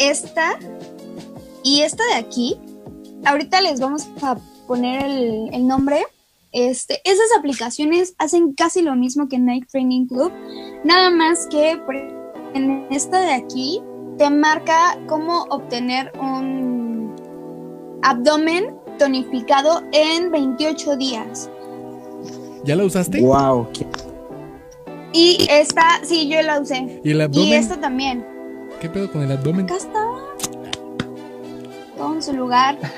esta 0.00 0.58
y 1.62 1.82
esta 1.82 2.04
de 2.06 2.14
aquí. 2.14 2.56
Ahorita 3.24 3.60
les 3.60 3.80
vamos 3.80 4.08
a 4.22 4.36
poner 4.66 5.04
el, 5.04 5.50
el 5.52 5.66
nombre 5.66 6.04
este, 6.52 7.00
esas 7.04 7.28
aplicaciones 7.38 8.14
hacen 8.18 8.54
casi 8.54 8.82
lo 8.82 8.96
mismo 8.96 9.28
que 9.28 9.38
Nike 9.38 9.68
Training 9.70 10.06
Club, 10.06 10.32
nada 10.84 11.10
más 11.10 11.46
que 11.46 11.80
en 12.54 12.86
esta 12.90 13.20
de 13.20 13.32
aquí 13.32 13.80
te 14.18 14.28
marca 14.30 14.98
cómo 15.06 15.44
obtener 15.50 16.12
un 16.20 17.14
abdomen 18.02 18.74
tonificado 18.98 19.82
en 19.92 20.32
28 20.32 20.96
días. 20.96 21.48
¿Ya 22.64 22.74
la 22.74 22.84
usaste? 22.84 23.22
Wow. 23.22 23.68
Y 25.12 25.46
esta, 25.48 26.00
sí, 26.02 26.28
yo 26.28 26.42
la 26.42 26.60
usé. 26.60 27.00
¿Y 27.04 27.12
el 27.12 27.20
abdomen? 27.20 27.48
Y 27.48 27.54
esta 27.54 27.80
también. 27.80 28.26
¿Qué 28.80 28.88
pedo 28.88 29.12
con 29.12 29.22
el 29.22 29.30
abdomen? 29.32 29.66
Acá 29.66 29.76
está 29.76 30.06
en 32.14 32.22
su 32.22 32.32
lugar. 32.32 32.78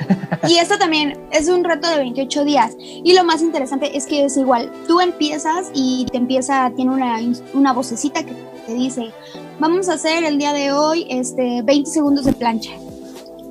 Y 0.49 0.57
esto 0.57 0.77
también 0.77 1.17
es 1.31 1.49
un 1.49 1.63
reto 1.63 1.89
de 1.89 1.99
28 1.99 2.45
días. 2.45 2.75
Y 2.79 3.15
lo 3.15 3.23
más 3.23 3.43
interesante 3.43 3.97
es 3.97 4.07
que 4.07 4.25
es 4.25 4.37
igual. 4.37 4.73
Tú 4.89 5.01
empiezas 5.01 5.71
y 5.73 6.05
te 6.11 6.17
empieza, 6.17 6.73
tiene 6.75 6.91
una, 6.91 7.21
una 7.55 7.73
vocecita 7.73 8.25
que 8.25 8.33
te 8.67 8.75
dice, 8.75 9.13
vamos 9.61 9.89
a 9.89 9.93
hacer 9.93 10.25
el 10.25 10.39
día 10.39 10.53
de 10.53 10.73
hoy 10.73 11.07
este, 11.09 11.63
20 11.63 11.89
segundos 11.89 12.25
de 12.25 12.33
plancha. 12.33 12.73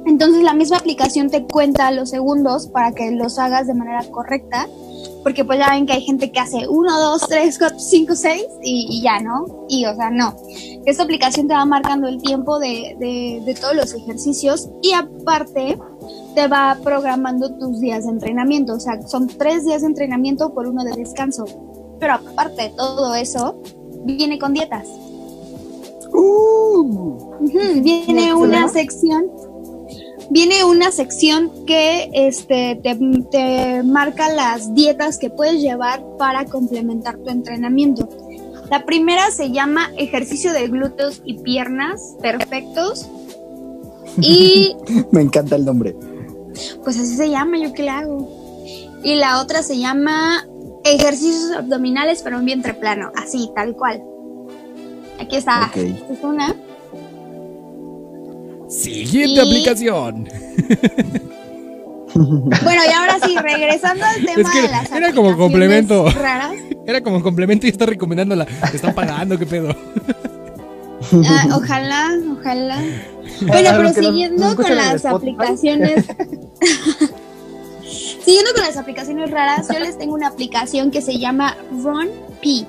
Entonces 0.05 0.43
la 0.43 0.53
misma 0.53 0.77
aplicación 0.77 1.29
te 1.29 1.43
cuenta 1.43 1.91
los 1.91 2.09
segundos 2.09 2.67
para 2.67 2.91
que 2.91 3.11
los 3.11 3.37
hagas 3.39 3.67
de 3.67 3.73
manera 3.73 4.03
correcta 4.11 4.67
porque 5.23 5.45
pues 5.45 5.59
ya 5.59 5.69
ven 5.69 5.85
que 5.85 5.93
hay 5.93 6.01
gente 6.01 6.31
que 6.31 6.39
hace 6.39 6.67
1, 6.67 6.99
2, 6.99 7.27
3, 7.27 7.57
4, 7.59 7.79
5, 7.79 8.15
6 8.15 8.43
y, 8.63 9.01
ya, 9.01 9.19
¿no? 9.19 9.65
Y 9.69 9.85
o 9.85 9.95
sea, 9.95 10.09
no. 10.09 10.35
Esta 10.85 11.03
aplicación 11.03 11.47
te 11.47 11.53
va 11.53 11.65
marcando 11.65 12.07
el 12.07 12.19
tiempo 12.21 12.59
de, 12.59 12.95
de, 12.99 13.55
todos 13.55 13.75
los 13.75 13.93
ejercicios 13.93 14.69
y 14.81 14.93
aparte 14.93 15.77
te 16.33 16.47
va 16.47 16.77
programando 16.83 17.55
tus 17.55 17.79
días 17.79 18.05
de 18.05 18.11
entrenamiento. 18.11 18.73
O 18.73 18.79
sea, 18.79 19.01
son 19.07 19.27
tres 19.27 19.63
días 19.65 19.81
de 19.81 19.87
entrenamiento 19.87 20.53
por 20.53 20.67
uno 20.67 20.83
de 20.83 20.93
descanso. 20.93 21.45
Pero 21.99 22.13
aparte 22.13 22.63
de 22.63 22.69
todo 22.69 23.13
eso, 23.13 23.61
viene 24.05 24.39
con 24.39 24.53
dietas. 24.53 24.87
Uh, 26.13 27.37
viene 27.81 28.33
una 28.33 28.67
sección 28.69 29.29
viene 30.31 30.63
una 30.63 30.91
sección 30.91 31.65
que 31.65 32.09
este, 32.13 32.79
te, 32.81 33.83
marca 33.83 34.33
las 34.33 34.73
dietas 34.73 35.17
que 35.17 35.29
puedes 35.29 35.61
llevar 35.61 36.03
para 36.17 36.45
complementar 36.45 37.17
tu 37.17 37.29
entrenamiento. 37.29 38.07
La 38.69 38.85
primera 38.85 39.29
se 39.31 39.51
llama 39.51 39.91
ejercicio 39.97 40.53
de 40.53 40.69
glúteos 40.69 41.21
y 41.25 41.39
piernas 41.39 42.15
perfectos. 42.21 43.09
Y... 44.21 44.75
Me 45.11 45.21
encanta 45.21 45.57
el 45.57 45.65
nombre. 45.65 45.95
Pues 46.83 46.97
así 46.97 47.15
se 47.15 47.29
llama, 47.29 47.57
yo 47.57 47.73
qué 47.73 47.83
le 47.83 47.89
hago. 47.89 48.29
Y 49.03 49.15
la 49.15 49.41
otra 49.41 49.63
se 49.63 49.77
llama 49.77 50.47
ejercicios 50.85 51.51
abdominales 51.51 52.21
para 52.21 52.37
un 52.37 52.45
vientre 52.45 52.73
plano, 52.73 53.11
así, 53.15 53.49
tal 53.53 53.75
cual. 53.75 54.01
Aquí 55.19 55.35
está. 55.35 55.69
Esta 55.75 56.13
es 56.13 56.23
una. 56.23 56.55
Siguiente 58.71 59.41
aplicación. 59.41 60.27
Bueno, 62.13 62.81
y 62.85 62.91
ahora 62.91 63.19
sí, 63.25 63.37
regresando 63.41 64.03
al 64.03 64.25
tema 64.25 64.53
de 64.53 64.67
las 64.67 64.91
era 64.91 65.13
como 65.13 65.37
complemento. 65.37 66.09
raras. 66.09 66.55
Era 66.85 66.99
como 66.99 67.23
complemento 67.23 67.67
y 67.67 67.69
está 67.69 67.85
recomendándola. 67.85 68.45
Te 68.45 68.75
están 68.75 68.93
pagando, 68.93 69.39
qué 69.39 69.45
pedo. 69.45 69.73
Ah, 71.25 71.47
ojalá, 71.55 72.19
ojalá. 72.37 72.81
Bueno, 73.47 73.69
pero 73.77 73.93
siguiendo 73.93 74.55
con 74.57 74.75
las 74.75 75.05
aplicaciones. 75.05 76.05
siguiendo 78.25 78.51
con 78.53 78.63
las 78.63 78.75
aplicaciones 78.75 79.31
raras, 79.31 79.69
yo 79.71 79.79
les 79.79 79.97
tengo 79.97 80.13
una 80.13 80.27
aplicación 80.27 80.91
que 80.91 81.01
se 81.01 81.17
llama 81.17 81.55
Run 81.71 82.09
P. 82.41 82.65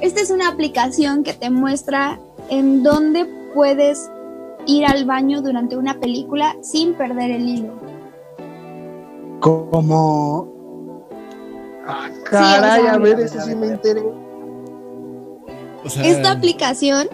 Esta 0.00 0.20
es 0.20 0.30
una 0.30 0.48
aplicación 0.48 1.22
que 1.22 1.34
te 1.34 1.50
muestra 1.50 2.18
en 2.50 2.82
dónde 2.82 3.26
puedes 3.54 4.10
ir 4.66 4.84
al 4.86 5.04
baño 5.04 5.42
durante 5.42 5.76
una 5.76 5.98
película 5.98 6.56
sin 6.62 6.94
perder 6.94 7.30
el 7.30 7.48
hilo. 7.48 7.72
¿Cómo? 9.40 10.48
Ah, 11.86 12.08
caray, 12.24 12.86
a 12.86 12.98
ver, 12.98 13.20
eso 13.20 13.40
sí 13.40 13.54
me 13.54 13.68
enteré. 13.68 14.02
Esta 16.02 16.32
aplicación, 16.32 17.08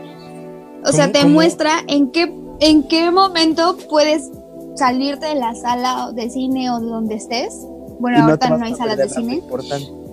o 0.85 0.93
sea, 0.93 1.13
te 1.13 1.27
muestra 1.27 1.81
en 1.89 2.11
qué, 2.11 2.35
en 2.61 2.89
qué 2.89 3.11
momento 3.11 3.77
puedes 3.91 4.31
salirte 4.77 5.27
de 5.27 5.35
la 5.35 5.55
sala 5.55 6.11
de 6.15 6.31
cine 6.31 6.71
o 6.71 6.81
de 6.81 6.87
donde 6.87 7.17
estés. 7.17 7.67
Bueno, 7.99 8.25
ahorita 8.25 8.49
no, 8.49 8.65
hay 8.65 8.75
salas 8.75 8.97
de 8.97 9.09
cine. 9.09 9.43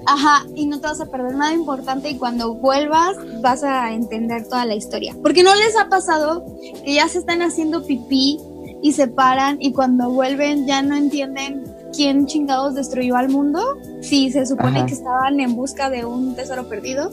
Ajá, 0.05 0.45
y 0.55 0.65
no 0.65 0.79
te 0.79 0.87
vas 0.87 1.01
a 1.01 1.05
perder 1.05 1.35
nada 1.35 1.53
importante 1.53 2.09
y 2.09 2.17
cuando 2.17 2.55
vuelvas 2.55 3.15
vas 3.41 3.63
a 3.63 3.93
entender 3.93 4.45
toda 4.45 4.65
la 4.65 4.75
historia. 4.75 5.15
Porque 5.21 5.43
no 5.43 5.53
les 5.55 5.75
ha 5.77 5.89
pasado 5.89 6.45
que 6.83 6.93
ya 6.95 7.07
se 7.07 7.19
están 7.19 7.41
haciendo 7.41 7.85
pipí 7.85 8.39
y 8.81 8.93
se 8.93 9.07
paran 9.07 9.57
y 9.59 9.73
cuando 9.73 10.09
vuelven 10.09 10.65
ya 10.65 10.81
no 10.81 10.95
entienden 10.95 11.63
quién 11.93 12.25
chingados 12.27 12.75
destruyó 12.75 13.15
al 13.17 13.29
mundo, 13.29 13.61
si 14.01 14.31
se 14.31 14.45
supone 14.45 14.85
que 14.85 14.93
estaban 14.93 15.39
en 15.39 15.55
busca 15.55 15.89
de 15.89 16.05
un 16.05 16.35
tesoro 16.35 16.67
perdido. 16.67 17.11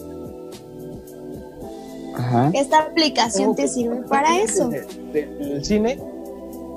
Ajá. 2.14 2.50
Esta 2.54 2.78
aplicación 2.80 3.54
te 3.54 3.68
sirve 3.68 4.02
para 4.08 4.38
eso. 4.38 4.70
Del 4.70 5.64
cine 5.64 5.98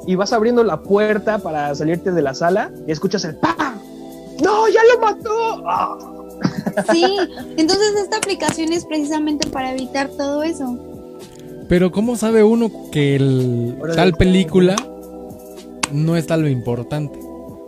y 0.06 0.16
vas 0.16 0.34
abriendo 0.34 0.64
la 0.64 0.82
puerta 0.82 1.38
para 1.38 1.74
salirte 1.76 2.12
de 2.12 2.22
la 2.22 2.34
sala 2.34 2.72
y 2.88 2.92
escuchas 2.92 3.26
el 3.26 3.36
¡pa! 3.36 3.76
¡No, 4.42 4.68
ya 4.68 4.80
lo 4.94 5.02
mató! 5.02 5.64
Ah. 5.66 5.98
Sí, 6.92 7.04
entonces 7.58 7.96
esta 8.02 8.18
aplicación 8.18 8.72
es 8.72 8.86
precisamente 8.86 9.48
para 9.50 9.74
evitar 9.74 10.10
todo 10.10 10.44
eso. 10.44 10.78
Pero 11.68 11.92
¿cómo 11.92 12.16
sabe 12.16 12.44
uno 12.44 12.72
que 12.92 13.16
el 13.16 13.78
tal 13.96 14.14
película 14.14 14.76
no 15.92 16.16
está 16.16 16.38
lo 16.38 16.48
importante? 16.48 17.20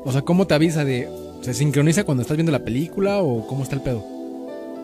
O 0.03 0.11
sea, 0.11 0.21
¿cómo 0.21 0.47
te 0.47 0.55
avisa 0.55 0.83
de... 0.85 1.09
¿Se 1.41 1.53
sincroniza 1.53 2.03
cuando 2.03 2.21
estás 2.21 2.37
viendo 2.37 2.51
la 2.51 2.63
película 2.63 3.19
o 3.21 3.45
cómo 3.47 3.63
está 3.63 3.75
el 3.75 3.81
pedo? 3.81 4.03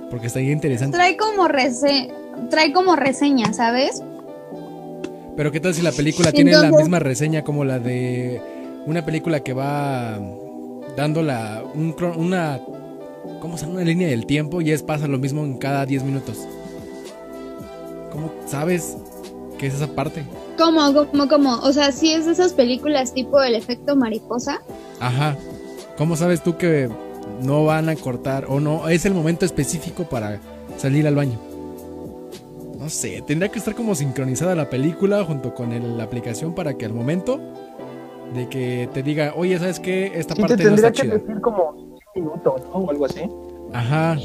Porque 0.09 0.28
está 0.28 0.39
ahí 0.39 0.51
interesante. 0.51 0.97
Trae 0.97 1.18
como, 1.18 1.47
rese 1.47 2.11
trae 2.49 2.72
como 2.74 2.95
reseña, 2.95 3.53
¿sabes? 3.53 4.01
Pero 5.36 5.51
¿qué 5.51 5.59
tal 5.59 5.74
si 5.74 5.82
la 5.82 5.91
película 5.91 6.32
tiene 6.32 6.51
la 6.51 6.72
misma 6.72 6.99
reseña 6.99 7.43
como 7.43 7.64
la 7.64 7.80
de 7.80 8.41
una 8.86 9.05
película 9.05 9.41
que 9.41 9.53
va 9.53 10.20
dando 10.98 11.24
la, 11.24 11.64
una, 11.74 12.60
¿cómo 13.39 13.58
se 13.58 13.66
llama? 13.66 13.76
Una 13.76 13.86
línea 13.86 14.10
del 14.10 14.26
tiempo 14.26 14.60
y 14.60 14.72
es 14.72 14.84
pasa 14.84 15.08
lo 15.08 15.18
mismo 15.18 15.45
en 15.45 15.58
cada 15.58 15.86
10 15.86 16.04
minutos. 16.04 16.45
¿Cómo 18.12 18.34
sabes 18.48 18.98
¿Qué 19.58 19.68
es 19.68 19.74
esa 19.74 19.88
parte? 19.88 20.24
¿Cómo, 20.58 20.93
cómo, 20.93 21.28
cómo? 21.28 21.60
O 21.62 21.74
sea, 21.74 21.91
sí 21.91 22.12
es 22.12 22.26
de 22.26 22.34
esas 22.34 22.54
películas 22.54 23.14
tipo 23.14 23.41
El 23.41 23.56
efecto 23.56 23.95
mariposa. 23.95 24.62
Ajá. 25.00 25.36
¿Cómo 25.98 26.16
sabes 26.16 26.43
tú 26.43 26.58
que 26.58 26.89
no 27.41 27.66
van 27.66 27.89
a 27.89 27.95
cortar 27.95 28.45
o 28.48 28.60
no 28.60 28.88
es 28.88 29.06
el 29.06 29.14
momento 29.14 29.45
específico 29.45 30.04
para 30.04 30.39
salir 30.78 31.08
al 31.08 31.16
baño? 31.16 31.39
No 32.78 32.89
sé, 32.89 33.24
tendría 33.26 33.50
que 33.50 33.58
estar 33.58 33.74
como 33.74 33.95
sincronizada 33.95 34.54
la 34.54 34.70
película 34.70 35.24
junto 35.24 35.56
con 35.56 35.98
la 35.98 36.04
aplicación 36.04 36.54
para 36.54 36.76
que 36.76 36.86
al 36.86 36.93
momento 36.93 37.41
de 38.34 38.47
que 38.49 38.89
te 38.93 39.03
diga, 39.03 39.34
oye, 39.36 39.57
¿sabes 39.59 39.80
qué? 39.80 40.11
Esta 40.15 40.36
parte 40.36 40.57
te 40.57 40.63
tendría 40.63 40.91
que 40.91 41.07
decir 41.07 41.41
como 41.41 41.97
minutos, 42.15 42.61
¿no? 42.73 42.80
O 42.80 42.89
algo 42.89 43.05
así. 43.05 43.21
Ajá. 43.73 44.17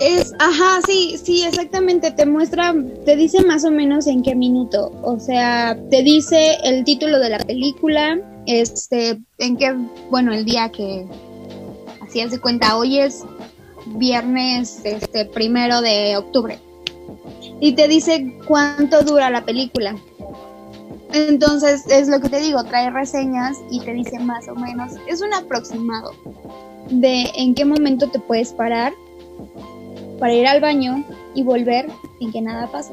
Es, 0.00 0.34
ajá, 0.38 0.80
sí, 0.86 1.16
sí, 1.22 1.44
exactamente. 1.44 2.10
Te 2.10 2.26
muestra, 2.26 2.74
te 3.04 3.16
dice 3.16 3.42
más 3.44 3.64
o 3.64 3.70
menos 3.70 4.06
en 4.06 4.22
qué 4.22 4.34
minuto. 4.34 4.92
O 5.02 5.18
sea, 5.18 5.78
te 5.90 6.02
dice 6.02 6.56
el 6.64 6.84
título 6.84 7.18
de 7.18 7.30
la 7.30 7.38
película, 7.38 8.18
este, 8.46 9.18
en 9.38 9.56
qué, 9.56 9.74
bueno, 10.10 10.32
el 10.34 10.44
día 10.44 10.70
que 10.70 11.06
así 12.02 12.24
de 12.24 12.40
cuenta, 12.40 12.76
hoy 12.76 12.98
es 12.98 13.24
viernes, 13.86 14.80
este, 14.84 15.24
primero 15.24 15.80
de 15.80 16.16
octubre. 16.16 16.58
Y 17.60 17.72
te 17.72 17.88
dice 17.88 18.34
cuánto 18.46 19.02
dura 19.02 19.30
la 19.30 19.44
película. 19.44 19.96
Entonces, 21.12 21.84
es 21.88 22.08
lo 22.08 22.20
que 22.20 22.28
te 22.28 22.40
digo, 22.40 22.62
trae 22.64 22.90
reseñas 22.90 23.56
y 23.70 23.80
te 23.80 23.92
dice 23.92 24.18
más 24.18 24.48
o 24.48 24.54
menos, 24.54 24.92
es 25.06 25.22
un 25.22 25.32
aproximado 25.32 26.12
de 26.90 27.30
en 27.36 27.54
qué 27.54 27.64
momento 27.64 28.08
te 28.08 28.18
puedes 28.18 28.52
parar 28.52 28.92
para 30.18 30.34
ir 30.34 30.46
al 30.46 30.60
baño 30.60 31.04
y 31.34 31.42
volver 31.42 31.88
sin 32.18 32.32
que 32.32 32.40
nada 32.40 32.66
pase. 32.70 32.92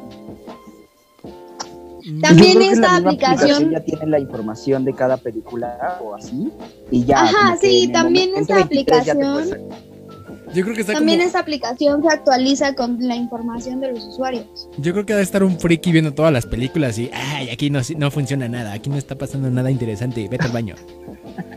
También 2.22 2.62
esta 2.62 2.98
aplicación, 2.98 3.72
ya 3.72 3.80
tiene 3.80 4.08
la 4.08 4.20
información 4.20 4.84
de 4.84 4.94
cada 4.94 5.16
película 5.16 6.00
o 6.04 6.14
así 6.14 6.52
y 6.92 7.06
ya. 7.06 7.24
Ajá, 7.24 7.58
sí, 7.62 7.90
también 7.94 8.36
esta 8.36 8.60
aplicación. 8.60 9.48
Yo 10.54 10.64
creo 10.64 10.76
que 10.76 10.82
está 10.82 10.94
También 10.94 11.22
esta 11.22 11.40
aplicación 11.40 12.02
se 12.04 12.10
actualiza 12.10 12.76
con 12.76 12.98
la 13.00 13.16
información 13.16 13.80
de 13.80 13.94
los 13.94 14.06
usuarios. 14.06 14.70
Yo 14.78 14.94
creo 14.94 15.06
que 15.06 15.14
debe 15.14 15.24
estar 15.24 15.44
un 15.44 15.60
friki 15.60 15.92
viendo 15.92 16.14
todas 16.14 16.32
las 16.32 16.46
películas 16.46 16.98
y, 17.00 17.10
ay, 17.14 17.50
aquí 17.50 17.70
no, 17.70 17.82
no 17.98 18.12
funciona 18.12 18.48
nada, 18.48 18.74
aquí 18.74 18.90
no 18.90 18.98
está 18.98 19.16
pasando 19.16 19.50
nada 19.50 19.72
interesante, 19.72 20.28
vete 20.30 20.46
al 20.46 20.52
baño. 20.52 20.76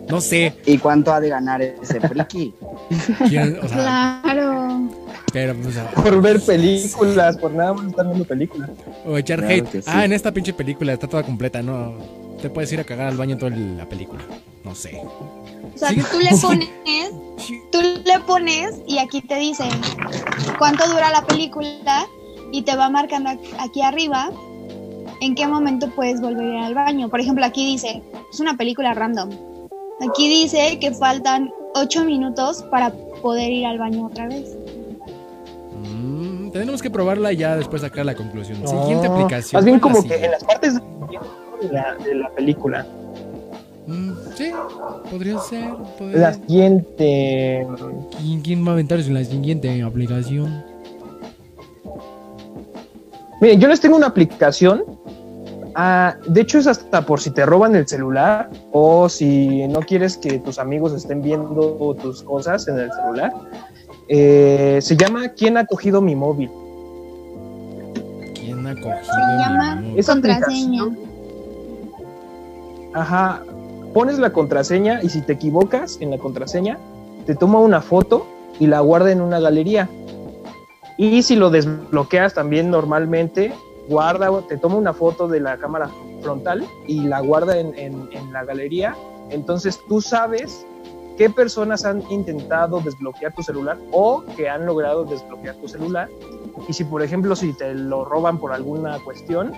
No 0.09 0.21
sé. 0.21 0.55
¿Y 0.65 0.79
cuánto 0.79 1.13
ha 1.13 1.21
de 1.21 1.29
ganar 1.29 1.61
ese 1.61 2.01
friki? 2.01 2.55
claro. 3.73 4.89
Pero, 5.33 5.55
pues, 5.55 5.77
por 5.95 6.23
ver 6.23 6.41
películas, 6.41 7.37
por 7.37 7.53
nada 7.53 7.75
más 7.75 7.87
estar 7.89 8.07
viendo 8.07 8.25
películas. 8.25 8.71
O 9.05 9.19
echar 9.19 9.45
hate. 9.45 9.83
Ah, 9.87 10.05
en 10.05 10.13
esta 10.13 10.33
pinche 10.33 10.53
película 10.53 10.93
está 10.93 11.09
toda 11.09 11.23
completa, 11.25 11.63
¿no? 11.63 11.95
Te 12.41 12.49
puedes 12.49 12.73
ir 12.73 12.81
a 12.81 12.85
cagar 12.85 13.09
al 13.09 13.17
baño 13.17 13.37
toda 13.37 13.51
la 13.55 13.89
película. 13.89 14.23
No 14.65 14.75
sé. 14.75 15.01
O 15.77 15.79
sea, 15.79 15.91
tú 15.91 16.19
le 16.21 16.31
pones, 16.43 16.69
tú 17.71 17.81
le 17.83 18.19
pones 18.21 18.81
y 18.87 18.99
aquí 18.99 19.21
te 19.21 19.37
dice 19.37 19.65
cuánto 20.59 20.89
dura 20.89 21.11
la 21.11 21.23
película 21.27 22.07
y 22.51 22.63
te 22.63 22.75
va 22.75 22.89
marcando 22.89 23.31
aquí 23.59 23.83
arriba 23.83 24.31
en 25.21 25.35
qué 25.35 25.47
momento 25.47 25.91
puedes 25.91 26.21
volver 26.21 26.57
al 26.59 26.75
baño. 26.75 27.11
Por 27.11 27.21
ejemplo, 27.21 27.45
aquí 27.45 27.67
dice, 27.67 28.03
es 28.33 28.41
una 28.41 28.57
película 28.57 28.95
random. 28.95 29.31
Aquí 30.11 30.29
dice 30.29 30.79
que 30.81 30.93
faltan 30.93 31.51
8 31.75 32.05
minutos 32.05 32.65
para 32.71 32.91
poder 33.23 33.51
ir 33.51 33.67
al 33.67 33.79
baño 33.79 34.07
otra 34.07 34.29
vez. 34.29 34.57
Mm, 35.83 36.51
tenemos 36.53 36.81
que 36.81 36.91
probarla 36.91 37.33
y 37.33 37.37
ya 37.37 37.57
después 37.57 37.83
sacar 37.83 38.07
la 38.07 38.15
conclusión. 38.15 38.67
Siguiente 38.67 39.09
aplicación. 39.09 39.59
Más 39.59 39.65
bien 39.65 39.79
como 39.79 40.03
que 40.03 40.25
en 40.25 40.31
las 40.31 40.45
partes 40.45 40.75
de 40.75 41.73
la, 41.73 41.95
de 41.95 42.15
la 42.15 42.31
película. 42.31 42.87
Mm, 43.87 44.13
sí, 44.35 44.51
podría 45.11 45.39
ser. 45.39 45.71
La 46.13 46.35
siguiente. 46.35 47.67
¿Quién, 48.19 48.41
¿Quién, 48.41 48.65
va 48.65 48.71
a 48.71 48.73
aventarse 48.73 49.09
en 49.09 49.15
la 49.15 49.25
siguiente 49.25 49.83
aplicación? 49.83 50.65
Miren, 53.41 53.61
yo 53.61 53.69
les 53.69 53.81
tengo 53.81 53.97
una 53.97 54.07
aplicación 54.07 54.83
Ah, 55.79 56.17
de 56.27 56.41
hecho, 56.41 56.59
es 56.59 56.67
hasta 56.67 57.05
por 57.05 57.21
si 57.21 57.31
te 57.31 57.45
roban 57.45 57.77
el 57.77 57.87
celular 57.87 58.49
o 58.73 59.11
si 59.11 59.69
no 59.69 59.81
quieres 59.81 60.17
que 60.17 60.39
tus 60.39 60.59
amigos 60.59 60.95
estén 60.95 61.21
viendo 61.21 61.95
tus 62.01 62.23
cosas 62.23 62.67
en 62.67 62.79
el 62.79 62.91
celular. 62.91 63.31
Eh, 64.09 64.79
se 64.81 64.97
llama 64.97 65.29
¿Quién 65.29 65.59
ha 65.59 65.67
cogido 65.67 66.01
mi 66.01 66.17
móvil? 66.17 66.51
¿Quién 68.41 68.67
ha 68.67 68.75
cogido? 68.75 69.05
Se 69.05 69.39
llama 69.39 69.83
contraseña. 70.07 70.85
Ajá. 72.95 73.43
Pones 73.97 74.19
la 74.19 74.31
contraseña 74.31 75.03
y 75.03 75.09
si 75.09 75.23
te 75.23 75.33
equivocas 75.33 75.97
en 76.03 76.11
la 76.11 76.19
contraseña, 76.19 76.79
te 77.25 77.35
toma 77.35 77.61
una 77.61 77.81
foto 77.81 78.27
y 78.61 78.67
la 78.67 78.81
guarda 78.81 79.11
en 79.11 79.23
una 79.23 79.41
galería. 79.41 79.89
Y 80.99 81.23
si 81.23 81.35
lo 81.35 81.49
desbloqueas 81.49 82.35
también 82.35 82.71
normalmente, 82.71 83.55
guarda, 83.89 84.29
te 84.49 84.59
toma 84.59 84.77
una 84.77 84.93
foto 84.93 85.29
de 85.29 85.41
la 85.41 85.57
cámara 85.57 85.89
frontal 86.21 86.67
y 86.87 87.05
la 87.05 87.21
guarda 87.21 87.59
en, 87.59 88.11
la 88.33 88.45
galería. 88.45 88.95
Entonces 89.31 89.81
tú 89.89 90.03
sabes 90.03 90.67
qué 91.17 91.31
personas 91.31 91.87
han 91.87 92.03
intentado 92.11 92.81
desbloquear 92.81 93.35
tu 93.35 93.43
celular 93.43 93.79
o 93.93 94.23
que 94.37 94.47
han 94.47 94.67
logrado 94.67 95.07
desbloquear 95.07 95.57
tu 95.57 95.69
celular. 95.69 96.11
Y 96.69 96.75
si, 96.75 96.85
por 96.85 97.03
ejemplo, 97.03 97.35
si 97.35 97.55
te 97.55 97.73
lo 97.73 98.05
roban 98.05 98.37
por 98.37 98.53
alguna 98.53 98.99
cuestión, 98.99 99.55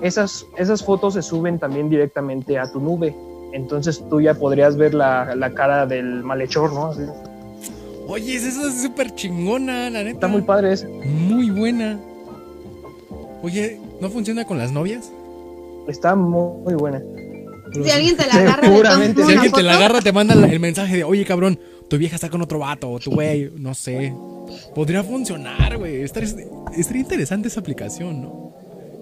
esas, 0.00 0.46
esas 0.56 0.82
fotos 0.82 1.12
se 1.12 1.20
suben 1.20 1.58
también 1.58 1.90
directamente 1.90 2.58
a 2.58 2.72
tu 2.72 2.80
nube. 2.80 3.14
Entonces 3.52 4.04
tú 4.10 4.20
ya 4.20 4.34
podrías 4.34 4.76
ver 4.76 4.94
la, 4.94 5.34
la 5.34 5.50
cara 5.52 5.86
del 5.86 6.22
malhechor, 6.22 6.72
¿no? 6.72 6.92
Oye, 8.06 8.36
esa 8.36 8.48
es 8.48 8.82
súper 8.82 9.14
chingona, 9.14 9.90
la 9.90 10.02
neta. 10.02 10.10
Está 10.10 10.28
muy 10.28 10.42
padre 10.42 10.72
esa. 10.72 10.88
Muy 10.88 11.50
buena. 11.50 11.98
Oye, 13.42 13.78
¿no 14.00 14.10
funciona 14.10 14.44
con 14.44 14.58
las 14.58 14.72
novias? 14.72 15.12
Está 15.86 16.14
muy, 16.14 16.74
buena. 16.74 17.02
si 17.72 17.90
alguien 17.90 18.16
te 18.16 18.26
la 18.26 18.34
agarra, 18.34 18.68
Seguramente. 18.68 19.24
si 19.24 19.32
alguien 19.32 19.52
te 19.52 19.62
la 19.62 19.74
agarra, 19.74 20.00
te 20.00 20.12
manda 20.12 20.34
el 20.34 20.60
mensaje 20.60 20.96
de, 20.96 21.04
oye, 21.04 21.24
cabrón, 21.24 21.58
tu 21.88 21.96
vieja 21.98 22.16
está 22.16 22.28
con 22.28 22.42
otro 22.42 22.58
vato, 22.58 22.90
o 22.90 22.98
tu 22.98 23.10
güey, 23.10 23.50
no 23.56 23.74
sé. 23.74 24.14
Podría 24.74 25.02
funcionar, 25.02 25.76
güey. 25.76 26.02
Estaría, 26.02 26.30
interesante 26.94 27.48
esa 27.48 27.60
aplicación, 27.60 28.22
¿no? 28.22 28.54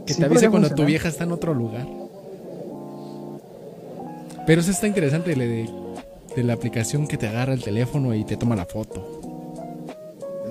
Que 0.06 0.14
te 0.14 0.24
avise 0.24 0.48
cuando 0.48 0.70
tu 0.70 0.84
vieja 0.84 1.08
está 1.08 1.24
en 1.24 1.32
otro 1.32 1.54
lugar. 1.54 1.86
Pero 4.46 4.60
eso 4.60 4.70
está 4.70 4.86
interesante 4.86 5.34
de, 5.34 5.68
de 6.36 6.44
la 6.44 6.52
aplicación 6.52 7.08
que 7.08 7.16
te 7.16 7.26
agarra 7.26 7.54
el 7.54 7.62
teléfono 7.62 8.14
y 8.14 8.24
te 8.24 8.36
toma 8.36 8.54
la 8.54 8.66
foto. 8.66 9.20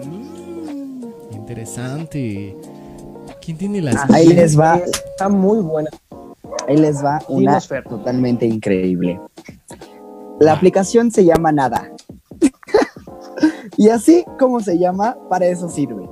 Mm, 0.03 1.33
interesante. 1.33 2.55
¿Quién 3.41 3.57
tiene 3.57 3.81
las 3.81 4.09
Ahí 4.09 4.27
les 4.29 4.59
va. 4.59 4.77
Está 4.77 5.29
muy 5.29 5.59
buena. 5.59 5.89
Ahí 6.67 6.77
les 6.77 7.03
va 7.03 7.21
una 7.27 7.59
totalmente 7.87 8.45
increíble. 8.47 9.21
La 10.39 10.53
aplicación 10.53 11.11
se 11.11 11.23
llama 11.23 11.51
Nada. 11.51 11.91
y 13.77 13.89
así 13.89 14.25
como 14.39 14.59
se 14.59 14.79
llama, 14.79 15.15
para 15.29 15.45
eso 15.45 15.69
sirve. 15.69 16.09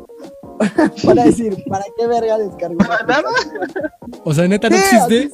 para 1.06 1.24
decir, 1.26 1.64
¿para 1.68 1.86
qué 1.98 2.06
verga 2.06 2.38
descargo? 2.38 2.78
¿Nada? 2.78 3.24
O 4.24 4.34
sea, 4.34 4.48
neta, 4.48 4.70
¿no 4.70 4.76
existe? 4.76 5.32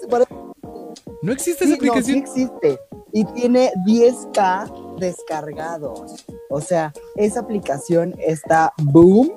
¿No 1.22 1.32
existe 1.32 1.66
esa 1.66 1.76
aplicación? 1.76 2.20
No, 2.22 2.28
sí 2.28 2.42
existe. 2.42 2.80
Y 3.12 3.26
tiene 3.26 3.72
10k 3.86 4.98
descargados. 5.00 6.26
O 6.50 6.62
sea, 6.62 6.94
esa 7.16 7.42
aplicación 7.42 8.16
está 8.20 8.74
boom, 8.84 9.32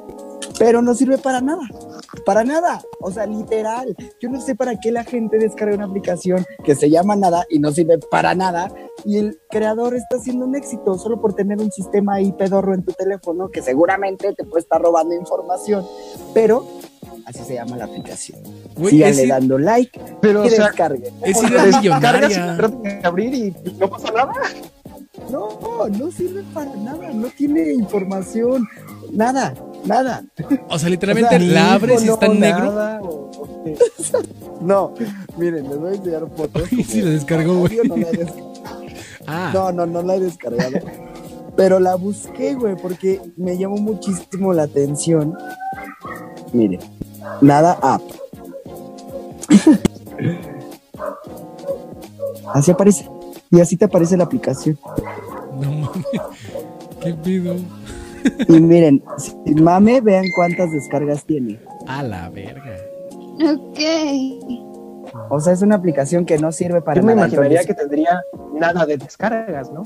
pero 0.58 0.82
no 0.82 0.94
sirve 0.94 1.18
para 1.18 1.40
nada. 1.40 1.62
Para 2.24 2.44
nada, 2.44 2.82
o 3.00 3.10
sea, 3.10 3.26
literal. 3.26 3.96
Yo 4.20 4.28
no 4.28 4.40
sé 4.40 4.54
para 4.54 4.78
qué 4.78 4.92
la 4.92 5.04
gente 5.04 5.38
descarga 5.38 5.74
una 5.74 5.86
aplicación 5.86 6.44
que 6.62 6.74
se 6.74 6.90
llama 6.90 7.16
nada 7.16 7.46
y 7.48 7.58
no 7.58 7.72
sirve 7.72 7.98
para 7.98 8.34
nada. 8.34 8.72
Y 9.04 9.16
el 9.16 9.40
creador 9.50 9.96
está 9.96 10.16
haciendo 10.16 10.44
un 10.44 10.54
éxito 10.54 10.98
solo 10.98 11.20
por 11.20 11.34
tener 11.34 11.58
un 11.58 11.72
sistema 11.72 12.14
ahí 12.14 12.32
pedorro 12.32 12.74
en 12.74 12.84
tu 12.84 12.92
teléfono 12.92 13.50
que 13.50 13.62
seguramente 13.62 14.32
te 14.34 14.44
puede 14.44 14.60
estar 14.60 14.80
robando 14.80 15.14
información. 15.14 15.84
Pero 16.34 16.66
así 17.26 17.42
se 17.44 17.54
llama 17.54 17.76
la 17.76 17.84
aplicación. 17.86 18.40
Síganle 18.76 19.26
dando 19.26 19.58
like 19.58 19.98
pero, 20.22 20.46
y 20.46 20.50
descarguen. 20.50 21.12
Es 21.22 21.42
idea 21.42 21.64
millonaria. 21.66 22.58
abrir 23.02 23.34
y 23.34 23.54
no 23.78 23.90
pasa 23.90 24.10
nada. 24.12 24.32
No, 25.30 25.88
no 25.88 26.10
sirve 26.10 26.42
para 26.54 26.74
nada, 26.76 27.10
no 27.12 27.28
tiene 27.28 27.72
información, 27.72 28.66
nada, 29.12 29.54
nada. 29.84 30.24
O 30.68 30.78
sea, 30.78 30.88
literalmente 30.88 31.38
la 31.38 31.74
abres 31.74 32.04
y 32.04 32.08
está 32.08 32.26
en 32.26 32.40
negro. 32.40 33.30
no, 34.60 34.94
miren, 35.36 35.68
les 35.68 35.78
voy 35.78 35.92
a 35.92 35.94
enseñar 35.94 36.28
fotos. 36.36 36.68
sí, 36.68 37.02
la 37.02 37.10
descargó, 37.10 37.58
güey. 37.58 37.78
No, 37.86 37.96
ah. 39.26 39.50
no, 39.52 39.72
no, 39.72 39.86
no 39.86 40.02
la 40.02 40.16
he 40.16 40.20
descargado. 40.20 40.78
Pero 41.56 41.78
la 41.78 41.96
busqué, 41.96 42.54
güey, 42.54 42.76
porque 42.76 43.20
me 43.36 43.58
llamó 43.58 43.76
muchísimo 43.76 44.52
la 44.52 44.62
atención. 44.64 45.36
Miren, 46.52 46.80
nada 47.40 47.78
app. 47.82 48.02
Así 52.52 52.70
aparece. 52.70 53.08
Y 53.50 53.60
así 53.60 53.76
te 53.76 53.84
aparece 53.84 54.16
la 54.16 54.24
aplicación. 54.24 54.78
No 55.60 55.70
mames. 55.70 56.06
¿Qué 57.02 57.14
pido? 57.14 57.56
Y 58.48 58.60
miren, 58.60 59.02
si 59.18 59.34
mame, 59.54 60.00
vean 60.00 60.24
cuántas 60.36 60.70
descargas 60.72 61.24
tiene. 61.24 61.58
A 61.86 62.02
la 62.02 62.30
verga. 62.30 62.76
Ok. 63.44 63.80
O 65.28 65.40
sea, 65.40 65.52
es 65.52 65.62
una 65.62 65.74
aplicación 65.74 66.24
que 66.24 66.38
no 66.38 66.52
sirve 66.52 66.80
para 66.80 67.00
Yo 67.00 67.06
me 67.06 67.14
nada. 67.14 67.26
imaginaría 67.26 67.64
que 67.64 67.74
tendría 67.74 68.22
nada 68.54 68.86
de 68.86 68.96
descargas, 68.96 69.70
¿no? 69.72 69.82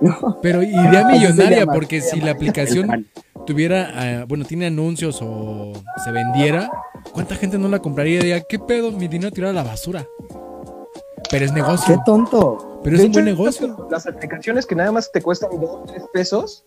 No, 0.00 0.38
Pero 0.42 0.62
idea 0.62 1.08
millonaria, 1.08 1.60
llama, 1.60 1.72
porque 1.72 2.00
si 2.00 2.20
la 2.20 2.32
aplicación 2.32 3.06
tuviera, 3.46 3.90
ah, 3.94 4.24
bueno, 4.28 4.44
tiene 4.44 4.66
anuncios 4.66 5.20
o 5.22 5.72
se 6.04 6.12
vendiera, 6.12 6.70
¿cuánta 7.12 7.34
gente 7.34 7.56
no 7.56 7.68
la 7.68 7.78
compraría 7.78 8.16
y 8.16 8.22
diría, 8.22 8.40
qué 8.42 8.58
pedo, 8.58 8.90
mi 8.92 9.08
dinero 9.08 9.30
tirado 9.32 9.52
a 9.52 9.54
la 9.54 9.62
basura? 9.62 10.04
Pero 11.30 11.44
es 11.44 11.52
qué 11.52 11.60
negocio, 11.60 12.02
tonto. 12.04 12.80
pero 12.82 12.96
es 12.96 13.04
un 13.04 13.12
buen 13.12 13.24
negocio. 13.24 13.88
Las 13.90 14.06
aplicaciones 14.06 14.66
que 14.66 14.74
nada 14.74 14.92
más 14.92 15.10
te 15.10 15.20
cuestan 15.20 15.50
2 15.58 15.70
o 15.70 15.84
3 15.86 16.02
pesos, 16.12 16.64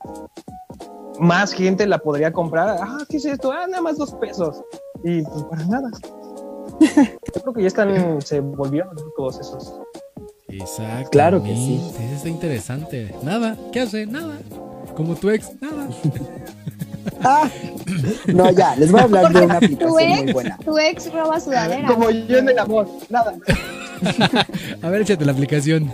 más 1.19 1.51
gente 1.53 1.85
la 1.87 1.97
podría 1.99 2.31
comprar. 2.31 2.77
Ah, 2.81 2.99
¿qué 3.09 3.17
es 3.17 3.25
esto? 3.25 3.51
Ah, 3.51 3.67
nada 3.67 3.81
más 3.81 3.97
2 3.97 4.13
pesos. 4.15 4.61
Y 5.03 5.21
pues 5.23 5.43
para 5.45 5.65
nada. 5.65 5.91
Yo 6.79 7.41
creo 7.41 7.53
que 7.53 7.61
ya 7.61 7.67
están, 7.67 8.21
se 8.21 8.39
volvieron 8.39 8.95
locos 8.95 9.39
esos. 9.39 9.79
Exacto. 10.47 11.09
Claro 11.11 11.43
que 11.43 11.55
sí. 11.55 11.91
Está 12.15 12.29
interesante. 12.29 13.13
Nada, 13.23 13.57
¿qué 13.71 13.81
hace? 13.81 14.05
Nada. 14.05 14.39
Como 14.95 15.15
tu 15.15 15.29
ex, 15.29 15.51
nada. 15.61 15.87
Ah, 17.23 17.49
no, 18.27 18.51
ya, 18.51 18.75
les 18.75 18.91
voy 18.91 19.01
a 19.01 19.03
hablar 19.03 19.33
de 19.33 19.41
una 19.41 19.53
aplicación 19.57 19.79
Tu 19.89 19.93
muy 19.93 20.03
ex, 20.03 20.33
buena. 20.33 20.57
tu 20.57 20.77
ex 20.77 21.13
roba 21.13 21.39
sudadera. 21.39 21.87
Como 21.87 22.09
yo 22.09 22.37
en 22.37 22.49
el 22.49 22.59
amor, 22.59 22.87
nada. 23.09 23.35
A 24.81 24.89
ver, 24.89 25.01
échate 25.01 25.25
la 25.25 25.31
aplicación. 25.33 25.91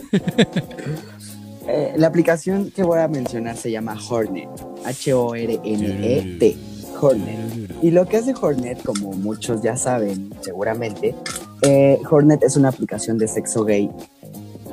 Eh, 1.68 1.93
la 1.97 2.07
aplicación 2.07 2.70
que 2.72 2.84
voy 2.84 2.99
a 2.99 3.07
mencionar 3.07 3.57
se 3.57 3.72
llama 3.72 3.97
Hornet. 4.09 4.47
H-O-R-N-E-T. 4.86 6.45
E 6.47 6.57
Hornet. 7.01 7.72
Y 7.82 7.91
lo 7.91 8.07
que 8.07 8.18
hace 8.18 8.34
Hornet, 8.39 8.82
como 8.84 9.11
muchos 9.13 9.61
ya 9.61 9.76
saben, 9.76 10.30
seguramente, 10.41 11.16
eh, 11.63 11.99
Hornet 12.09 12.43
es 12.43 12.55
una 12.55 12.70
aplicación 12.70 13.18
de 13.18 13.28
sexo 13.28 13.66
gay 13.66 13.89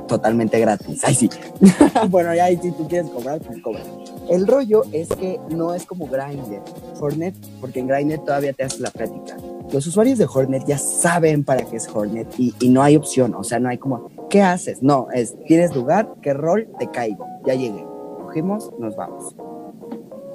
totalmente 0.07 0.59
gratis. 0.61 1.03
Ay, 1.05 1.15
sí. 1.15 1.31
bueno, 2.09 2.35
ya, 2.35 2.49
si 2.49 2.73
tú 2.73 2.89
quieres 2.89 3.11
cobrar, 3.11 3.41
pues 3.41 3.61
cobra. 3.61 3.83
El 4.29 4.47
rollo 4.47 4.83
es 4.93 5.09
que 5.09 5.39
no 5.51 5.75
es 5.75 5.85
como 5.85 6.07
Grindr. 6.07 6.63
Hornet, 7.01 7.35
porque 7.61 7.81
en 7.81 7.89
Grindr 7.89 8.19
todavía 8.25 8.53
te 8.53 8.65
hace 8.65 8.81
la 8.81 8.91
plática. 8.91 9.37
Los 9.73 9.87
usuarios 9.87 10.19
de 10.19 10.27
Hornet 10.33 10.65
ya 10.67 10.79
saben 10.79 11.45
para 11.45 11.65
qué 11.65 11.77
es 11.77 11.89
Hornet 11.93 12.29
y, 12.39 12.55
y 12.61 12.69
no 12.69 12.83
hay 12.83 12.97
opción. 12.97 13.35
O 13.35 13.45
sea, 13.45 13.59
no 13.59 13.69
hay 13.69 13.79
como, 13.79 14.11
¿qué 14.31 14.43
haces? 14.43 14.83
No, 14.83 15.09
es, 15.13 15.35
¿tienes 15.47 15.75
lugar? 15.75 16.15
¿Qué 16.23 16.33
rol? 16.35 16.69
Te 16.79 16.91
caigo. 16.91 17.27
Ya 17.45 17.55
llegué. 17.55 17.85
Cogimos, 18.23 18.73
nos 18.79 18.97
vamos. 18.97 19.35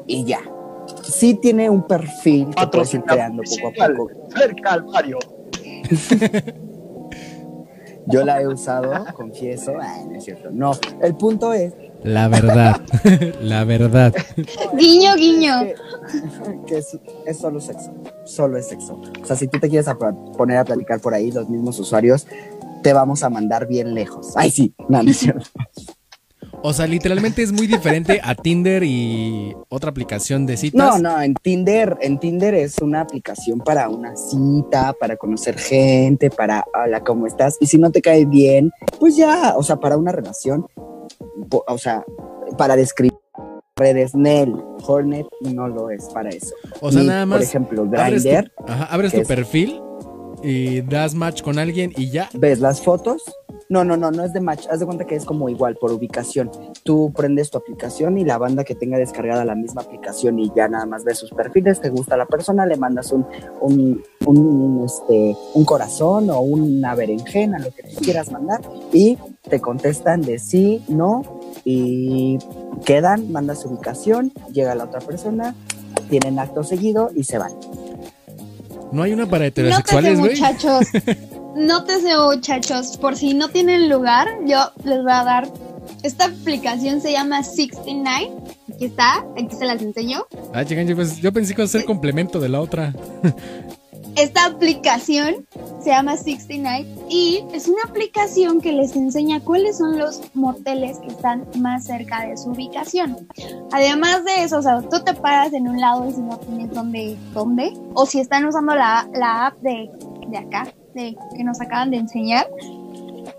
Y 0.05 0.23
ya. 0.25 0.39
Sí 1.03 1.35
tiene 1.35 1.69
un 1.69 1.85
perfil 1.85 2.47
que 2.55 2.67
puedes 2.67 2.93
ir 2.93 3.03
creando 3.03 3.43
poco 3.43 3.83
a 3.83 3.87
poco. 3.87 4.09
Cerca 4.35 4.73
al 4.73 4.85
Mario. 4.85 5.19
Yo 8.07 8.23
la 8.25 8.41
he 8.41 8.47
usado, 8.47 9.05
confieso. 9.15 9.73
Ay, 9.81 10.05
no 10.09 10.17
es 10.17 10.23
cierto. 10.23 10.49
No, 10.51 10.71
el 11.01 11.15
punto 11.15 11.53
es 11.53 11.73
La 12.03 12.27
verdad. 12.27 12.81
la 13.41 13.63
verdad. 13.65 14.13
Guiño, 14.77 15.15
guiño. 15.15 15.59
que, 15.61 15.75
que 16.67 16.77
es, 16.77 16.97
es 17.25 17.37
solo 17.37 17.59
sexo. 17.59 17.93
Solo 18.25 18.57
es 18.57 18.67
sexo. 18.67 19.01
O 19.21 19.25
sea, 19.25 19.35
si 19.35 19.47
tú 19.47 19.59
te 19.59 19.69
quieres 19.69 19.87
a- 19.87 19.97
poner 19.97 20.57
a 20.57 20.65
platicar 20.65 20.99
por 20.99 21.13
ahí, 21.13 21.31
los 21.31 21.49
mismos 21.49 21.79
usuarios 21.79 22.25
te 22.83 22.93
vamos 22.93 23.23
a 23.23 23.29
mandar 23.29 23.67
bien 23.67 23.93
lejos. 23.93 24.33
Ay, 24.35 24.51
sí, 24.51 24.73
no, 24.87 25.03
no 25.03 25.09
es 25.11 25.17
cierto. 25.17 25.49
O 26.63 26.73
sea, 26.73 26.87
literalmente 26.87 27.43
es 27.43 27.51
muy 27.51 27.67
diferente 27.67 28.19
a 28.23 28.33
Tinder 28.35 28.83
y 28.83 29.55
otra 29.69 29.89
aplicación 29.91 30.45
de 30.45 30.57
citas. 30.57 30.99
No, 31.01 31.09
no, 31.09 31.21
en 31.21 31.33
Tinder, 31.35 31.97
en 32.01 32.19
Tinder 32.19 32.53
es 32.55 32.79
una 32.79 33.01
aplicación 33.01 33.59
para 33.59 33.87
una 33.89 34.15
cita, 34.15 34.93
para 34.99 35.15
conocer 35.17 35.57
gente, 35.57 36.29
para 36.29 36.65
hola, 36.73 37.01
¿cómo 37.03 37.27
estás? 37.27 37.57
Y 37.61 37.67
si 37.67 37.77
no 37.77 37.91
te 37.91 38.01
cae 38.01 38.25
bien, 38.25 38.71
pues 38.99 39.15
ya, 39.15 39.53
o 39.55 39.63
sea, 39.63 39.77
para 39.77 39.97
una 39.97 40.11
relación, 40.11 40.65
o 41.49 41.77
sea, 41.77 42.03
para 42.57 42.75
describir 42.75 43.13
redes 43.77 44.15
Nel, 44.15 44.55
Hornet 44.85 45.27
no 45.41 45.67
lo 45.67 45.91
es 45.91 46.05
para 46.05 46.29
eso. 46.29 46.53
O 46.81 46.91
sea, 46.91 47.01
Ni, 47.01 47.07
nada 47.07 47.25
más. 47.27 47.37
Por 47.37 47.43
ejemplo, 47.47 47.81
abres 47.95 48.23
tu- 48.23 48.29
Grindr, 48.29 48.51
ajá, 48.67 48.85
abres 48.85 49.13
tu 49.13 49.23
perfil 49.23 49.79
y 50.43 50.81
das 50.81 51.13
match 51.13 51.43
con 51.43 51.59
alguien 51.59 51.93
y 51.95 52.09
ya. 52.09 52.29
ves 52.33 52.59
las 52.59 52.81
fotos. 52.81 53.21
No, 53.69 53.83
no, 53.83 53.97
no, 53.97 54.11
no 54.11 54.23
es 54.23 54.31
de 54.31 54.39
match. 54.39 54.65
Haz 54.71 54.79
de 54.79 54.85
cuenta 54.85 55.05
que 55.05 55.15
es 55.15 55.25
como 55.25 55.49
igual, 55.49 55.75
por 55.75 55.91
ubicación. 55.91 56.49
Tú 56.83 57.11
prendes 57.15 57.49
tu 57.49 57.57
aplicación 57.57 58.17
y 58.17 58.23
la 58.23 58.37
banda 58.37 58.63
que 58.63 58.75
tenga 58.75 58.97
descargada 58.97 59.43
la 59.43 59.55
misma 59.55 59.81
aplicación 59.81 60.39
y 60.39 60.51
ya 60.55 60.69
nada 60.69 60.85
más 60.85 61.03
ves 61.03 61.17
sus 61.17 61.31
perfiles, 61.31 61.81
te 61.81 61.89
gusta 61.89 62.15
la 62.15 62.25
persona, 62.25 62.65
le 62.65 62.77
mandas 62.77 63.11
un, 63.11 63.27
un, 63.59 64.03
un, 64.25 64.85
este, 64.85 65.35
un 65.53 65.65
corazón 65.65 66.29
o 66.29 66.39
una 66.39 66.95
berenjena, 66.95 67.59
lo 67.59 67.71
que 67.71 67.83
tú 67.83 68.01
quieras 68.01 68.31
mandar, 68.31 68.61
y 68.93 69.17
te 69.49 69.59
contestan 69.59 70.21
de 70.21 70.39
sí, 70.39 70.83
no, 70.87 71.41
y 71.65 72.37
quedan, 72.85 73.31
mandas 73.31 73.61
su 73.61 73.69
ubicación, 73.69 74.31
llega 74.53 74.75
la 74.75 74.85
otra 74.85 75.01
persona, 75.01 75.55
tienen 76.09 76.39
acto 76.39 76.63
seguido 76.63 77.11
y 77.13 77.25
se 77.25 77.37
van. 77.37 77.51
No 78.91 79.03
hay 79.03 79.11
una 79.11 79.25
para 79.25 79.45
heterosexuales, 79.47 80.19
güey. 80.19 80.31
muchachos. 80.31 80.87
Nótese, 81.57 82.15
muchachos. 82.15 82.97
Por 82.97 83.15
si 83.15 83.33
no 83.33 83.49
tienen 83.49 83.89
lugar, 83.89 84.27
yo 84.45 84.59
les 84.83 85.01
voy 85.01 85.11
a 85.11 85.23
dar. 85.23 85.51
Esta 86.03 86.25
aplicación 86.25 87.01
se 87.01 87.13
llama 87.13 87.41
69. 87.41 88.31
Aquí 88.71 88.85
está, 88.85 89.25
aquí 89.35 89.55
se 89.57 89.65
las 89.65 89.81
enseño. 89.81 90.27
Ah, 90.53 90.63
chican, 90.63 90.87
yo, 90.87 90.95
pues, 90.95 91.19
yo 91.19 91.33
pensé 91.33 91.55
que 91.55 91.61
iba 91.61 91.65
a 91.65 91.69
ser 91.69 91.85
complemento 91.85 92.39
de 92.39 92.49
la 92.49 92.61
otra. 92.61 92.93
Esta 94.15 94.45
aplicación 94.45 95.47
se 95.81 95.89
llama 95.89 96.17
69 96.17 96.87
y 97.09 97.43
es 97.53 97.67
una 97.67 97.81
aplicación 97.87 98.61
que 98.61 98.71
les 98.71 98.95
enseña 98.95 99.39
cuáles 99.39 99.79
son 99.79 99.97
los 99.97 100.21
moteles 100.35 100.99
que 100.99 101.07
están 101.07 101.47
más 101.57 101.85
cerca 101.85 102.27
de 102.27 102.37
su 102.37 102.49
ubicación. 102.49 103.27
Además 103.71 104.23
de 104.25 104.43
eso, 104.43 104.59
o 104.59 104.61
sea, 104.61 104.81
tú 104.81 105.03
te 105.03 105.13
paras 105.15 105.53
en 105.53 105.67
un 105.67 105.79
lado 105.79 106.07
y 106.07 106.13
si 106.13 106.21
no 106.21 106.37
tienes 106.37 106.71
dónde, 106.71 107.17
dónde, 107.33 107.73
o 107.95 108.05
si 108.05 108.19
están 108.19 108.45
usando 108.45 108.75
la, 108.75 109.07
la 109.13 109.47
app 109.47 109.59
de, 109.61 109.89
de 110.27 110.37
acá, 110.37 110.71
de, 110.97 111.15
que 111.35 111.43
nos 111.43 111.61
acaban 111.61 111.91
de 111.91 111.97
enseñar, 111.97 112.47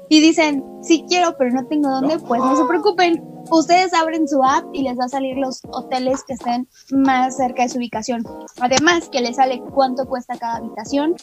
y 0.08 0.20
dicen, 0.20 0.64
sí 0.82 1.04
quiero, 1.06 1.36
pero 1.36 1.50
no 1.50 1.66
tengo 1.66 1.90
dónde, 1.90 2.18
pues 2.18 2.40
no 2.40 2.56
se 2.56 2.64
preocupen. 2.64 3.22
Ustedes 3.50 3.94
abren 3.94 4.28
su 4.28 4.42
app 4.42 4.64
y 4.72 4.82
les 4.82 4.98
va 4.98 5.04
a 5.04 5.08
salir 5.08 5.36
los 5.36 5.60
hoteles 5.70 6.22
que 6.24 6.34
estén 6.34 6.68
más 6.90 7.36
cerca 7.36 7.62
de 7.62 7.68
su 7.68 7.78
ubicación. 7.78 8.22
Además, 8.60 9.08
que 9.08 9.20
les 9.20 9.36
sale 9.36 9.62
cuánto 9.74 10.06
cuesta 10.06 10.38
cada 10.38 10.56
habitación, 10.56 11.14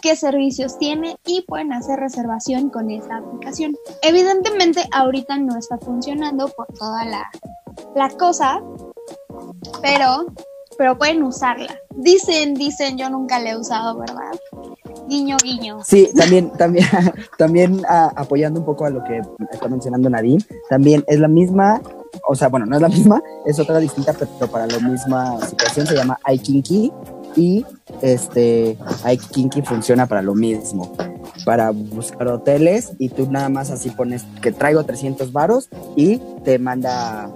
qué 0.00 0.16
servicios 0.16 0.78
tiene 0.78 1.16
y 1.26 1.42
pueden 1.42 1.72
hacer 1.72 1.98
reservación 1.98 2.70
con 2.70 2.90
esta 2.90 3.16
aplicación. 3.16 3.76
Evidentemente, 4.02 4.88
ahorita 4.92 5.38
no 5.38 5.56
está 5.56 5.78
funcionando 5.78 6.48
por 6.48 6.66
toda 6.68 7.04
la, 7.04 7.30
la 7.94 8.08
cosa, 8.10 8.60
pero, 9.82 10.26
pero 10.78 10.98
pueden 10.98 11.22
usarla. 11.22 11.76
Dicen, 11.96 12.54
dicen, 12.54 12.96
yo 12.96 13.10
nunca 13.10 13.38
la 13.38 13.50
he 13.50 13.56
usado, 13.56 13.98
¿verdad? 13.98 14.32
Guiño, 15.08 15.36
guiño. 15.42 15.78
Sí, 15.84 16.10
también, 16.16 16.50
también, 16.52 16.86
también 17.38 17.82
ah, 17.88 18.12
apoyando 18.16 18.60
un 18.60 18.66
poco 18.66 18.84
a 18.84 18.90
lo 18.90 19.02
que 19.04 19.20
está 19.50 19.68
mencionando 19.68 20.08
Nadine, 20.08 20.44
también 20.68 21.04
es 21.06 21.18
la 21.20 21.28
misma, 21.28 21.80
o 22.26 22.34
sea, 22.34 22.48
bueno, 22.48 22.66
no 22.66 22.76
es 22.76 22.82
la 22.82 22.88
misma, 22.90 23.22
es 23.46 23.58
otra 23.58 23.78
distinta, 23.78 24.12
pero 24.12 24.50
para 24.50 24.66
la 24.66 24.78
misma 24.78 25.40
situación 25.46 25.86
se 25.86 25.94
llama 25.94 26.18
iKinky 26.24 26.92
y 27.36 27.64
este 28.02 28.76
iKinky 29.04 29.62
funciona 29.62 30.06
para 30.06 30.22
lo 30.22 30.34
mismo, 30.34 30.92
para 31.44 31.70
buscar 31.70 32.28
hoteles 32.28 32.92
y 32.98 33.08
tú 33.08 33.30
nada 33.30 33.48
más 33.48 33.70
así 33.70 33.90
pones 33.90 34.24
que 34.40 34.52
traigo 34.52 34.84
300 34.84 35.32
varos 35.32 35.68
y 35.96 36.18
te 36.44 36.58
manda 36.58 37.30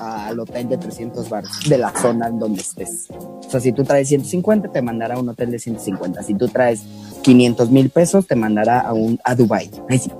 al 0.00 0.38
hotel 0.40 0.68
de 0.68 0.78
300 0.78 1.28
varos 1.28 1.50
de 1.68 1.78
la 1.78 1.90
zona 2.00 2.28
en 2.28 2.38
donde 2.38 2.60
estés. 2.60 3.06
O 3.10 3.50
sea, 3.50 3.60
si 3.60 3.72
tú 3.72 3.84
traes 3.84 4.08
150, 4.08 4.68
te 4.70 4.82
mandará 4.82 5.14
a 5.16 5.18
un 5.18 5.28
hotel 5.28 5.50
de 5.50 5.58
150. 5.58 6.22
Si 6.22 6.34
tú 6.34 6.48
traes 6.48 6.82
500 7.22 7.70
mil 7.70 7.90
pesos, 7.90 8.26
te 8.26 8.34
mandará 8.34 8.80
a 8.80 8.92
un 8.92 9.18
a 9.24 9.34
Dubai. 9.34 9.70
Ahí 9.88 9.98
sí. 9.98 10.10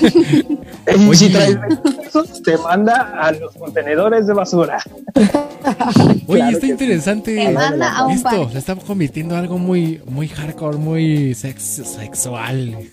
Y 0.00 0.90
Oye. 1.08 1.14
si 1.16 1.30
traes 1.30 1.60
20 1.60 1.90
pesos, 1.92 2.42
te 2.42 2.56
manda 2.58 3.12
a 3.20 3.32
los 3.32 3.54
contenedores 3.54 4.26
de 4.26 4.34
basura. 4.34 4.78
Oye, 6.26 6.38
Claro 6.40 6.50
está 6.56 6.66
interesante. 6.66 7.34
Te 7.36 7.50
manda 7.52 7.96
a 7.98 8.06
un 8.06 8.12
Esto 8.12 8.50
se 8.50 8.58
está 8.58 8.74
convirtiendo 8.76 9.34
en 9.34 9.40
algo 9.40 9.58
muy, 9.58 10.00
muy 10.08 10.28
hardcore, 10.28 10.76
muy 10.78 11.34
sex- 11.34 11.82
sexual. 11.84 12.76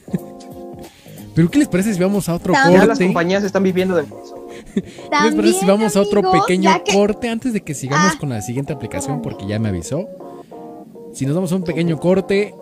Pero 1.35 1.49
¿qué 1.49 1.59
les 1.59 1.67
parece 1.67 1.93
si 1.93 1.99
vamos 1.99 2.27
a 2.27 2.35
otro 2.35 2.53
También. 2.53 2.81
Ya 2.81 2.87
las 2.87 2.97
corte? 2.97 3.05
compañías 3.05 3.43
están 3.43 3.63
viviendo 3.63 3.95
de 3.95 4.03
eso. 4.03 4.47
¿Qué 4.73 4.81
les 5.25 5.35
parece 5.35 5.59
si 5.59 5.65
vamos 5.65 5.95
a 5.95 6.01
otro 6.01 6.21
pequeño 6.31 6.69
que- 6.83 6.93
corte 6.93 7.29
antes 7.29 7.53
de 7.53 7.61
que 7.61 7.73
sigamos 7.73 8.13
Ah. 8.15 8.17
con 8.19 8.29
la 8.29 8.41
siguiente 8.41 8.73
aplicación? 8.73 9.21
Porque 9.21 9.45
ya 9.47 9.59
me 9.59 9.69
avisó. 9.69 10.07
Si 11.13 11.25
nos 11.25 11.35
damos 11.35 11.51
a 11.51 11.55
un 11.55 11.63
pequeño 11.63 11.99
corte, 11.99 12.53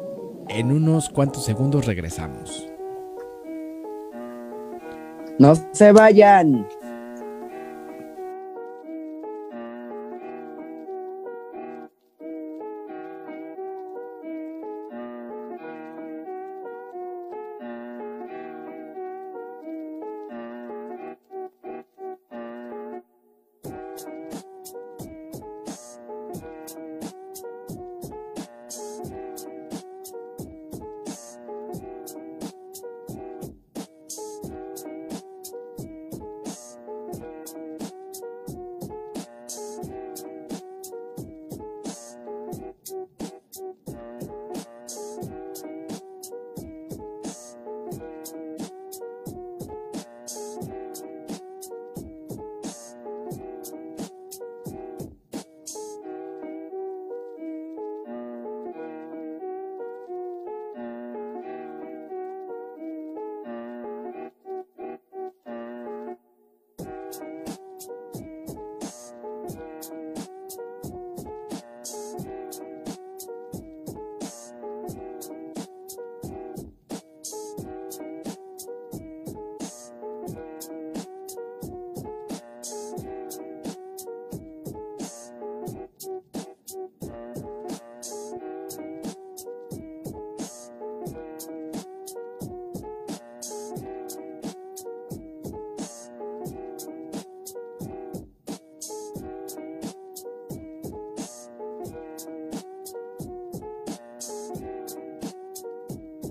En 0.50 0.72
unos 0.72 1.10
cuantos 1.10 1.44
segundos 1.44 1.86
regresamos. 1.86 2.66
No 5.40 5.54
se 5.74 5.92
vayan. 5.92 6.66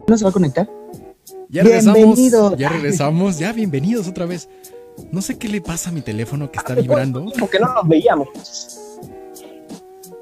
¿No 0.07 0.17
se 0.17 0.25
va 0.25 0.31
a 0.31 0.33
conectar? 0.33 0.71
Ya 1.49 1.63
regresamos. 1.63 2.59
Ya 2.59 2.69
regresamos. 2.69 3.39
Ya 3.39 3.53
bienvenidos 3.53 4.07
otra 4.07 4.27
vez. 4.27 4.49
No 5.11 5.21
sé 5.21 5.37
qué 5.37 5.49
le 5.49 5.61
pasa 5.61 5.91
a 5.91 5.93
mi 5.93 6.01
teléfono 6.01 6.51
que 6.51 6.59
está 6.59 6.75
vibrando. 6.81 7.25
Como 7.33 7.49
que 7.49 7.59
no 7.59 7.75
nos 7.75 7.89
veíamos. 7.89 8.29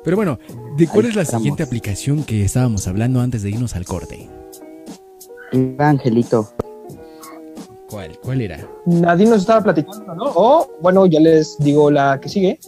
Pero 0.03 0.17
bueno, 0.17 0.39
¿de 0.77 0.87
cuál 0.87 1.07
es 1.07 1.17
la 1.17 1.25
siguiente 1.25 1.63
aplicación 1.63 2.25
que 2.25 2.45
estábamos 2.45 2.87
hablando 2.89 3.21
antes 3.21 3.43
de 3.43 3.51
irnos 3.51 3.75
al 3.75 3.85
corte? 3.85 4.29
Angelito. 5.79 6.51
¿Cuál? 7.89 8.19
¿Cuál 8.23 8.41
era? 8.41 8.69
Nadie 8.87 9.27
nos 9.27 9.43
estaba 9.43 9.63
platicando, 9.63 10.15
¿no? 10.15 10.25
O, 10.35 10.71
bueno, 10.83 11.07
ya 11.07 11.21
les 11.21 11.59
digo 11.59 11.91
la 11.91 12.19
que 12.21 12.29
sigue. 12.29 12.59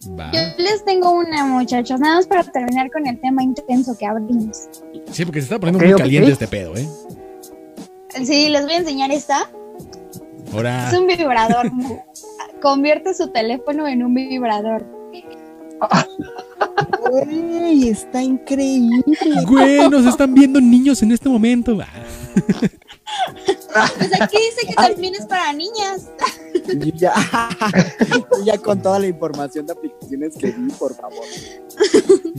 Yo 0.00 0.40
les 0.58 0.84
tengo 0.84 1.10
una, 1.10 1.46
muchachos, 1.46 1.98
nada 2.00 2.16
más 2.16 2.26
para 2.26 2.44
terminar 2.44 2.90
con 2.90 3.06
el 3.06 3.20
tema 3.20 3.42
intenso 3.42 3.96
que 3.96 4.06
abrimos. 4.06 4.68
Sí, 5.16 5.24
porque 5.24 5.40
se 5.40 5.44
está 5.44 5.58
poniendo 5.58 5.82
muy 5.82 5.96
caliente 5.96 6.30
este 6.30 6.46
pedo, 6.46 6.76
¿eh? 6.76 6.86
Sí, 8.22 8.50
les 8.50 8.64
voy 8.64 8.72
a 8.74 8.76
enseñar 8.76 9.10
esta. 9.10 9.48
Ahora. 10.52 10.90
Es 10.90 10.98
un 10.98 11.06
vibrador. 11.06 11.70
Convierte 12.60 13.14
su 13.14 13.28
teléfono 13.28 13.88
en 13.88 14.02
un 14.02 14.12
vibrador. 14.12 14.84
Güey, 17.10 17.88
está 17.88 18.22
increíble. 18.22 19.02
Güey, 19.46 19.88
nos 19.88 20.04
están 20.04 20.34
viendo 20.34 20.60
niños 20.60 21.02
en 21.02 21.12
este 21.12 21.30
momento. 21.30 21.78
Pues 23.98 24.20
aquí 24.20 24.36
dice 24.36 24.66
que 24.66 24.74
también 24.74 25.14
es 25.14 25.26
para 25.26 25.52
niñas. 25.52 26.10
Ya, 26.94 27.12
ya 28.44 28.58
con 28.58 28.82
toda 28.82 28.98
la 28.98 29.06
información 29.06 29.66
de 29.66 29.72
aplicaciones 29.72 30.36
que 30.36 30.50
vi, 30.50 30.70
por 30.72 30.94
favor. 30.94 31.24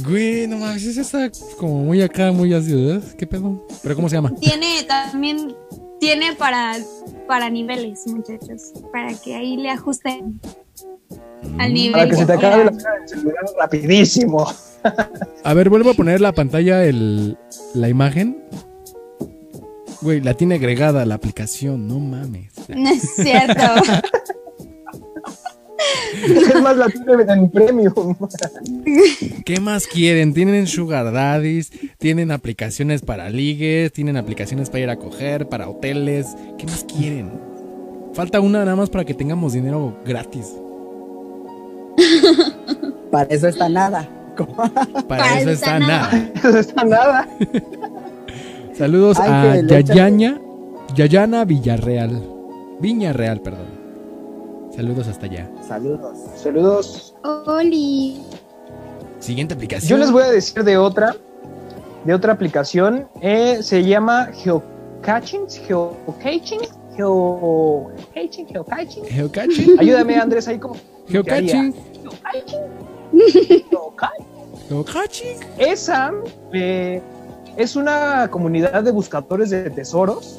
Güey, 0.08 0.48
no 0.48 0.58
mames, 0.58 0.86
esa 0.86 1.26
está 1.26 1.56
como 1.58 1.84
muy 1.84 2.02
acá, 2.02 2.32
muy 2.32 2.54
así, 2.54 2.74
¿verdad? 2.74 3.04
¿Qué 3.18 3.28
pedo? 3.28 3.66
¿Pero 3.82 3.96
cómo 3.96 4.10
se 4.10 4.16
llama? 4.16 4.34
Tiene 4.36 4.84
también, 4.84 5.56
tiene 6.00 6.36
para, 6.36 6.78
para 7.28 7.50
niveles, 7.50 8.06
muchachos, 8.08 8.74
para 8.92 9.14
que 9.14 9.36
ahí 9.36 9.58
le 9.58 9.70
ajusten 9.70 10.40
al 11.60 11.74
nivel. 11.74 11.94
Para 11.94 12.10
que 12.10 12.16
se 12.16 12.26
te 12.26 12.34
acabe 12.34 12.66
la 12.66 13.08
celular 13.08 13.46
rapidísimo. 13.60 14.48
A 15.44 15.54
ver, 15.54 15.70
vuelvo 15.70 15.92
a 15.92 15.94
poner 15.94 16.22
la 16.22 16.32
pantalla, 16.32 16.84
el, 16.86 17.38
la 17.74 17.90
imagen. 17.90 18.44
Güey, 20.02 20.22
la 20.22 20.34
tiene 20.36 20.56
agregada 20.56 21.06
la 21.06 21.16
aplicación, 21.16 21.88
no 21.88 22.00
mames. 22.00 22.52
No 22.70 22.90
es 22.90 23.16
cierto. 23.16 23.64
es 26.24 26.62
más, 26.62 26.78
la 26.78 26.88
tienen 26.88 27.30
en 27.30 27.50
premium. 27.50 28.16
¿Qué 29.46 29.60
más 29.60 29.88
quieren? 29.88 30.34
Tienen 30.34 30.68
Sugar 30.68 31.12
Daddies, 31.12 31.72
tienen 31.98 32.32
aplicaciones 32.32 33.02
para 33.02 33.30
ligues, 33.30 33.92
tienen 33.92 34.18
aplicaciones 34.18 34.70
para 34.70 34.80
ir 34.84 34.90
a 34.90 34.98
coger, 34.98 35.48
para 35.50 35.70
hoteles. 35.70 36.28
¿Qué 36.58 36.66
más 36.66 36.84
quieren? 36.84 37.32
Falta 38.14 38.40
una 38.40 38.60
nada 38.60 38.76
más 38.76 38.90
para 38.90 39.06
que 39.06 39.14
tengamos 39.14 39.54
dinero 39.54 39.98
gratis. 40.06 40.54
Para 43.12 43.34
eso 43.34 43.48
está 43.48 43.70
nada. 43.70 44.10
Para, 45.08 45.40
eso 45.40 45.50
está, 45.50 45.80
nada. 45.80 46.32
Eso 46.36 46.60
está 46.60 46.84
nada. 46.84 47.28
Saludos 48.78 49.18
a 49.20 49.60
Yayana, 49.62 50.40
Yayana 50.96 51.46
Villarreal. 51.46 52.22
Viña 52.80 53.12
Real, 53.12 53.42
perdón. 53.42 53.66
Saludos 54.76 55.08
hasta 55.08 55.26
allá. 55.26 55.50
Saludos. 55.68 56.18
Saludos. 56.36 57.16
Oli. 57.48 58.22
Siguiente 59.20 59.56
aplicación. 59.56 59.90
Yo 59.90 59.98
les 59.98 60.12
voy 60.12 60.22
a 60.22 60.30
decir 60.30 60.64
de 60.64 60.78
otra, 60.78 61.16
de 62.06 62.14
otra 62.14 62.34
aplicación. 62.34 63.08
Eh, 63.22 63.64
se 63.64 63.84
llama 63.84 64.28
Geocaching. 64.44 65.48
Geocaching. 65.48 66.62
Geocaching. 66.96 68.46
Geocaching. 68.46 69.06
Geocaching. 69.06 69.80
Ayúdame, 69.80 70.18
Andrés, 70.18 70.48
ahí 70.48 70.60
como. 70.60 70.76
Geocaching. 71.08 71.74
Geocaching. 72.04 72.62
Geocaching. 74.70 75.40
Esa 75.58 76.12
eh, 76.54 77.02
es 77.58 77.76
una 77.76 78.30
comunidad 78.30 78.84
de 78.84 78.92
buscadores 78.92 79.50
de 79.50 79.70
tesoros. 79.72 80.38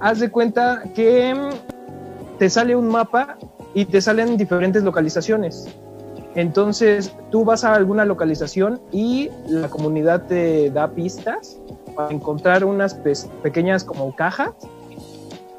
Haz 0.00 0.18
de 0.18 0.30
cuenta 0.30 0.82
que 0.94 1.32
mm, 1.34 2.38
te 2.38 2.50
sale 2.50 2.74
un 2.74 2.88
mapa 2.88 3.38
y 3.74 3.84
te 3.84 4.00
salen 4.00 4.36
diferentes 4.36 4.82
localizaciones. 4.82 5.68
Entonces 6.34 7.14
tú 7.30 7.44
vas 7.44 7.62
a 7.62 7.74
alguna 7.74 8.04
localización 8.04 8.80
y 8.90 9.30
la 9.48 9.68
comunidad 9.68 10.26
te 10.26 10.70
da 10.70 10.90
pistas 10.90 11.60
para 11.94 12.12
encontrar 12.12 12.64
unas 12.64 12.94
pequeñas 13.42 13.84
como 13.84 14.16
cajas 14.16 14.50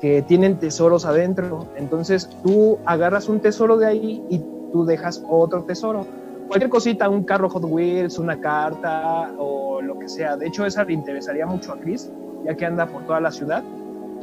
que 0.02 0.22
tienen 0.22 0.60
tesoros 0.60 1.06
adentro. 1.06 1.66
Entonces 1.78 2.30
tú 2.44 2.78
agarras 2.86 3.30
un 3.30 3.40
tesoro 3.40 3.78
de 3.78 3.88
ahí 3.88 4.24
y 4.30 4.40
tú 4.74 4.84
dejas 4.84 5.24
otro 5.30 5.64
tesoro. 5.64 6.06
Cualquier 6.48 6.70
cosita, 6.70 7.10
un 7.10 7.24
carro 7.24 7.50
Hot 7.50 7.64
Wheels, 7.64 8.20
una 8.20 8.40
carta 8.40 9.34
o 9.38 9.82
lo 9.82 9.98
que 9.98 10.08
sea. 10.08 10.38
De 10.38 10.48
hecho, 10.48 10.66
esa 10.66 10.84
le 10.84 10.94
interesaría 10.94 11.46
mucho 11.46 11.74
a 11.74 11.80
Chris, 11.80 12.10
ya 12.46 12.56
que 12.56 12.66
anda 12.66 12.86
por 12.86 13.06
toda 13.06 13.20
la 13.20 13.32
ciudad. 13.32 13.64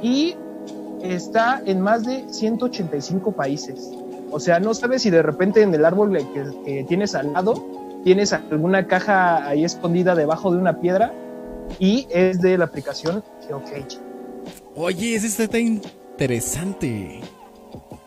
Y 0.00 0.36
está 1.02 1.60
en 1.64 1.80
más 1.80 2.04
de 2.04 2.24
185 2.28 3.32
países. 3.32 3.90
O 4.30 4.40
sea, 4.40 4.60
no 4.60 4.72
sabes 4.72 5.02
si 5.02 5.10
de 5.10 5.22
repente 5.22 5.62
en 5.62 5.74
el 5.74 5.84
árbol 5.84 6.16
que, 6.16 6.44
que 6.64 6.84
tienes 6.84 7.14
al 7.14 7.32
lado 7.32 7.54
tienes 8.04 8.32
alguna 8.32 8.86
caja 8.86 9.46
ahí 9.46 9.64
escondida 9.64 10.14
debajo 10.14 10.52
de 10.52 10.58
una 10.58 10.80
piedra 10.80 11.12
y 11.78 12.06
es 12.10 12.40
de 12.40 12.58
la 12.58 12.64
aplicación 12.64 13.22
GeoCage. 13.46 13.98
Oye, 14.74 15.14
ese 15.14 15.44
está 15.44 15.58
interesante. 15.58 17.20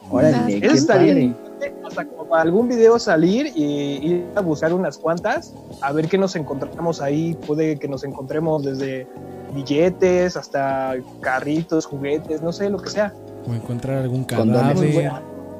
Órale, 0.09 0.57
Eso 0.57 0.75
estaría 0.75 1.33
hasta 1.95 2.11
como 2.11 2.27
para 2.27 2.41
algún 2.41 2.67
video 2.67 2.99
salir 2.99 3.51
y 3.55 3.63
ir 3.63 4.25
a 4.35 4.41
buscar 4.41 4.73
unas 4.73 4.97
cuantas, 4.97 5.53
a 5.81 5.93
ver 5.93 6.07
qué 6.07 6.17
nos 6.17 6.35
encontramos 6.35 7.01
ahí. 7.01 7.37
Puede 7.47 7.79
que 7.79 7.87
nos 7.87 8.03
encontremos 8.03 8.63
desde 8.63 9.07
billetes 9.53 10.35
hasta 10.35 10.95
carritos, 11.21 11.85
juguetes, 11.85 12.41
no 12.41 12.51
sé, 12.51 12.69
lo 12.69 12.77
que 12.79 12.89
sea. 12.89 13.13
O 13.49 13.53
encontrar 13.53 13.99
algún 13.99 14.25
cadáver. 14.25 15.11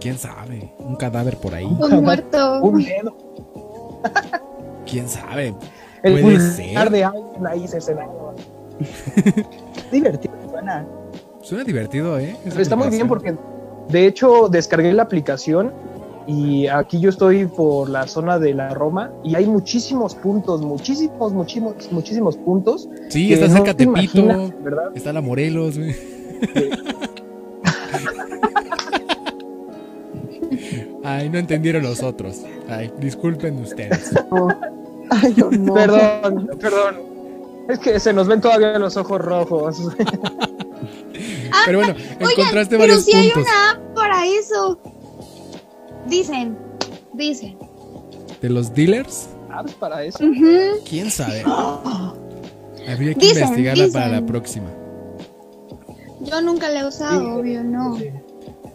¿Quién 0.01 0.17
sabe? 0.17 0.73
Un 0.79 0.97
cadáver 0.97 1.37
por 1.37 1.55
ahí. 1.55 1.65
Un 1.65 2.03
muerto. 2.03 2.61
Un 2.61 2.83
dedo. 2.83 3.15
¿Quién 4.85 5.07
sabe? 5.07 5.55
El 6.03 6.21
Puede 6.21 6.39
ser. 6.39 6.89
de 6.91 7.03
alguien 7.03 7.47
ahí 7.47 7.67
se 7.67 7.79
divertido, 9.91 10.33
suena. 10.49 10.85
Suena 11.41 11.63
divertido, 11.63 12.19
¿eh? 12.19 12.35
Pero 12.43 12.61
está 12.61 12.75
muy 12.75 12.89
bien 12.89 13.07
porque, 13.07 13.35
de 13.87 14.05
hecho, 14.05 14.49
descargué 14.49 14.91
la 14.91 15.03
aplicación 15.03 15.71
y 16.27 16.67
aquí 16.67 16.99
yo 16.99 17.09
estoy 17.09 17.45
por 17.45 17.89
la 17.89 18.07
zona 18.07 18.39
de 18.39 18.53
la 18.53 18.73
Roma 18.73 19.11
y 19.23 19.35
hay 19.35 19.45
muchísimos 19.45 20.15
puntos, 20.15 20.61
muchísimos, 20.61 21.33
muchísimos, 21.33 21.91
muchísimos 21.91 22.37
puntos. 22.37 22.89
Sí, 23.09 23.31
está 23.31 23.47
cerca 23.49 23.73
de 23.73 23.85
Tepito, 23.85 24.51
¿verdad? 24.61 24.91
está 24.95 25.13
la 25.13 25.21
Morelos, 25.21 25.77
güey. 25.77 25.95
Ay, 31.03 31.29
no 31.29 31.37
entendieron 31.37 31.83
los 31.83 32.01
otros. 32.01 32.41
Ay, 32.67 32.91
disculpen 32.99 33.59
ustedes. 33.59 34.11
Ay, 35.11 35.35
no. 35.37 35.73
Perdón, 35.73 36.49
perdón. 36.59 36.95
Es 37.69 37.79
que 37.79 37.99
se 37.99 38.11
nos 38.11 38.27
ven 38.27 38.41
todavía 38.41 38.79
los 38.79 38.97
ojos 38.97 39.21
rojos. 39.21 39.77
pero 41.65 41.79
bueno, 41.79 41.95
encontraste 42.19 42.75
Oigan, 42.75 42.89
pero 42.89 42.99
si 42.99 43.13
hay 43.15 43.31
una 43.35 43.71
app 43.71 43.93
para 43.93 44.25
eso. 44.25 44.79
Dicen, 46.07 46.57
dicen. 47.13 47.57
¿De 48.41 48.49
los 48.49 48.73
dealers? 48.73 49.29
¿Apps 49.51 49.73
para 49.73 50.03
eso? 50.03 50.19
¿Quién 50.87 51.09
sabe? 51.09 51.43
Habría 52.87 53.13
que 53.15 53.27
investigarla 53.29 53.87
para 53.91 54.07
la 54.07 54.25
próxima. 54.25 54.69
Yo 56.21 56.41
nunca 56.41 56.69
la 56.69 56.81
he 56.81 56.87
usado, 56.87 57.37
obvio, 57.37 57.63
no. 57.63 57.97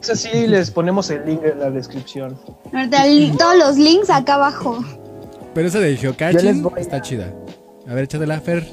Eso 0.03 0.17
sí, 0.17 0.47
les 0.47 0.71
ponemos 0.71 1.11
el 1.11 1.25
link 1.27 1.43
en 1.45 1.59
la 1.61 1.71
descripción. 1.71 2.39
Todos 3.39 3.57
los 3.59 3.77
links 3.77 4.11
acá 4.11 4.35
abajo. 4.35 4.79
Pero 5.55 5.69
esa 5.69 5.81
de 5.81 5.97
geocaching 5.97 6.67
está 6.77 7.03
chida. 7.03 7.33
A 7.87 7.95
ver, 7.95 8.05
échate 8.05 8.27
la 8.27 8.41
Fer. 8.41 8.67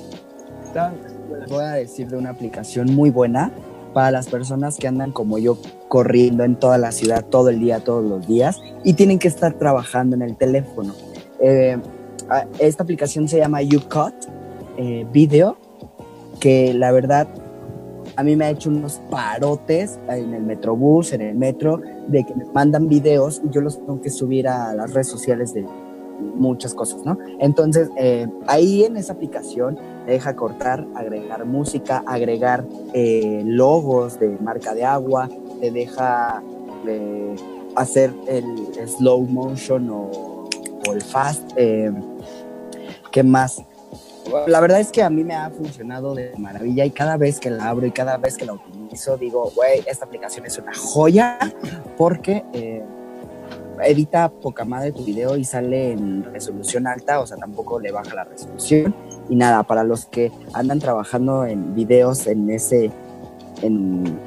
Les 1.40 1.50
voy 1.50 1.64
a 1.64 1.72
decir 1.74 2.08
de 2.08 2.18
una 2.18 2.30
aplicación 2.30 2.94
muy 2.94 3.10
buena 3.10 3.52
para 3.98 4.12
las 4.12 4.28
personas 4.28 4.78
que 4.78 4.88
andan 4.88 5.12
como 5.12 5.40
yo 5.40 5.58
corriendo 5.88 6.44
en 6.44 6.56
toda 6.56 6.78
la 6.78 6.92
ciudad 6.92 7.26
todo 7.26 7.50
el 7.50 7.60
día, 7.60 7.80
todos 7.80 8.06
los 8.06 8.28
días 8.28 8.62
y 8.84 8.94
tienen 8.94 9.18
que 9.18 9.28
estar 9.28 9.54
trabajando 9.54 10.16
en 10.16 10.22
el 10.22 10.38
teléfono. 10.38 10.94
Eh, 11.40 11.80
esta 12.60 12.84
aplicación 12.84 13.28
se 13.28 13.40
llama 13.40 13.64
YouCut 13.64 14.14
eh, 14.78 15.08
Video, 15.12 15.58
que 16.40 16.76
la 16.76 16.92
verdad 16.92 17.28
a 18.16 18.22
mí 18.22 18.36
me 18.36 18.46
ha 18.46 18.52
hecho 18.52 18.70
unos 18.70 19.02
parotes 19.10 19.98
en 20.08 20.32
el 20.36 20.44
metrobús, 20.44 21.12
en 21.14 21.22
el 21.22 21.34
metro, 21.36 21.82
de 22.08 22.24
que 22.24 22.36
me 22.36 22.46
mandan 22.54 22.88
videos 22.88 23.42
y 23.44 23.50
yo 23.50 23.62
los 23.62 23.80
tengo 23.80 24.00
que 24.00 24.12
subir 24.12 24.48
a 24.48 24.76
las 24.76 24.94
redes 24.94 25.08
sociales 25.08 25.56
de 25.56 25.66
muchas 26.20 26.74
cosas, 26.74 27.06
¿no? 27.06 27.18
Entonces, 27.40 27.90
eh, 27.98 28.28
ahí 28.48 28.84
en 28.84 28.98
esa 28.98 29.14
aplicación 29.14 29.78
deja 30.06 30.36
cortar, 30.36 30.86
agregar 30.96 31.46
música, 31.46 32.04
agregar 32.06 32.66
eh, 32.94 33.42
logos 33.46 34.20
de 34.20 34.30
marca 34.40 34.74
de 34.74 34.86
agua, 34.86 35.30
te 35.60 35.72
deja 35.72 36.42
eh, 36.88 37.36
hacer 37.76 38.14
el 38.28 38.88
slow 38.88 39.22
motion 39.22 39.90
o, 39.90 40.48
el 40.92 41.02
fast. 41.02 41.52
¿Qué 43.12 43.24
más? 43.24 43.62
La 44.48 44.62
verdad 44.62 44.80
es 44.80 44.90
que 44.90 45.04
a 45.04 45.10
mí 45.10 45.26
me 45.26 45.36
ha 45.36 45.50
funcionado 45.50 46.16
de 46.16 46.32
maravilla 46.38 46.86
y 46.86 46.92
cada 46.92 47.18
vez 47.18 47.42
que 47.42 47.50
la 47.50 47.68
abro 47.68 47.86
y 47.86 47.92
cada 47.92 48.16
vez 48.16 48.38
que 48.38 48.46
la 48.46 48.54
utilizo 48.54 49.18
digo, 49.18 49.52
güey, 49.54 49.84
esta 49.86 50.06
aplicación 50.06 50.46
es 50.46 50.58
una 50.58 50.74
joya 50.74 51.38
porque 51.98 52.46
edita 53.84 54.30
poca 54.30 54.66
madre 54.66 54.92
tu 54.92 55.04
video 55.04 55.38
y 55.38 55.44
sale 55.44 55.92
en 55.92 56.24
resolución 56.24 56.88
alta, 56.88 57.20
o 57.20 57.28
sea, 57.28 57.38
tampoco 57.38 57.80
le 57.80 57.92
baja 57.92 58.16
la 58.16 58.24
resolución. 58.24 58.96
Y 59.30 59.36
nada, 59.36 59.64
para 59.64 59.84
los 59.84 60.06
que 60.06 60.32
andan 60.54 60.80
trabajando 60.80 61.46
en 61.46 61.76
videos 61.76 62.28
en 62.28 62.50
ese, 62.50 62.92
en, 63.62 64.20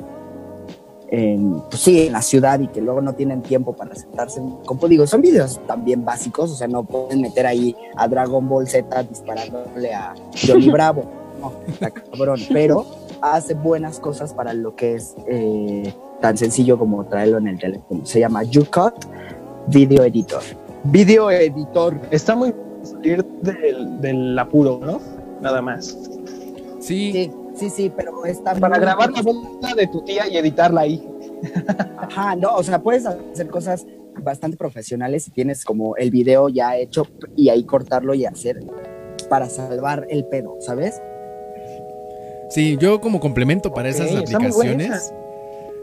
en, 1.09 1.61
pues 1.71 1.83
sí, 1.83 2.07
en 2.07 2.13
la 2.13 2.23
ciudad 2.23 2.61
y 2.61 2.69
que 2.69 2.81
luego 2.81 3.01
no 3.01 3.15
tienen 3.15 3.43
tiempo 3.43 3.75
para 3.75 3.95
sentarse, 3.95 4.41
como 4.65 4.89
digo, 4.89 5.07
son 5.07 5.23
videos 5.23 5.61
también 5.67 6.05
básicos, 6.05 6.51
o 6.53 6.55
sea, 6.55 6.69
no 6.69 6.85
pueden 6.85 7.21
meter 7.21 7.47
ahí 7.47 7.75
a 7.97 8.07
Dragon 8.09 8.49
Ball 8.49 8.69
Z 8.69 9.03
disparándole 9.05 9.95
a 9.95 10.15
Johnny 10.47 10.71
Bravo, 10.71 11.05
no, 11.41 11.53
está 11.67 11.91
cabrón, 11.91 12.41
pero 12.53 12.87
hace 13.23 13.55
buenas 13.55 13.99
cosas 13.99 14.33
para 14.33 14.53
lo 14.53 14.75
que 14.77 14.95
es 14.95 15.15
eh, 15.27 15.95
tan 16.21 16.37
sencillo 16.37 16.79
como 16.79 17.05
traerlo 17.05 17.39
en 17.39 17.49
el 17.49 17.59
teléfono. 17.59 18.05
Se 18.05 18.21
llama 18.21 18.43
YouCut 18.45 18.95
Video 19.71 20.05
Editor. 20.05 20.43
Video 20.85 21.31
Editor. 21.31 22.01
Está 22.11 22.35
muy 22.35 22.53
salir 22.83 23.25
del, 24.01 24.39
apuro, 24.39 24.81
¿no? 24.83 25.01
Nada 25.41 25.63
más. 25.63 25.97
Sí. 26.81 27.31
Sí, 27.55 27.69
sí, 27.69 27.93
pero 27.95 28.25
está 28.25 28.55
Para 28.55 28.79
grabar 28.79 29.11
la 29.13 29.23
boda 29.23 29.75
de 29.77 29.87
tu 29.89 30.03
tía 30.03 30.27
y 30.29 30.37
editarla 30.37 30.83
ahí. 30.83 31.07
Ajá, 31.99 32.35
no, 32.37 32.55
o 32.55 32.63
sea, 32.63 32.81
puedes 32.81 33.07
hacer 33.07 33.49
cosas 33.49 33.87
bastante 34.23 34.57
profesionales 34.57 35.25
si 35.25 35.31
tienes 35.31 35.65
como 35.65 35.97
el 35.97 36.11
video 36.11 36.49
ya 36.49 36.77
hecho 36.77 37.07
y 37.37 37.49
ahí 37.49 37.65
cortarlo 37.65 38.15
y 38.15 38.25
hacer 38.25 38.61
para 39.29 39.49
salvar 39.49 40.07
el 40.11 40.25
pedo, 40.27 40.57
¿sabes? 40.61 41.01
Sí, 42.49 42.77
yo 42.79 43.01
como 43.01 43.21
complemento 43.21 43.73
para 43.73 43.89
esas 43.89 44.15
aplicaciones 44.15 45.13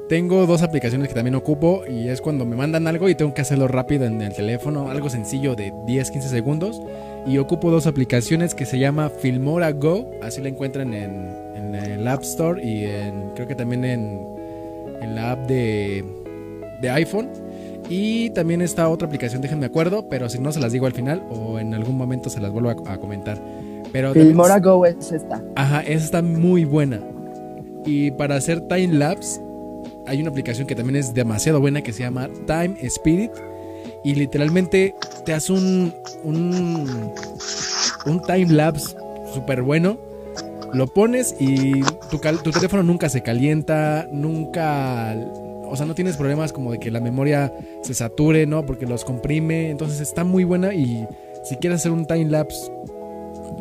tengo 0.09 0.45
dos 0.45 0.61
aplicaciones 0.61 1.09
que 1.09 1.13
también 1.13 1.35
ocupo 1.35 1.83
y 1.87 2.07
es 2.07 2.21
cuando 2.21 2.45
me 2.45 2.55
mandan 2.55 2.87
algo 2.87 3.09
y 3.09 3.15
tengo 3.15 3.33
que 3.33 3.41
hacerlo 3.41 3.67
rápido 3.67 4.05
en 4.05 4.21
el 4.21 4.33
teléfono, 4.33 4.89
algo 4.89 5.09
sencillo 5.09 5.55
de 5.55 5.73
10, 5.85 6.11
15 6.11 6.29
segundos. 6.29 6.81
Y 7.25 7.39
ocupo 7.39 7.71
dos 7.71 7.87
aplicaciones 7.87 8.55
que 8.55 8.65
se 8.65 8.79
llama 8.79 9.09
Filmora 9.09 9.71
Go, 9.73 10.09
así 10.21 10.41
la 10.41 10.47
encuentran 10.47 10.93
en, 10.93 11.47
el 11.75 12.07
App 12.07 12.23
Store 12.23 12.63
y 12.63 12.85
en, 12.85 13.31
creo 13.35 13.47
que 13.47 13.53
también 13.53 13.83
en, 13.83 14.25
en 15.01 15.15
la 15.15 15.33
app 15.33 15.47
de, 15.47 16.03
de 16.81 16.89
iPhone. 16.89 17.29
Y 17.89 18.29
también 18.31 18.61
está 18.61 18.87
otra 18.89 19.07
aplicación, 19.07 19.41
déjenme 19.41 19.65
acuerdo, 19.65 20.07
pero 20.09 20.29
si 20.29 20.39
no 20.39 20.51
se 20.51 20.59
las 20.59 20.71
digo 20.71 20.87
al 20.87 20.93
final 20.93 21.23
o 21.29 21.59
en 21.59 21.73
algún 21.73 21.97
momento 21.97 22.29
se 22.29 22.39
las 22.39 22.51
vuelvo 22.51 22.69
a, 22.69 22.97
comentar. 22.97 23.37
Pero 23.91 24.13
Filmora 24.13 24.59
Go 24.59 24.85
es 24.85 25.11
esta. 25.11 25.43
Ajá, 25.55 25.81
esa 25.81 26.05
está 26.05 26.21
muy 26.21 26.65
buena. 26.65 27.01
Y 27.85 28.11
para 28.11 28.35
hacer 28.35 28.61
time 28.61 28.93
lapse 28.93 29.39
hay 30.07 30.21
una 30.21 30.29
aplicación 30.29 30.67
que 30.67 30.75
también 30.75 30.95
es 30.95 31.13
demasiado 31.13 31.59
buena 31.59 31.81
que 31.81 31.93
se 31.93 32.03
llama 32.03 32.29
Time 32.45 32.75
Spirit 32.81 33.31
y 34.03 34.15
literalmente 34.15 34.95
te 35.25 35.33
hace 35.33 35.51
un, 35.51 35.93
un, 36.23 37.13
un 38.05 38.21
time 38.21 38.53
lapse 38.53 38.95
súper 39.33 39.61
bueno. 39.61 39.97
Lo 40.73 40.87
pones 40.87 41.35
y 41.39 41.81
tu, 42.09 42.19
teléfono 42.19 42.83
nunca 42.83 43.09
se 43.09 43.21
calienta, 43.21 44.07
nunca 44.11 45.15
o 45.69 45.75
sea, 45.75 45.85
no 45.85 45.95
tienes 45.95 46.15
problemas 46.17 46.53
como 46.53 46.71
de 46.71 46.79
que 46.79 46.91
la 46.91 46.99
memoria 46.99 47.53
se 47.81 47.93
sature, 47.93 48.45
¿no? 48.45 48.65
Porque 48.65 48.85
los 48.85 49.03
comprime. 49.03 49.69
Entonces 49.69 49.99
está 50.01 50.23
muy 50.23 50.43
buena 50.43 50.73
y 50.73 51.05
si 51.43 51.55
quieres 51.57 51.79
hacer 51.79 51.91
un 51.91 52.05
time 52.05 52.29
lapse 52.29 52.71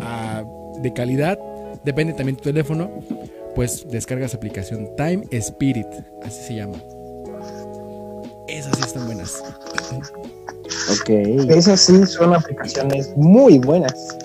ah, 0.00 0.44
de 0.80 0.92
calidad, 0.92 1.38
depende 1.84 2.12
también 2.12 2.36
de 2.36 2.42
tu 2.42 2.48
teléfono 2.50 2.90
pues 3.56 3.86
descargas 3.90 4.34
aplicación 4.34 4.94
Time 4.96 5.24
Spirit, 5.32 5.86
así 6.22 6.42
se 6.42 6.54
llama. 6.56 6.76
Esas 8.46 8.76
sí 8.76 8.82
están 8.84 9.06
buenas. 9.06 9.42
Ok. 10.92 11.08
Esas 11.48 11.80
sí 11.80 12.06
son 12.06 12.34
aplicaciones 12.34 13.16
muy 13.16 13.58
buenas. 13.58 14.18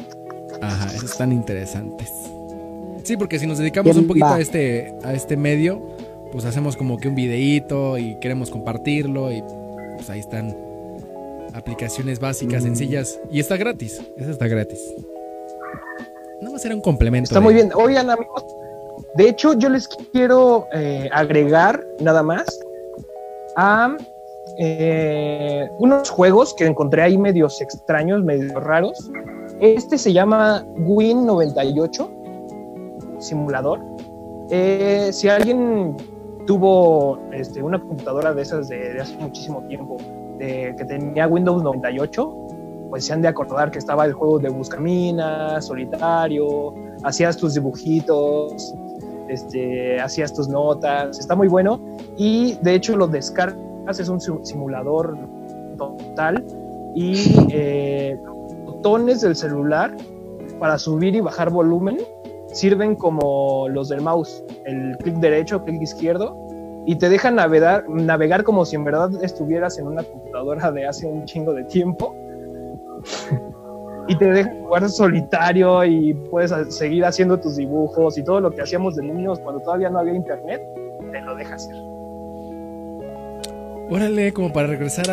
Ajá, 0.62 0.88
esas 0.88 1.12
están 1.12 1.32
interesantes. 1.32 2.10
Sí, 3.04 3.16
porque 3.18 3.40
si 3.40 3.48
nos 3.48 3.58
dedicamos 3.58 3.96
un 3.96 4.06
poquito 4.06 4.28
a 4.28 4.40
este, 4.40 4.94
a 5.04 5.14
este 5.14 5.38
medio, 5.38 5.82
pues 6.34 6.44
hacemos 6.44 6.76
como 6.76 6.98
que 6.98 7.08
un 7.08 7.16
videíto 7.16 7.98
y 7.98 8.20
queremos 8.20 8.50
compartirlo 8.50 9.32
y 9.32 9.42
pues 9.96 10.10
ahí 10.10 10.20
están 10.20 10.56
aplicaciones 11.54 12.20
básicas, 12.20 12.64
mm. 12.64 12.66
sencillas 12.66 13.20
y 13.32 13.40
está 13.40 13.56
gratis. 13.56 14.02
Esa 14.18 14.32
está 14.32 14.48
gratis. 14.48 14.94
No 16.42 16.52
va 16.52 16.58
a 16.58 16.60
ser 16.60 16.74
un 16.74 16.82
complemento. 16.82 17.30
Está 17.30 17.40
muy 17.40 17.54
bien. 17.54 17.72
Oigan, 17.74 18.10
amigos, 18.10 18.44
de 19.16 19.28
hecho, 19.28 19.54
yo 19.54 19.70
les 19.70 19.88
quiero 19.88 20.68
eh, 20.74 21.10
agregar 21.12 21.86
nada 22.00 22.24
más 22.24 22.46
a 23.58 23.98
eh, 24.58 25.70
unos 25.80 26.10
juegos 26.10 26.54
que 26.54 26.66
encontré 26.66 27.02
ahí 27.02 27.18
medios 27.18 27.60
extraños, 27.62 28.24
medios 28.24 28.54
raros. 28.64 29.12
Este 29.60 29.98
se 29.98 30.14
llama 30.14 30.66
Win 30.78 31.26
98 31.26 32.12
simulador. 33.20 33.80
Eh, 34.50 35.10
si 35.12 35.28
alguien 35.28 35.98
tuvo 36.48 37.20
este, 37.34 37.62
una 37.62 37.80
computadora 37.80 38.34
de 38.34 38.42
esas 38.42 38.70
de, 38.70 39.00
hace 39.00 39.16
muchísimo 39.18 39.62
tiempo, 39.68 39.98
que 40.40 40.86
tenía 40.88 41.28
Windows 41.28 41.62
98, 41.62 42.38
pues 42.90 43.06
se 43.06 43.14
han 43.14 43.22
de 43.22 43.28
acordar 43.28 43.70
que 43.70 43.78
estaba 43.78 44.06
el 44.06 44.14
juego 44.14 44.40
de 44.40 44.50
Buscaminas, 44.50 45.66
Solitario, 45.68 46.74
hacías 47.04 47.38
tus 47.38 47.54
dibujitos, 47.54 48.74
este, 49.32 50.00
hacías 50.00 50.34
tus 50.34 50.48
notas, 50.48 51.20
está 51.20 51.36
muy 51.36 51.48
bueno 51.48 51.80
y 52.18 52.56
de 52.62 52.76
hecho 52.76 52.96
lo 52.98 53.08
descargas, 53.08 54.00
es 54.00 54.10
un 54.10 54.20
simulador 54.20 55.18
total 55.78 56.46
y 56.96 57.14
eh, 57.50 58.20
botones 58.66 59.22
del 59.22 59.36
celular 59.36 59.96
para 60.60 60.78
subir 60.78 61.16
y 61.16 61.22
bajar 61.22 61.50
volumen 61.50 61.98
sirven 62.52 62.96
como 62.96 63.68
los 63.70 63.90
del 63.90 64.02
mouse, 64.02 64.44
el 64.66 64.98
clic 64.98 65.16
derecho, 65.16 65.64
clic 65.64 65.82
izquierdo, 65.82 66.36
y 66.86 66.96
te 66.96 67.10
dejan 67.10 67.36
navegar, 67.36 67.88
navegar 67.90 68.44
como 68.44 68.66
si 68.66 68.76
en 68.76 68.84
verdad 68.84 69.12
estuvieras 69.24 69.78
en 69.78 69.88
una 69.88 70.04
computadora 70.04 70.72
de 70.72 70.86
hace 70.86 71.08
un 71.08 71.26
chingo 71.26 71.54
de 71.54 71.64
tiempo. 71.66 72.16
y 74.12 74.16
te 74.18 74.26
dejan 74.26 74.62
jugar 74.64 74.90
solitario 74.90 75.86
y 75.86 76.14
puedes 76.30 76.52
seguir 76.76 77.06
haciendo 77.06 77.40
tus 77.40 77.56
dibujos 77.56 78.18
y 78.18 78.24
todo 78.24 78.42
lo 78.42 78.52
que 78.52 78.62
hacíamos 78.62 78.98
de 78.98 79.04
niños 79.04 79.40
cuando 79.40 79.62
todavía 79.62 79.90
no 79.90 80.00
había 80.00 80.14
internet, 80.14 80.62
te 81.14 81.22
lo 81.22 81.34
deja 81.36 81.56
hacer. 81.56 81.76
Órale, 83.90 84.34
como 84.34 84.52
para 84.52 84.68
regresar 84.68 85.10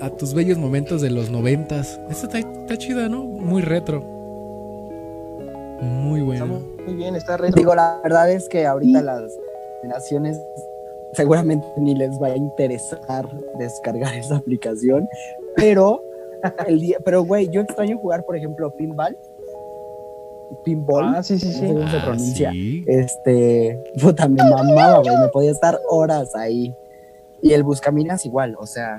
a, 0.00 0.10
tus 0.10 0.34
bellos 0.34 0.58
momentos 0.58 1.00
de 1.00 1.10
los 1.10 1.30
noventas. 1.30 2.00
Esta 2.10 2.38
está, 2.38 2.76
chida, 2.76 3.08
¿no? 3.08 3.22
Muy 3.24 3.62
retro. 3.62 4.00
Muy 5.80 6.20
bueno. 6.20 6.60
muy 6.84 6.94
bien, 6.94 7.14
está 7.14 7.36
retro. 7.36 7.56
Digo, 7.56 7.74
la 7.74 8.00
verdad 8.02 8.32
es 8.32 8.48
que 8.48 8.66
ahorita 8.66 9.00
las 9.00 9.32
generaciones 9.80 10.40
seguramente 11.12 11.66
ni 11.76 11.94
les 11.94 12.20
va 12.20 12.28
a 12.28 12.36
interesar 12.36 13.28
descargar 13.58 14.14
esa 14.14 14.36
aplicación, 14.36 15.08
pero 15.56 16.02
el 16.66 16.80
día, 16.80 16.98
pero 17.04 17.22
güey, 17.24 17.48
yo 17.48 17.60
extraño 17.60 17.98
jugar, 17.98 18.24
por 18.24 18.36
ejemplo, 18.36 18.74
pinball. 18.76 19.16
Pinball. 20.64 21.14
Ah, 21.16 21.22
sí, 21.22 21.38
sí, 21.38 21.52
sí. 21.52 21.60
se 21.60 21.96
ah, 21.96 22.02
pronuncia. 22.04 22.52
Este, 22.86 23.80
puta, 24.00 24.28
me 24.28 24.42
mamaba, 24.42 24.98
güey, 24.98 25.16
me 25.16 25.28
podía 25.28 25.52
estar 25.52 25.78
horas 25.88 26.34
ahí. 26.34 26.74
Y 27.42 27.52
el 27.52 27.62
Buscaminas 27.62 28.26
igual, 28.26 28.56
o 28.58 28.66
sea, 28.66 28.96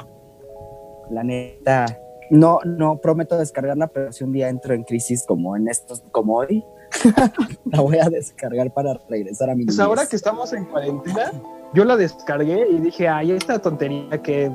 la 1.11 1.23
neta, 1.23 1.85
no, 2.31 2.59
no 2.65 2.97
prometo 2.97 3.37
descargarla, 3.37 3.87
pero 3.87 4.11
si 4.11 4.23
un 4.23 4.31
día 4.31 4.49
entro 4.49 4.73
en 4.73 4.83
crisis 4.83 5.25
como 5.27 5.55
en 5.55 5.67
estos, 5.67 6.01
como 6.11 6.37
hoy, 6.37 6.65
la 7.65 7.81
voy 7.81 7.97
a 7.97 8.09
descargar 8.09 8.71
para 8.71 8.99
regresar 9.09 9.49
a 9.49 9.55
mi 9.55 9.65
Pues 9.65 9.79
ahora 9.79 10.07
que 10.07 10.15
estamos 10.15 10.53
en 10.53 10.65
cuarentena, 10.65 11.31
yo 11.73 11.85
la 11.85 11.97
descargué 11.97 12.67
y 12.69 12.79
dije, 12.79 13.07
ay, 13.07 13.31
esta 13.31 13.59
tontería 13.59 14.21
que 14.21 14.51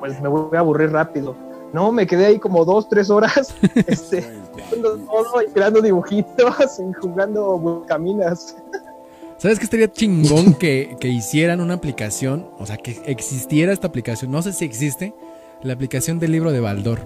pues 0.00 0.20
me 0.20 0.28
voy 0.28 0.56
a 0.56 0.60
aburrir 0.60 0.90
rápido. 0.90 1.36
No, 1.76 1.92
me 1.92 2.06
quedé 2.06 2.24
ahí 2.24 2.38
como 2.38 2.64
dos, 2.64 2.88
tres 2.88 3.10
horas, 3.10 3.54
este, 3.86 4.24
creando 5.52 5.82
dibujitos 5.82 6.80
y 6.80 6.90
jugando 6.94 7.58
buscaminas. 7.58 8.56
¿Sabes 9.36 9.58
qué 9.58 9.64
estaría 9.64 9.92
chingón 9.92 10.54
que, 10.54 10.96
hicieran 11.02 11.60
una 11.60 11.74
aplicación? 11.74 12.48
O 12.58 12.64
sea, 12.64 12.78
que 12.78 13.02
existiera 13.04 13.74
esta 13.74 13.88
aplicación. 13.88 14.30
No 14.30 14.40
sé 14.40 14.54
si 14.54 14.64
existe. 14.64 15.12
La 15.62 15.74
aplicación 15.74 16.18
del 16.18 16.32
libro 16.32 16.50
de 16.50 16.60
Baldor. 16.60 17.00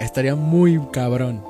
Estaría 0.00 0.34
muy 0.34 0.80
cabrón 0.90 1.44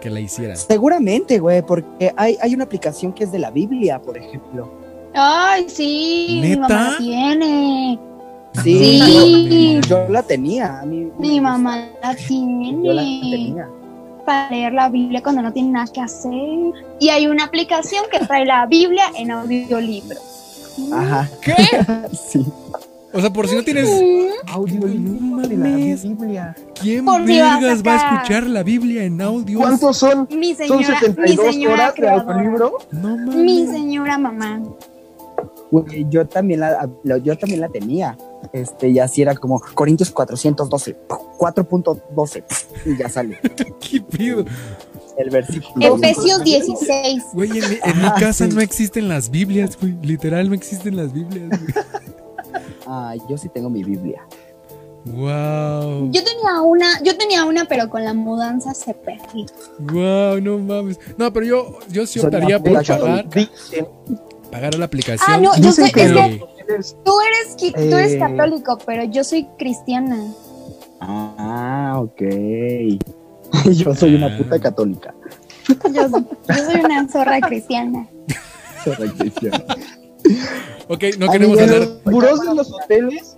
que 0.00 0.08
la 0.08 0.20
hicieran. 0.20 0.56
Seguramente, 0.56 1.40
güey, 1.40 1.62
porque 1.62 2.12
hay, 2.16 2.38
hay 2.40 2.54
una 2.54 2.62
aplicación 2.62 3.12
que 3.12 3.24
es 3.24 3.32
de 3.32 3.40
la 3.40 3.50
Biblia, 3.50 4.00
por 4.00 4.16
ejemplo. 4.16 4.70
Ay, 5.14 5.68
sí, 5.68 6.42
mi 6.44 6.56
mamá 6.56 6.94
tiene. 6.98 7.98
Sí, 8.62 9.80
Yo, 9.88 10.08
la 10.08 10.22
tenía. 10.22 10.82
mi 10.84 11.40
mamá 11.40 11.88
la 12.02 12.14
tiene. 12.14 12.78
Yo 12.82 12.92
la 12.92 13.02
tenía 13.02 13.68
para 14.26 14.50
leer 14.50 14.74
la 14.74 14.90
Biblia 14.90 15.22
cuando 15.22 15.40
no 15.40 15.52
tiene 15.52 15.70
nada 15.70 15.86
que 15.90 16.02
hacer. 16.02 16.32
Y 17.00 17.08
hay 17.08 17.28
una 17.28 17.44
aplicación 17.44 18.04
que 18.10 18.18
trae 18.18 18.44
la 18.44 18.66
Biblia 18.66 19.04
en 19.16 19.30
audiolibro. 19.30 20.20
Ajá. 20.92 21.30
¿Qué? 21.40 21.54
sí. 22.12 22.44
O 23.14 23.20
sea, 23.20 23.32
por 23.32 23.48
si 23.48 23.54
no 23.54 23.62
tienes 23.62 23.88
audiolibro 24.48 25.48
de 25.48 25.56
la 25.56 25.68
Biblia. 25.68 26.56
¿Quién 26.78 27.06
vergas 27.24 27.82
va 27.82 27.94
a 27.94 28.14
escuchar 28.14 28.46
la 28.46 28.62
Biblia 28.62 29.04
en 29.04 29.22
audio? 29.22 29.58
¿Cuántos 29.58 29.96
son? 29.96 30.28
Mi 30.30 30.54
señora, 30.54 31.00
¿Son 31.00 31.14
72 31.14 31.72
horas 31.72 31.94
de 31.94 32.10
audiolibro? 32.10 32.76
No 32.92 33.16
mames. 33.16 33.36
Mi 33.36 33.66
señora 33.66 34.18
mamá. 34.18 34.60
yo 36.10 36.26
también 36.26 36.60
la, 36.60 36.86
yo 37.22 37.38
también 37.38 37.60
la 37.62 37.68
tenía. 37.68 38.18
Este, 38.52 38.88
y 38.88 38.98
así 38.98 39.22
era 39.22 39.34
como 39.34 39.60
Corintios 39.74 40.10
412, 40.10 40.96
4.12, 41.08 42.44
y 42.86 42.96
ya 42.98 43.08
sale. 43.08 43.38
¿Qué 43.80 44.00
pido? 44.00 44.44
El 45.16 45.30
versículo. 45.30 45.96
Efesios 45.96 46.44
16. 46.44 47.24
Güey, 47.32 47.50
en, 47.50 48.02
mi 48.02 48.10
casa 48.18 48.46
no 48.46 48.60
existen 48.60 49.08
las 49.08 49.30
Biblias, 49.30 49.78
güey. 49.80 49.96
Literal, 50.02 50.48
no 50.48 50.54
existen 50.54 50.96
las 50.96 51.12
Biblias, 51.12 51.48
güey. 51.48 51.86
Ah, 52.86 53.14
yo 53.28 53.36
sí 53.36 53.48
tengo 53.48 53.70
mi 53.70 53.82
Biblia. 53.82 54.22
Wow. 55.06 56.10
Yo 56.10 56.22
tenía 56.24 56.60
una, 56.62 57.02
yo 57.02 57.16
tenía 57.16 57.44
una, 57.44 57.64
pero 57.64 57.88
con 57.88 58.04
la 58.04 58.12
mudanza 58.12 58.74
se 58.74 58.92
perdió. 58.92 59.46
Wow, 59.78 60.40
no 60.40 60.58
mames. 60.58 60.98
No, 61.16 61.32
pero 61.32 61.46
yo, 61.46 61.78
yo 61.90 62.06
sí 62.06 62.18
optaría 62.18 62.58
por 62.58 62.84
pagar, 62.84 63.28
pagar 64.50 64.74
la 64.74 64.84
aplicación. 64.84 65.30
Ah, 65.30 65.38
no, 65.38 65.56
yo 65.58 65.70
sé, 65.70 65.92
que 65.92 66.40
Tú 66.66 66.72
eres, 67.20 67.56
tú 67.56 67.96
eres 67.96 68.12
eh, 68.14 68.18
católico, 68.18 68.78
pero 68.84 69.04
yo 69.04 69.24
soy 69.24 69.46
cristiana. 69.58 70.32
Ah, 71.00 71.94
ok. 71.98 72.22
yo 73.72 73.94
soy 73.94 74.14
una 74.14 74.36
puta 74.36 74.58
católica. 74.58 75.14
Yo, 75.92 76.08
soy 76.08 76.80
una 76.84 77.08
zorra 77.08 77.40
cristiana. 77.40 78.08
zorra 78.84 79.12
cristiana. 79.12 79.64
ok, 80.88 81.04
no 81.18 81.30
queremos 81.30 81.58
hablar. 81.58 81.88
Buros 82.04 82.40
de 82.40 82.54
los 82.54 82.72
hoteles 82.72 83.36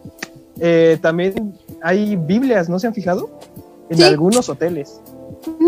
eh, 0.61 0.99
también 1.01 1.55
hay 1.83 2.17
Biblias, 2.17 2.69
¿no 2.69 2.79
se 2.79 2.87
han 2.87 2.95
fijado? 2.95 3.31
En 3.91 4.03
algunos 4.03 4.49
hoteles. 4.49 5.01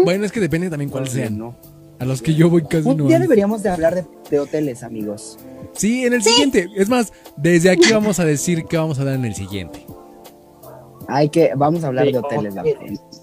Bueno, 0.05 0.25
es 0.25 0.33
que 0.33 0.41
depende 0.41 0.69
también 0.69 0.91
cuáles 0.91 1.13
sean, 1.13 1.39
¿no? 1.39 1.55
A 1.99 2.05
los 2.05 2.23
que 2.23 2.35
yo 2.35 2.51
voy 2.51 2.63
casi 2.63 2.89
Un 2.89 3.07
día 3.07 3.19
deberíamos 3.19 3.63
de 3.63 3.69
hablar 3.69 4.05
de 4.31 4.41
hoteles, 4.41 4.83
amigos. 4.83 5.39
Sí, 5.75 6.05
en 6.05 6.14
el 6.14 6.23
siguiente. 6.23 6.68
Es 6.77 6.89
más, 6.89 7.12
desde 7.37 7.71
aquí 7.71 7.93
vamos 7.93 8.18
a 8.21 8.25
decir 8.25 8.64
qué 8.66 8.77
vamos 8.77 8.99
a 8.99 9.05
dar 9.05 9.14
en 9.14 9.25
el 9.25 9.35
siguiente. 9.35 9.87
Hay 11.09 11.29
que, 11.29 11.53
vamos 11.57 11.83
a 11.83 11.89
hablar 11.89 12.07
de, 12.07 12.18
hoteles. 12.18 12.55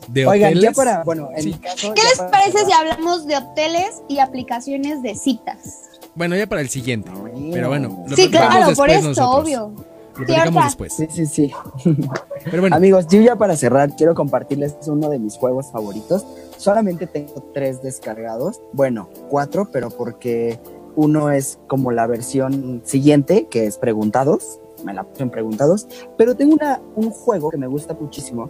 De 0.09 0.27
Oigan, 0.27 0.55
ya 0.55 0.71
para, 0.71 1.03
bueno, 1.03 1.29
en 1.35 1.53
caso, 1.53 1.93
¿Qué 1.93 2.01
les 2.03 2.19
parece 2.19 2.65
si 2.65 2.71
hablamos 2.73 3.25
de 3.27 3.37
hoteles 3.37 4.01
y 4.09 4.19
aplicaciones 4.19 5.01
de 5.01 5.15
citas? 5.15 5.83
Bueno, 6.15 6.35
ya 6.35 6.47
para 6.47 6.61
el 6.61 6.69
siguiente. 6.69 7.11
Pero 7.53 7.69
bueno, 7.69 8.03
lo 8.07 8.15
Sí, 8.15 8.29
claro, 8.29 8.73
por 8.75 8.89
esto, 8.89 9.29
obvio. 9.29 9.71
Lo 10.17 10.25
platicamos 10.25 10.65
después. 10.65 10.93
Sí, 10.93 11.07
sí, 11.11 11.25
sí. 11.27 11.51
Pero 12.43 12.61
bueno. 12.61 12.75
Amigos, 12.75 13.07
yo 13.07 13.21
ya 13.21 13.35
para 13.35 13.55
cerrar 13.55 13.95
quiero 13.95 14.15
compartirles 14.15 14.75
uno 14.87 15.09
de 15.09 15.19
mis 15.19 15.35
juegos 15.35 15.71
favoritos. 15.71 16.25
Solamente 16.57 17.05
tengo 17.05 17.51
tres 17.53 17.83
descargados. 17.83 18.59
Bueno, 18.73 19.09
cuatro, 19.29 19.69
pero 19.71 19.91
porque 19.91 20.59
uno 20.97 21.29
es 21.31 21.59
como 21.67 21.91
la 21.91 22.07
versión 22.07 22.81
siguiente, 22.83 23.47
que 23.49 23.67
es 23.67 23.77
Preguntados. 23.77 24.59
Me 24.83 24.93
la 24.93 25.03
puse 25.03 25.23
en 25.23 25.29
Preguntados. 25.29 25.87
Pero 26.17 26.35
tengo 26.35 26.55
una, 26.55 26.81
un 26.95 27.11
juego 27.11 27.51
que 27.51 27.57
me 27.57 27.67
gusta 27.67 27.95
muchísimo, 27.99 28.49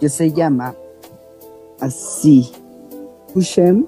que 0.00 0.08
se 0.08 0.32
llama 0.32 0.76
así. 1.80 2.50
Push 3.34 3.58
em, 3.58 3.84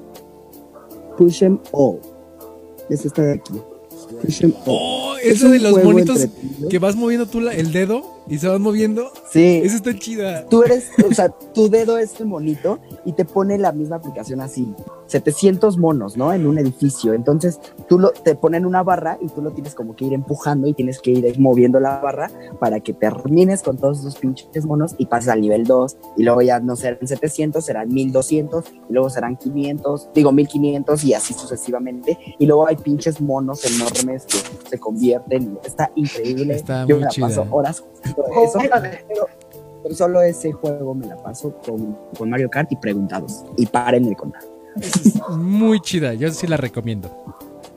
push 1.17 1.45
em 1.45 1.59
all. 1.71 2.01
Es 2.89 3.07
esta 3.07 3.23
de 3.23 3.35
aquí. 3.35 3.55
Push 4.21 4.43
em 4.43 4.53
all. 4.67 4.77
Oh, 4.77 5.17
eso 5.23 5.49
de 5.49 5.61
los 5.61 5.81
bonitos 5.83 6.27
que 6.69 6.79
vas 6.81 6.97
moviendo 6.97 7.27
tú 7.27 7.39
el 7.49 7.73
dedo 7.73 8.03
y 8.31 8.39
se 8.39 8.49
van 8.49 8.62
moviendo. 8.62 9.11
Sí. 9.28 9.61
Eso 9.64 9.76
está 9.76 9.93
chida. 9.93 10.47
Tú 10.47 10.62
eres, 10.62 10.91
o 11.05 11.12
sea, 11.12 11.28
tu 11.28 11.68
dedo 11.68 11.99
es 11.99 12.18
el 12.20 12.26
monito 12.26 12.78
y 13.05 13.12
te 13.12 13.24
pone 13.24 13.59
la 13.59 13.72
misma 13.72 13.97
aplicación 13.97 14.41
así. 14.41 14.72
700 15.07 15.76
monos, 15.78 16.16
¿no? 16.16 16.33
En 16.33 16.47
un 16.47 16.57
edificio. 16.57 17.12
Entonces, 17.12 17.59
tú 17.89 17.99
lo, 17.99 18.11
te 18.12 18.37
ponen 18.37 18.64
una 18.64 18.85
barra 18.85 19.18
y 19.20 19.26
tú 19.26 19.43
lo 19.43 19.51
tienes 19.51 19.74
como 19.74 19.97
que 19.97 20.05
ir 20.05 20.12
empujando 20.12 20.68
y 20.68 20.74
tienes 20.74 21.01
que 21.01 21.11
ir 21.11 21.41
moviendo 21.41 21.81
la 21.81 21.99
barra 21.99 22.31
para 22.61 22.78
que 22.78 22.93
termines 22.93 23.62
con 23.62 23.76
todos 23.76 23.99
esos 23.99 24.16
pinches 24.16 24.64
monos 24.64 24.95
y 24.97 25.07
pases 25.07 25.31
al 25.31 25.41
nivel 25.41 25.64
2. 25.64 25.97
Y 26.16 26.22
luego 26.22 26.43
ya 26.43 26.61
no 26.61 26.76
serán 26.76 27.05
700, 27.05 27.64
serán 27.64 27.89
1200 27.89 28.64
y 28.89 28.93
luego 28.93 29.11
serán 29.11 29.37
500, 29.37 30.11
digo 30.14 30.31
1500 30.31 31.03
y 31.03 31.14
así 31.14 31.35
sucesivamente. 31.35 32.16
Y 32.39 32.47
luego 32.47 32.68
hay 32.68 32.76
pinches 32.76 33.20
monos 33.20 33.64
enormes 33.64 34.24
que 34.26 34.39
se 34.68 34.78
convierten. 34.78 35.59
Está 35.64 35.91
increíble. 35.97 36.55
Está 36.55 36.87
Yo 36.87 36.97
me 36.97 37.03
la 37.03 37.11
paso 37.18 37.45
horas 37.51 37.83
eso, 38.45 38.59
pero, 39.83 39.95
solo 39.95 40.21
ese 40.23 40.53
juego 40.53 40.95
me 40.95 41.07
la 41.07 41.16
paso 41.16 41.55
con, 41.64 41.97
con 42.16 42.31
Mario 42.31 42.51
Kart 42.51 42.71
y 42.73 42.77
preguntados. 42.77 43.45
Y 43.57 43.66
paren 43.66 44.09
de 44.09 44.16
contar. 44.16 44.43
Muy 45.37 45.81
chida, 45.81 46.14
yo 46.14 46.31
sí 46.31 46.47
la 46.47 46.57
recomiendo. 46.57 47.11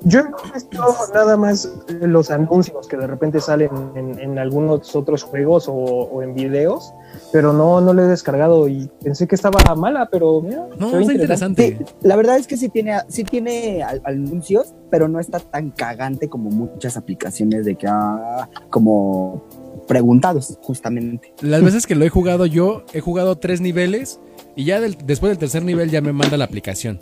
Yo 0.05 0.19
he 0.19 0.53
visto 0.53 0.95
nada 1.13 1.37
más 1.37 1.69
los 1.87 2.29
anuncios 2.29 2.87
que 2.87 2.97
de 2.97 3.07
repente 3.07 3.39
salen 3.39 3.69
en, 3.95 4.37
algunos 4.37 4.93
otros 4.97 5.23
juegos 5.23 5.65
o, 5.69 6.21
en 6.21 6.33
videos, 6.33 6.93
pero 7.31 7.53
no, 7.53 7.79
no 7.79 7.93
lo 7.93 8.03
he 8.03 8.07
descargado 8.07 8.67
y 8.67 8.89
pensé 9.01 9.27
que 9.27 9.35
estaba 9.35 9.59
mala, 9.75 10.09
pero 10.11 10.43
no, 10.77 10.99
está 10.99 11.13
interesante. 11.13 11.85
la 12.01 12.17
verdad 12.17 12.37
es 12.37 12.47
que 12.47 12.57
sí 12.57 12.67
tiene, 12.67 12.99
sí 13.07 13.23
tiene 13.23 13.81
anuncios, 14.03 14.73
pero 14.91 15.07
no 15.07 15.21
está 15.21 15.39
tan 15.39 15.71
cagante 15.71 16.27
como 16.27 16.49
muchas 16.49 16.97
aplicaciones 16.97 17.63
de 17.63 17.75
que 17.75 17.87
ah, 17.87 18.49
como 18.69 19.41
preguntados, 19.87 20.57
justamente. 20.61 21.33
Las 21.41 21.63
veces 21.63 21.87
que 21.87 21.95
lo 21.95 22.05
he 22.05 22.09
jugado 22.09 22.45
yo, 22.45 22.83
he 22.93 22.99
jugado 22.99 23.37
tres 23.37 23.61
niveles 23.61 24.19
y 24.55 24.65
ya 24.65 24.79
después 24.79 25.31
del 25.31 25.37
tercer 25.37 25.63
nivel 25.63 25.89
ya 25.89 26.01
me 26.01 26.13
manda 26.13 26.37
la 26.37 26.45
aplicación. 26.45 26.99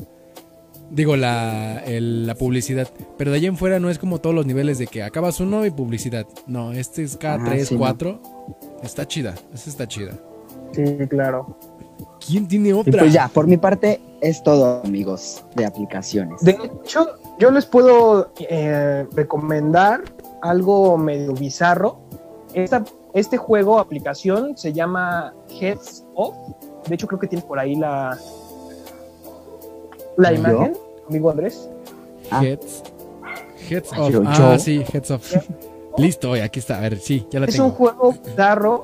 Digo, 0.90 1.16
la, 1.16 1.82
la 1.88 2.36
publicidad. 2.36 2.90
Pero 3.18 3.32
de 3.32 3.38
allí 3.38 3.48
en 3.48 3.56
fuera 3.56 3.80
no 3.80 3.90
es 3.90 3.98
como 3.98 4.20
todos 4.20 4.36
los 4.36 4.46
niveles 4.46 4.78
de 4.78 4.88
que 4.88 5.04
acabas 5.04 5.40
uno 5.40 5.66
y 5.66 5.72
publicidad. 5.72 6.26
No, 6.48 6.74
este 6.74 7.04
es 7.04 7.16
cada 7.16 7.44
tres, 7.46 7.72
cuatro. 7.78 8.22
Está 8.84 9.08
chida, 9.08 9.36
esta 9.54 9.70
está 9.70 9.88
chida. 9.88 10.12
Sí, 10.74 10.84
claro. 11.10 11.58
¿Quién 12.26 12.48
tiene 12.48 12.74
otra? 12.74 13.00
pues 13.00 13.14
ya, 13.14 13.28
por 13.30 13.48
mi 13.48 13.58
parte 13.58 14.02
es 14.22 14.44
todo, 14.44 14.82
amigos, 14.84 15.44
de 15.56 15.66
aplicaciones. 15.66 16.42
De 16.42 16.52
hecho, 16.52 17.08
yo 17.40 17.52
les 17.52 17.66
puedo 17.66 18.34
eh, 18.40 19.06
recomendar 19.14 20.04
algo 20.42 20.98
medio 20.98 21.34
bizarro. 21.34 22.00
Esta, 22.54 22.84
este 23.14 23.38
juego, 23.38 23.80
aplicación, 23.80 24.58
se 24.58 24.74
llama 24.74 25.34
Heads 25.60 26.06
Off. 26.16 26.36
De 26.88 26.96
hecho, 26.96 27.08
creo 27.08 27.20
que 27.20 27.28
tiene 27.28 27.44
por 27.46 27.60
ahí 27.60 27.76
la, 27.76 28.18
la 30.18 30.34
imagen, 30.34 30.74
amigo 31.08 31.32
Andrés. 31.32 31.70
Ah. 32.30 32.44
Heads. 32.44 32.84
Heads 33.70 33.92
off. 33.98 34.16
Ah, 34.26 34.58
sí, 34.60 34.84
heads 34.92 35.12
off. 35.12 35.34
Listo, 35.98 36.34
aquí 36.34 36.60
está. 36.60 36.78
A 36.78 36.82
ver, 36.82 36.98
sí, 36.98 37.28
ya 37.30 37.40
la 37.40 37.46
es 37.46 37.54
tengo. 37.54 37.68
Es 37.68 37.72
un 37.72 37.78
juego 37.78 38.14
bizarro 38.14 38.84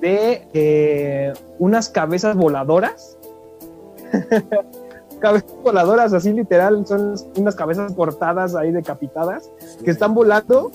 de 0.00 0.46
eh, 0.52 1.32
unas 1.58 1.88
cabezas 1.88 2.36
voladoras. 2.36 3.16
cabezas 5.20 5.54
voladoras, 5.62 6.12
así 6.12 6.32
literal, 6.32 6.86
son 6.86 7.14
unas 7.36 7.54
cabezas 7.54 7.92
cortadas 7.92 8.54
ahí 8.54 8.72
decapitadas 8.72 9.50
que 9.84 9.90
están 9.90 10.14
volando 10.14 10.72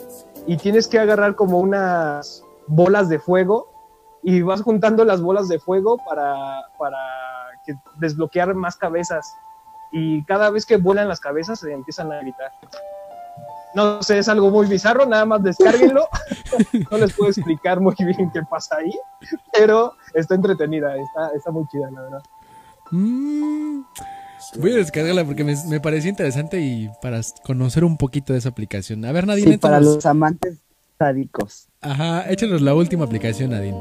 y 0.48 0.58
tienes 0.58 0.88
que 0.88 1.00
agarrar 1.00 1.36
como 1.36 1.60
unas 1.60 2.44
bolas 2.68 3.10
de 3.10 3.20
fuego 3.20 3.70
y 4.24 4.42
vas 4.42 4.62
juntando 4.62 5.06
las 5.06 5.22
bolas 5.22 5.48
de 5.48 5.60
fuego 5.60 5.98
para, 5.98 6.64
para 6.80 6.98
desbloquear 7.98 8.54
más 8.56 8.76
cabezas 8.76 9.36
y 9.92 10.24
cada 10.26 10.50
vez 10.50 10.66
que 10.66 10.78
vuelan 10.78 11.08
las 11.08 11.20
cabezas 11.20 11.60
se 11.60 11.72
empiezan 11.72 12.12
a 12.12 12.20
gritar. 12.20 12.52
No 13.76 14.02
sé, 14.02 14.20
es 14.20 14.30
algo 14.30 14.50
muy 14.52 14.68
bizarro, 14.68 15.06
nada 15.06 15.26
más 15.26 15.44
descárguenlo. 15.44 16.08
no 16.92 16.98
les 16.98 17.14
puedo 17.14 17.30
explicar 17.30 17.80
muy 17.80 17.96
bien 18.00 18.32
qué 18.32 18.42
pasa 18.44 18.78
ahí, 18.78 18.98
pero 19.52 19.94
está 20.14 20.36
entretenida, 20.36 20.96
está, 20.96 21.30
está 21.36 21.52
muy 21.52 21.68
chida, 21.68 21.92
la 21.92 22.02
verdad. 22.02 22.24
Mm, 22.92 23.82
voy 24.58 24.72
a 24.72 24.76
descargarla 24.76 25.26
porque 25.26 25.44
me, 25.44 25.56
me, 25.68 25.80
pareció 25.80 26.10
interesante 26.10 26.60
y 26.60 26.90
para 27.02 27.22
conocer 27.44 27.84
un 27.84 27.98
poquito 27.98 28.34
de 28.34 28.40
esa 28.40 28.50
aplicación. 28.50 29.04
A 29.06 29.12
ver, 29.12 29.28
Nadine. 29.28 29.54
Sí, 29.54 29.58
para 29.58 29.80
los 29.80 30.06
amantes 30.06 30.58
sádicos. 30.98 31.68
Ajá, 31.82 32.30
échanos 32.30 32.62
la 32.62 32.74
última 32.74 33.06
aplicación, 33.06 33.52
Nadine. 33.52 33.78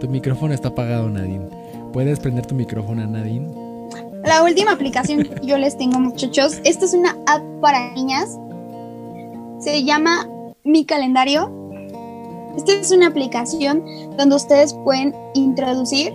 Tu 0.00 0.08
micrófono 0.08 0.54
está 0.54 0.68
apagado, 0.68 1.08
Nadine. 1.08 1.48
¿Puedes 1.92 2.20
prender 2.20 2.46
tu 2.46 2.54
micrófono, 2.54 3.06
Nadine? 3.06 3.48
La 4.24 4.42
última 4.42 4.72
aplicación 4.72 5.22
que 5.22 5.46
yo 5.46 5.56
les 5.56 5.78
tengo, 5.78 5.98
muchachos, 5.98 6.60
esta 6.64 6.84
es 6.84 6.92
una 6.92 7.16
app 7.26 7.42
para 7.60 7.92
niñas. 7.94 8.38
Se 9.60 9.84
llama 9.84 10.28
Mi 10.64 10.84
Calendario. 10.84 11.50
Esta 12.56 12.72
es 12.72 12.90
una 12.90 13.06
aplicación 13.06 13.84
donde 14.16 14.36
ustedes 14.36 14.74
pueden 14.84 15.14
introducir 15.34 16.12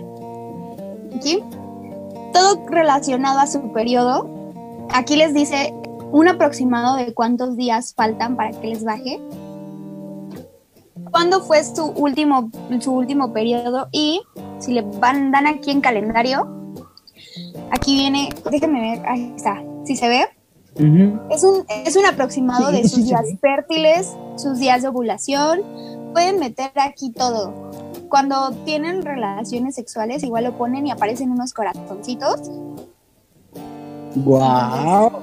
todo 2.32 2.66
relacionado 2.66 3.38
a 3.38 3.46
su 3.46 3.72
periodo. 3.72 4.28
Aquí 4.92 5.16
les 5.16 5.34
dice 5.34 5.74
un 6.10 6.28
aproximado 6.28 6.96
de 6.96 7.14
cuántos 7.14 7.56
días 7.56 7.94
faltan 7.94 8.36
para 8.36 8.50
que 8.50 8.68
les 8.68 8.84
baje. 8.84 9.20
¿Cuándo 11.10 11.42
fue 11.42 11.62
su 11.62 11.86
último, 11.86 12.50
su 12.80 12.92
último 12.92 13.32
periodo? 13.32 13.88
Y 13.92 14.22
si 14.58 14.72
le 14.72 14.82
van, 14.82 15.30
dan 15.30 15.46
aquí 15.46 15.70
en 15.70 15.80
calendario, 15.80 16.62
Aquí 17.70 17.94
viene, 17.94 18.28
déjenme 18.50 18.80
ver, 18.80 19.06
ahí 19.06 19.32
está, 19.34 19.62
¿sí 19.84 19.96
se 19.96 20.08
ve? 20.08 20.26
es, 21.30 21.44
un, 21.44 21.64
es 21.68 21.96
un 21.96 22.06
aproximado 22.06 22.70
de 22.70 22.88
sus 22.88 23.04
días 23.04 23.26
fértiles, 23.40 24.14
sus 24.36 24.58
días 24.58 24.82
de 24.82 24.88
ovulación. 24.88 25.60
Pueden 26.12 26.38
meter 26.38 26.70
aquí 26.76 27.10
todo. 27.12 27.54
Cuando 28.12 28.52
tienen 28.66 29.00
relaciones 29.00 29.74
sexuales, 29.74 30.22
igual 30.22 30.44
lo 30.44 30.58
ponen 30.58 30.86
y 30.86 30.90
aparecen 30.90 31.30
unos 31.30 31.54
corazoncitos. 31.54 32.42
¡Guau! 34.16 35.22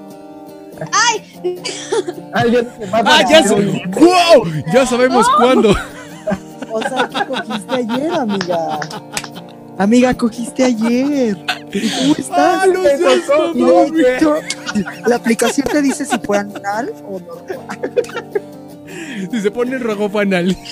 ¡Ay! 0.92 1.60
Ay 2.34 2.52
ya, 2.52 2.62
ah, 2.92 3.24
ya, 3.30 3.44
wow, 3.92 4.44
ya 4.74 4.88
sabemos 4.88 5.28
cuándo. 5.38 5.70
O 6.72 6.82
sea, 6.82 7.08
¿qué 7.08 7.28
cogiste 7.28 7.76
ayer, 7.76 8.12
amiga? 8.12 8.80
Amiga, 9.78 10.16
cogiste 10.16 10.64
ayer. 10.64 11.38
¿Y 11.72 11.92
cómo 11.92 12.16
estás? 12.18 12.40
Ah, 12.40 12.66
no, 13.54 13.86
la 15.08 15.16
aplicación 15.16 15.68
te 15.72 15.84
dice 15.84 16.06
si 16.06 16.18
fue 16.18 16.40
anal 16.40 16.92
o 17.08 17.20
no. 17.20 17.36
Si 19.30 19.42
se 19.42 19.52
pone 19.52 19.78
rojo 19.78 20.10
fue 20.10 20.24
anal. 20.24 20.58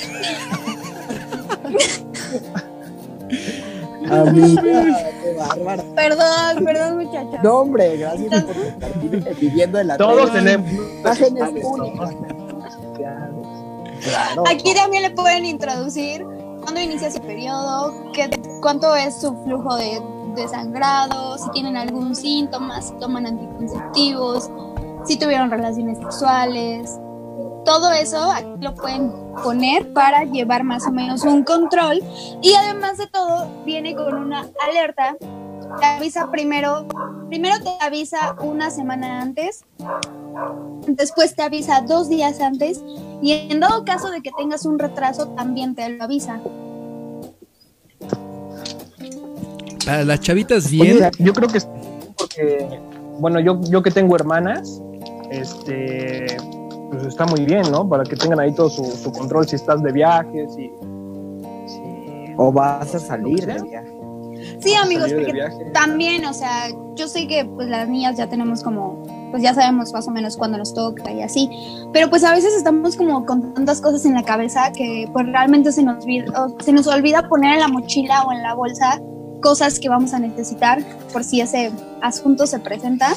Amiga, 4.09 4.61
qué 4.61 5.35
bárbara. 5.37 5.83
Perdón, 5.95 6.63
perdón, 6.63 6.97
muchachos. 6.97 7.39
No, 7.43 7.59
hombre, 7.59 7.97
gracias 7.97 8.43
por 8.43 8.55
estar 8.55 9.35
viviendo 9.39 9.79
en 9.79 9.87
la 9.87 9.97
Todos 9.97 10.31
tenemos 10.31 10.71
imágenes 10.71 11.43
únicas. 11.63 12.15
Claro. 14.01 14.43
Aquí 14.47 14.73
también 14.73 15.03
le 15.03 15.09
pueden 15.11 15.43
introducir 15.45 16.25
cuándo 16.61 16.79
inicia 16.79 17.11
su 17.11 17.19
periodo, 17.21 18.11
qué, 18.13 18.29
cuánto 18.61 18.95
es 18.95 19.19
su 19.19 19.35
flujo 19.43 19.75
de, 19.75 20.01
de 20.35 20.47
sangrado, 20.47 21.37
si 21.37 21.49
tienen 21.51 21.75
algún 21.75 22.15
síntoma, 22.15 22.81
si 22.81 22.93
toman 22.99 23.25
anticonceptivos, 23.25 24.49
si 25.05 25.17
tuvieron 25.17 25.51
relaciones 25.51 25.97
sexuales. 25.97 26.97
Todo 27.67 27.91
eso 27.91 28.31
aquí 28.31 28.47
lo 28.61 28.73
pueden 28.73 29.11
poner 29.43 29.91
para 29.91 30.23
llevar 30.23 30.63
más 30.63 30.87
o 30.87 30.91
menos 30.91 31.23
un 31.23 31.43
control 31.43 32.01
y 32.41 32.53
además 32.53 32.97
de 32.97 33.07
todo 33.07 33.45
viene 33.65 33.93
con 33.93 34.15
una 34.15 34.47
alerta 34.65 35.17
te 35.77 35.85
avisa 35.85 36.31
primero, 36.31 36.87
primero 37.27 37.57
te 37.61 37.69
avisa 37.85 38.37
una 38.39 38.71
semana 38.71 39.21
antes, 39.21 39.65
después 40.87 41.35
te 41.35 41.43
avisa 41.43 41.81
dos 41.81 42.07
días 42.07 42.39
antes 42.39 42.81
y 43.21 43.33
en 43.33 43.59
dado 43.59 43.83
caso 43.83 44.09
de 44.11 44.21
que 44.21 44.31
tengas 44.37 44.65
un 44.65 44.79
retraso 44.79 45.27
también 45.35 45.75
te 45.75 45.89
lo 45.89 46.05
avisa. 46.05 46.39
Para 49.85 50.05
las 50.05 50.21
chavitas 50.21 50.71
bien. 50.71 50.99
yo 51.19 51.33
creo 51.33 51.49
que 51.49 51.59
porque, 52.17 52.79
bueno, 53.19 53.41
yo, 53.41 53.59
yo 53.69 53.83
que 53.83 53.91
tengo 53.91 54.15
hermanas, 54.15 54.81
este, 55.29 56.37
pues 56.89 57.05
está 57.05 57.25
muy 57.25 57.45
bien, 57.45 57.63
¿no? 57.71 57.87
Para 57.87 58.03
que 58.03 58.15
tengan 58.15 58.39
ahí 58.39 58.53
todo 58.53 58.69
su, 58.69 59.11
control 59.11 59.47
si 59.47 59.55
estás 59.55 59.81
de 59.81 59.91
viaje, 59.91 60.47
si, 60.49 60.71
o 62.37 62.51
vas 62.51 62.93
a 62.95 62.99
salir 62.99 63.45
de 63.45 63.61
viaje. 63.61 63.97
Sí, 64.59 64.73
amigos, 64.75 65.11
porque 65.13 65.33
también, 65.73 66.25
o 66.25 66.33
sea, 66.33 66.69
yo 66.95 67.07
sé 67.07 67.27
que 67.27 67.45
pues 67.45 67.67
las 67.69 67.87
niñas 67.87 68.17
ya 68.17 68.27
tenemos 68.27 68.63
como, 68.63 69.03
pues 69.31 69.41
ya 69.43 69.53
sabemos 69.53 69.91
más 69.93 70.07
o 70.07 70.11
menos 70.11 70.37
cuándo 70.37 70.57
nos 70.57 70.73
toca 70.73 71.11
y 71.11 71.21
así, 71.21 71.49
pero 71.93 72.09
pues 72.09 72.23
a 72.23 72.33
veces 72.33 72.53
estamos 72.55 72.95
como 72.95 73.25
con 73.25 73.53
tantas 73.53 73.81
cosas 73.81 74.05
en 74.05 74.13
la 74.13 74.23
cabeza 74.23 74.71
que 74.71 75.09
pues 75.11 75.25
realmente 75.27 75.71
se 75.71 75.83
nos, 75.83 76.03
se 76.03 76.71
nos 76.71 76.87
olvida 76.87 77.27
poner 77.27 77.55
en 77.55 77.59
la 77.59 77.67
mochila 77.67 78.23
o 78.23 78.31
en 78.31 78.43
la 78.43 78.53
bolsa 78.53 79.01
cosas 79.41 79.79
que 79.79 79.89
vamos 79.89 80.13
a 80.13 80.19
necesitar 80.19 80.83
por 81.13 81.23
si 81.23 81.41
ese 81.41 81.71
asunto 82.01 82.47
se 82.47 82.59
presenta. 82.59 83.13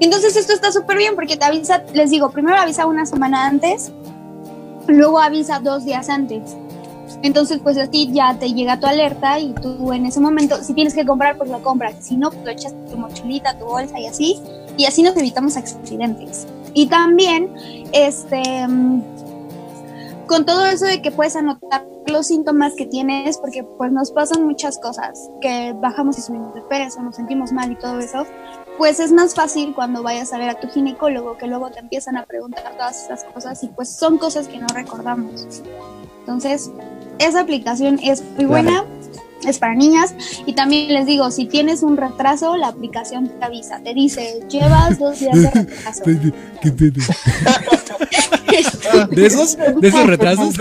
Entonces 0.00 0.36
esto 0.36 0.52
está 0.52 0.72
súper 0.72 0.96
bien 0.96 1.14
porque 1.14 1.36
te 1.36 1.44
avisa, 1.44 1.82
les 1.92 2.10
digo, 2.10 2.30
primero 2.30 2.56
avisa 2.56 2.86
una 2.86 3.06
semana 3.06 3.46
antes, 3.46 3.92
luego 4.86 5.18
avisa 5.18 5.60
dos 5.60 5.84
días 5.84 6.08
antes. 6.08 6.56
Entonces, 7.22 7.58
pues 7.62 7.78
así 7.78 8.10
ya 8.12 8.36
te 8.38 8.52
llega 8.52 8.78
tu 8.78 8.86
alerta 8.86 9.38
y 9.38 9.54
tú 9.54 9.92
en 9.92 10.04
ese 10.04 10.20
momento, 10.20 10.62
si 10.62 10.74
tienes 10.74 10.92
que 10.92 11.06
comprar, 11.06 11.38
pues 11.38 11.48
lo 11.48 11.62
compras. 11.62 11.94
Si 12.00 12.18
no, 12.18 12.30
pues 12.30 12.44
lo 12.44 12.50
echas 12.50 12.74
tu 12.90 12.98
mochilita, 12.98 13.58
tu 13.58 13.64
bolsa 13.64 13.98
y 13.98 14.06
así. 14.06 14.40
Y 14.76 14.84
así 14.84 15.02
nos 15.02 15.16
evitamos 15.16 15.56
accidentes. 15.56 16.46
Y 16.74 16.86
también, 16.86 17.50
este, 17.92 18.66
con 20.26 20.44
todo 20.44 20.66
eso 20.66 20.86
de 20.86 21.02
que 21.02 21.10
puedes 21.10 21.36
anotar 21.36 21.86
los 22.06 22.26
síntomas 22.26 22.74
que 22.74 22.86
tienes, 22.86 23.38
porque 23.38 23.64
pues 23.64 23.92
nos 23.92 24.10
pasan 24.10 24.44
muchas 24.44 24.78
cosas, 24.78 25.18
que 25.40 25.74
bajamos 25.76 26.18
y 26.18 26.22
subimos 26.22 26.54
de 26.54 26.62
peso, 26.62 27.02
nos 27.02 27.16
sentimos 27.16 27.52
mal 27.52 27.72
y 27.72 27.76
todo 27.76 27.98
eso, 27.98 28.26
pues 28.78 29.00
es 29.00 29.12
más 29.12 29.34
fácil 29.34 29.74
cuando 29.74 30.02
vayas 30.02 30.32
a 30.32 30.38
ver 30.38 30.50
a 30.50 30.60
tu 30.60 30.68
ginecólogo, 30.68 31.38
que 31.38 31.46
luego 31.46 31.70
te 31.70 31.80
empiezan 31.80 32.16
a 32.16 32.24
preguntar 32.24 32.76
todas 32.76 33.04
esas 33.04 33.24
cosas 33.24 33.62
y 33.62 33.68
pues 33.68 33.88
son 33.88 34.18
cosas 34.18 34.48
que 34.48 34.58
no 34.58 34.66
recordamos. 34.68 35.62
Entonces, 36.20 36.70
esa 37.18 37.40
aplicación 37.40 38.00
es 38.02 38.22
muy 38.36 38.46
buena, 38.46 38.84
es 39.46 39.58
para 39.58 39.74
niñas 39.74 40.14
y 40.46 40.54
también 40.54 40.92
les 40.92 41.06
digo, 41.06 41.30
si 41.30 41.46
tienes 41.46 41.82
un 41.82 41.96
retraso, 41.96 42.56
la 42.56 42.68
aplicación 42.68 43.28
te 43.28 43.44
avisa, 43.44 43.80
te 43.80 43.94
dice, 43.94 44.40
llevas 44.48 44.98
dos 44.98 45.20
días 45.20 45.40
de 45.40 45.50
retraso. 45.54 46.04
¿Qué 49.10 49.16
¿De 49.16 49.26
esos? 49.26 49.56
¿De 49.56 49.88
esos 49.88 50.06
retrasos? 50.06 50.54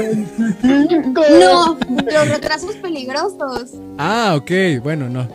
No, 0.64 1.78
los 1.78 2.30
retrasos 2.30 2.76
peligrosos. 2.76 3.72
Ah, 3.98 4.36
ok, 4.38 4.82
bueno, 4.82 5.10
no. 5.10 5.28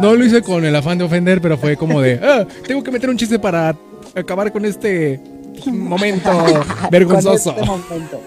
No, 0.00 0.14
lo 0.14 0.24
hice 0.24 0.42
con 0.42 0.64
el 0.64 0.74
afán 0.74 0.98
de 0.98 1.04
ofender, 1.04 1.40
pero 1.40 1.56
fue 1.56 1.76
como 1.76 2.00
de, 2.00 2.20
ah, 2.22 2.46
tengo 2.66 2.82
que 2.82 2.90
meter 2.90 3.08
un 3.08 3.16
chiste 3.16 3.38
para 3.38 3.76
acabar 4.14 4.52
con 4.52 4.64
este 4.64 5.20
momento 5.66 6.30
vergonzoso. 6.90 7.54
Este 7.56 8.18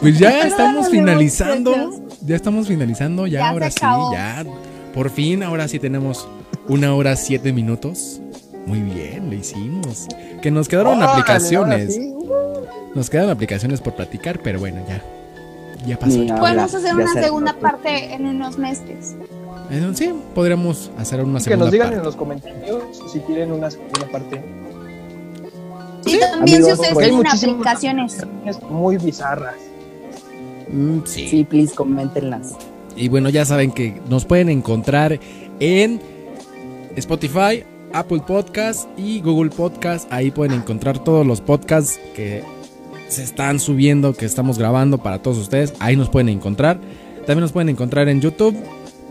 pues 0.00 0.18
ya 0.18 0.46
estamos 0.46 0.88
finalizando. 0.88 1.90
Ya 2.22 2.36
estamos 2.36 2.68
finalizando. 2.68 3.26
Ya, 3.26 3.48
ahora 3.48 3.70
sí, 3.70 3.80
ya. 3.80 4.44
Por 4.94 5.10
fin, 5.10 5.42
ahora 5.42 5.68
sí 5.68 5.78
tenemos 5.78 6.28
una 6.68 6.94
hora 6.94 7.16
siete 7.16 7.52
minutos. 7.52 8.20
Muy 8.66 8.80
bien, 8.80 9.30
lo 9.30 9.34
hicimos. 9.34 10.06
Que 10.42 10.50
nos 10.50 10.68
quedaron 10.68 11.02
aplicaciones. 11.02 11.98
Nos 12.94 13.08
quedan 13.08 13.30
aplicaciones 13.30 13.80
por 13.80 13.94
platicar, 13.94 14.40
pero 14.42 14.58
bueno, 14.58 14.82
ya. 14.88 15.02
Ya 15.86 15.98
pasó. 15.98 16.18
Podemos 16.38 16.74
hacer 16.74 16.94
una 16.94 17.12
segunda 17.12 17.52
parte 17.54 18.12
en 18.12 18.26
unos 18.26 18.58
meses. 18.58 19.16
Eh, 19.70 19.90
sí, 19.94 20.12
podríamos 20.34 20.90
hacer 20.98 21.22
una 21.22 21.40
segunda 21.40 21.40
parte. 21.40 21.48
Que 21.48 21.56
nos 21.56 21.70
digan 21.70 21.92
en 21.92 22.02
los 22.02 22.16
comentarios 22.16 22.82
si 23.10 23.20
quieren 23.20 23.52
una 23.52 23.70
segunda 23.70 24.06
parte. 24.10 24.44
Y 26.06 26.18
también 26.18 26.64
si 26.64 26.72
ustedes 26.72 26.98
tienen 26.98 27.26
aplicaciones. 27.26 28.26
Muy 28.68 28.96
bizarras. 28.98 29.56
Mm, 30.68 31.00
sí. 31.04 31.28
sí, 31.28 31.44
please, 31.44 31.74
coméntenlas. 31.74 32.54
Y 32.96 33.08
bueno, 33.08 33.28
ya 33.28 33.44
saben 33.44 33.72
que 33.72 34.00
nos 34.08 34.24
pueden 34.24 34.48
encontrar 34.48 35.18
en 35.60 36.00
Spotify, 36.96 37.64
Apple 37.92 38.22
Podcast 38.26 38.88
y 38.98 39.20
Google 39.20 39.50
Podcast. 39.50 40.10
Ahí 40.12 40.30
pueden 40.30 40.54
encontrar 40.54 41.02
todos 41.02 41.26
los 41.26 41.40
podcasts 41.40 42.00
que 42.14 42.42
se 43.08 43.22
están 43.22 43.58
subiendo, 43.60 44.14
que 44.14 44.26
estamos 44.26 44.58
grabando 44.58 44.98
para 44.98 45.20
todos 45.20 45.38
ustedes. 45.38 45.74
Ahí 45.80 45.96
nos 45.96 46.08
pueden 46.08 46.28
encontrar. 46.28 46.78
También 47.26 47.40
nos 47.40 47.52
pueden 47.52 47.68
encontrar 47.68 48.08
en 48.08 48.20
YouTube. 48.20 48.56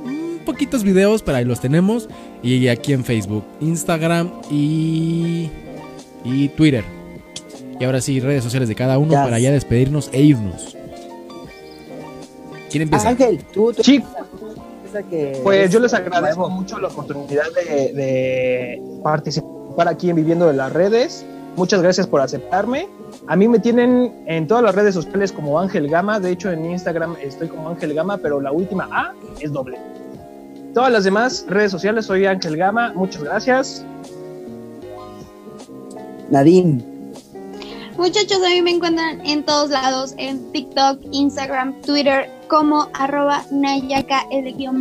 Un 0.04 0.42
poquitos 0.46 0.84
videos, 0.84 1.22
pero 1.22 1.38
ahí 1.38 1.46
los 1.46 1.60
tenemos. 1.60 2.10
Y 2.42 2.68
aquí 2.68 2.94
en 2.94 3.04
Facebook, 3.04 3.44
Instagram 3.60 4.32
y, 4.50 5.50
y 6.24 6.48
Twitter. 6.50 6.84
Y 7.80 7.84
ahora 7.84 8.02
sí, 8.02 8.20
redes 8.20 8.44
sociales 8.44 8.68
de 8.68 8.76
cada 8.76 8.98
uno 8.98 9.14
para 9.14 9.40
ya 9.40 9.52
despedirnos 9.52 10.10
e 10.12 10.22
irnos. 10.22 10.76
¿Quién 12.70 12.84
empieza? 12.84 13.10
Ángel, 13.10 13.40
tú, 13.54 13.74
tú 13.74 13.82
pues 15.44 15.72
yo 15.72 15.80
les 15.80 15.94
agradezco 15.94 16.50
mucho 16.50 16.80
la 16.80 16.88
oportunidad 16.88 17.46
de, 17.54 18.82
participar 19.04 19.88
aquí 19.88 20.10
en 20.10 20.16
Viviendo 20.16 20.48
de 20.48 20.54
las 20.54 20.72
Redes. 20.74 21.26
Muchas 21.56 21.82
gracias 21.82 22.08
por 22.08 22.22
aceptarme. 22.22 22.88
A 23.28 23.36
mí 23.36 23.48
me 23.48 23.60
tienen 23.60 24.24
en 24.28 24.48
todas 24.48 24.64
las 24.64 24.76
redes 24.76 24.94
sociales 24.94 25.32
como 25.32 25.60
Ángel 25.60 25.90
Gama. 25.90 26.20
De 26.20 26.32
hecho, 26.32 26.52
en 26.52 26.66
Instagram 26.66 27.16
estoy 27.22 27.48
como 27.48 27.70
Ángel 27.70 27.94
Gama, 27.94 28.18
pero 28.18 28.40
la 28.40 28.52
última 28.52 28.88
A 28.92 29.14
es 29.40 29.52
doble. 29.52 29.78
Todas 30.74 30.92
las 30.92 31.04
demás 31.04 31.46
redes 31.48 31.72
sociales 31.72 32.06
soy 32.06 32.26
Ángel 32.26 32.56
Gama. 32.56 32.94
Muchas 32.96 33.24
gracias. 33.24 33.86
Nadine. 36.30 36.84
Muchachos, 37.98 38.38
a 38.46 38.50
mí 38.50 38.62
me 38.62 38.72
encuentran 38.72 39.26
en 39.26 39.44
todos 39.44 39.72
lados, 39.72 40.14
en 40.18 40.54
TikTok, 40.54 41.02
Instagram, 41.12 41.82
Twitter, 41.82 42.30
como 42.50 42.90
arroba 42.94 43.44
nayaka 43.52 44.24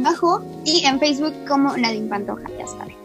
bajo 0.02 0.42
y 0.64 0.84
en 0.84 0.98
Facebook 0.98 1.34
como 1.46 1.76
Nadine 1.76 2.08
Pantoja, 2.08 2.48
ya 2.58 2.66
saben. 2.66 2.96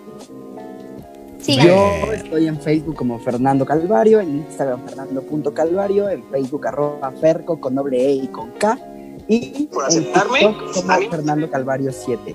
Yo 1.45 2.13
estoy 2.13 2.47
en 2.47 2.59
Facebook 2.59 2.95
como 2.95 3.19
Fernando 3.19 3.65
Calvario, 3.65 4.21
en 4.21 4.37
Instagram 4.37 4.85
fernando.calvario, 4.85 6.09
en 6.09 6.23
Facebook 6.31 6.65
arroba 6.65 7.11
ferco 7.19 7.59
con 7.59 7.75
doble 7.75 8.03
E 8.03 8.11
y 8.13 8.27
con 8.27 8.51
K 8.51 8.79
y 9.27 9.67
por 9.67 9.83
aceptarme 9.85 10.55
como 10.73 11.09
Fernando 11.11 11.49
Calvario 11.51 11.91
7. 11.91 12.33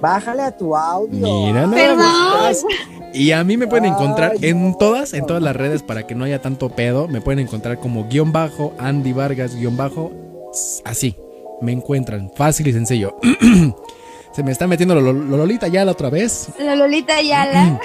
Bájale 0.00 0.42
a 0.42 0.56
tu 0.56 0.76
audio. 0.76 1.26
Mira, 1.26 1.68
Perdón. 1.70 2.54
Y 3.14 3.30
a 3.30 3.42
mí 3.44 3.56
me 3.56 3.66
pueden 3.66 3.86
encontrar 3.86 4.34
en 4.42 4.76
todas, 4.76 5.14
en 5.14 5.24
todas 5.24 5.42
las 5.42 5.56
redes 5.56 5.82
para 5.82 6.06
que 6.06 6.14
no 6.14 6.24
haya 6.24 6.42
tanto 6.42 6.68
pedo. 6.68 7.08
Me 7.08 7.22
pueden 7.22 7.38
encontrar 7.38 7.78
como 7.78 8.08
guion 8.08 8.32
bajo, 8.32 8.74
Andy 8.78 9.14
Vargas 9.14 9.54
guion 9.54 9.78
bajo, 9.78 10.12
así 10.84 11.16
me 11.64 11.72
encuentran. 11.72 12.30
Fácil 12.34 12.68
y 12.68 12.72
sencillo. 12.72 13.16
Se 14.32 14.42
me 14.42 14.52
está 14.52 14.66
metiendo 14.66 14.94
lo, 14.94 15.12
Lolita 15.12 15.68
Yala 15.68 15.92
otra 15.92 16.10
vez. 16.10 16.48
La 16.58 16.74
Lolita 16.74 17.20
Yala. 17.22 17.80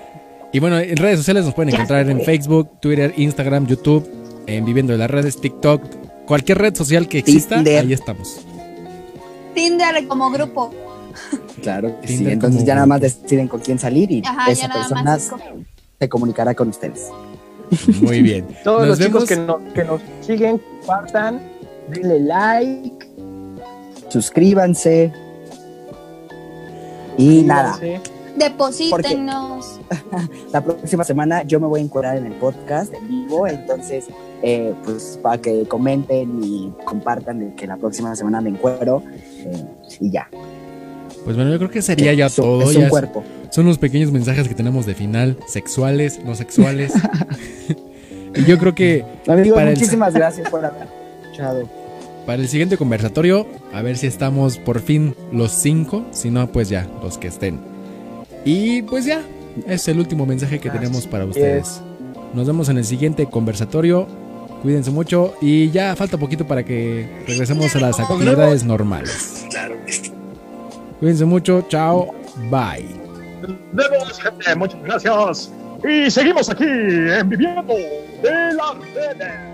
y 0.52 0.58
bueno, 0.60 0.78
en 0.78 0.96
redes 0.96 1.18
sociales 1.18 1.44
nos 1.44 1.54
pueden 1.54 1.74
encontrar 1.74 2.08
en 2.08 2.20
Facebook, 2.22 2.80
Twitter, 2.80 3.14
Instagram, 3.16 3.66
YouTube, 3.66 4.08
en 4.46 4.64
Viviendo 4.64 4.92
de 4.92 4.98
las 4.98 5.10
Redes, 5.10 5.40
TikTok, 5.40 5.82
cualquier 6.26 6.58
red 6.58 6.74
social 6.74 7.08
que 7.08 7.18
exista, 7.18 7.58
ahí 7.58 7.92
estamos. 7.92 8.44
Tinder 9.54 10.06
como 10.06 10.30
grupo. 10.30 10.74
Claro 11.62 11.96
sí. 12.04 12.26
Entonces 12.28 12.64
ya 12.64 12.74
nada 12.74 12.86
más 12.86 13.00
deciden 13.00 13.48
con 13.48 13.60
quién 13.60 13.78
salir 13.78 14.10
y 14.10 14.22
esa 14.48 14.68
persona 14.68 15.18
se 15.18 16.08
comunicará 16.08 16.54
con 16.54 16.68
ustedes. 16.68 17.08
Muy 18.02 18.20
bien. 18.20 18.46
Todos 18.62 18.86
los 18.86 18.98
chicos 18.98 19.24
que, 19.24 19.36
que 19.74 19.84
nos 19.84 20.02
siguen, 20.20 20.60
compartan, 20.80 21.40
denle 21.88 22.20
like 22.20 23.03
suscríbanse. 24.08 25.12
Y 27.16 27.42
nada. 27.42 27.78
Deposítenos. 28.36 29.80
La 30.52 30.62
próxima 30.62 31.04
semana 31.04 31.44
yo 31.44 31.60
me 31.60 31.66
voy 31.66 31.80
a 31.80 31.84
encuadrar 31.84 32.16
en 32.16 32.26
el 32.26 32.32
podcast 32.32 32.92
en 32.92 33.06
vivo, 33.08 33.46
entonces, 33.46 34.06
eh, 34.42 34.74
pues 34.84 35.18
para 35.22 35.40
que 35.40 35.66
comenten 35.66 36.42
y 36.42 36.72
compartan 36.84 37.38
de 37.38 37.54
que 37.54 37.66
la 37.66 37.76
próxima 37.76 38.14
semana 38.16 38.40
me 38.40 38.50
encuero 38.50 39.02
eh, 39.14 39.64
y 40.00 40.10
ya. 40.10 40.28
Pues 41.24 41.36
bueno, 41.36 41.52
yo 41.52 41.58
creo 41.58 41.70
que 41.70 41.80
sería 41.80 42.12
ya 42.12 42.28
todo. 42.28 42.70
Es 42.70 42.76
un 42.76 42.88
cuerpo. 42.88 43.22
Son 43.50 43.66
los 43.66 43.78
pequeños 43.78 44.10
mensajes 44.10 44.48
que 44.48 44.54
tenemos 44.54 44.84
de 44.84 44.94
final, 44.94 45.38
sexuales, 45.46 46.20
no 46.24 46.34
sexuales. 46.34 46.92
y 48.34 48.44
yo 48.44 48.58
creo 48.58 48.74
que. 48.74 49.04
muchísimas 49.26 50.12
gracias 50.12 50.50
por 50.50 50.64
haber 50.64 50.88
escuchado 51.22 51.68
para 52.26 52.42
el 52.42 52.48
siguiente 52.48 52.76
conversatorio, 52.76 53.46
a 53.72 53.82
ver 53.82 53.96
si 53.96 54.06
estamos 54.06 54.58
por 54.58 54.80
fin 54.80 55.14
los 55.32 55.52
cinco. 55.52 56.04
Si 56.10 56.30
no, 56.30 56.46
pues 56.50 56.68
ya, 56.68 56.88
los 57.02 57.18
que 57.18 57.28
estén. 57.28 57.60
Y 58.44 58.82
pues 58.82 59.04
ya, 59.04 59.22
es 59.66 59.86
el 59.88 59.98
último 59.98 60.26
mensaje 60.26 60.58
que 60.58 60.70
tenemos 60.70 61.06
para 61.06 61.24
ustedes. 61.24 61.80
Nos 62.34 62.46
vemos 62.46 62.68
en 62.68 62.78
el 62.78 62.84
siguiente 62.84 63.26
conversatorio. 63.26 64.06
Cuídense 64.62 64.90
mucho 64.90 65.34
y 65.42 65.70
ya 65.70 65.94
falta 65.94 66.16
poquito 66.16 66.46
para 66.46 66.64
que 66.64 67.06
regresemos 67.26 67.74
a 67.76 67.80
las 67.80 68.00
actividades 68.00 68.64
normales. 68.64 69.46
Cuídense 71.00 71.26
mucho, 71.26 71.66
chao, 71.68 72.14
bye. 72.50 72.86
Nos 73.72 74.18
gente, 74.20 74.56
muchas 74.56 74.82
gracias. 74.82 75.52
Y 75.86 76.10
seguimos 76.10 76.48
aquí 76.48 76.64
en 76.64 77.28
Viviendo 77.28 77.62
de 77.62 78.54
la 78.54 78.74
Redes. 78.94 79.53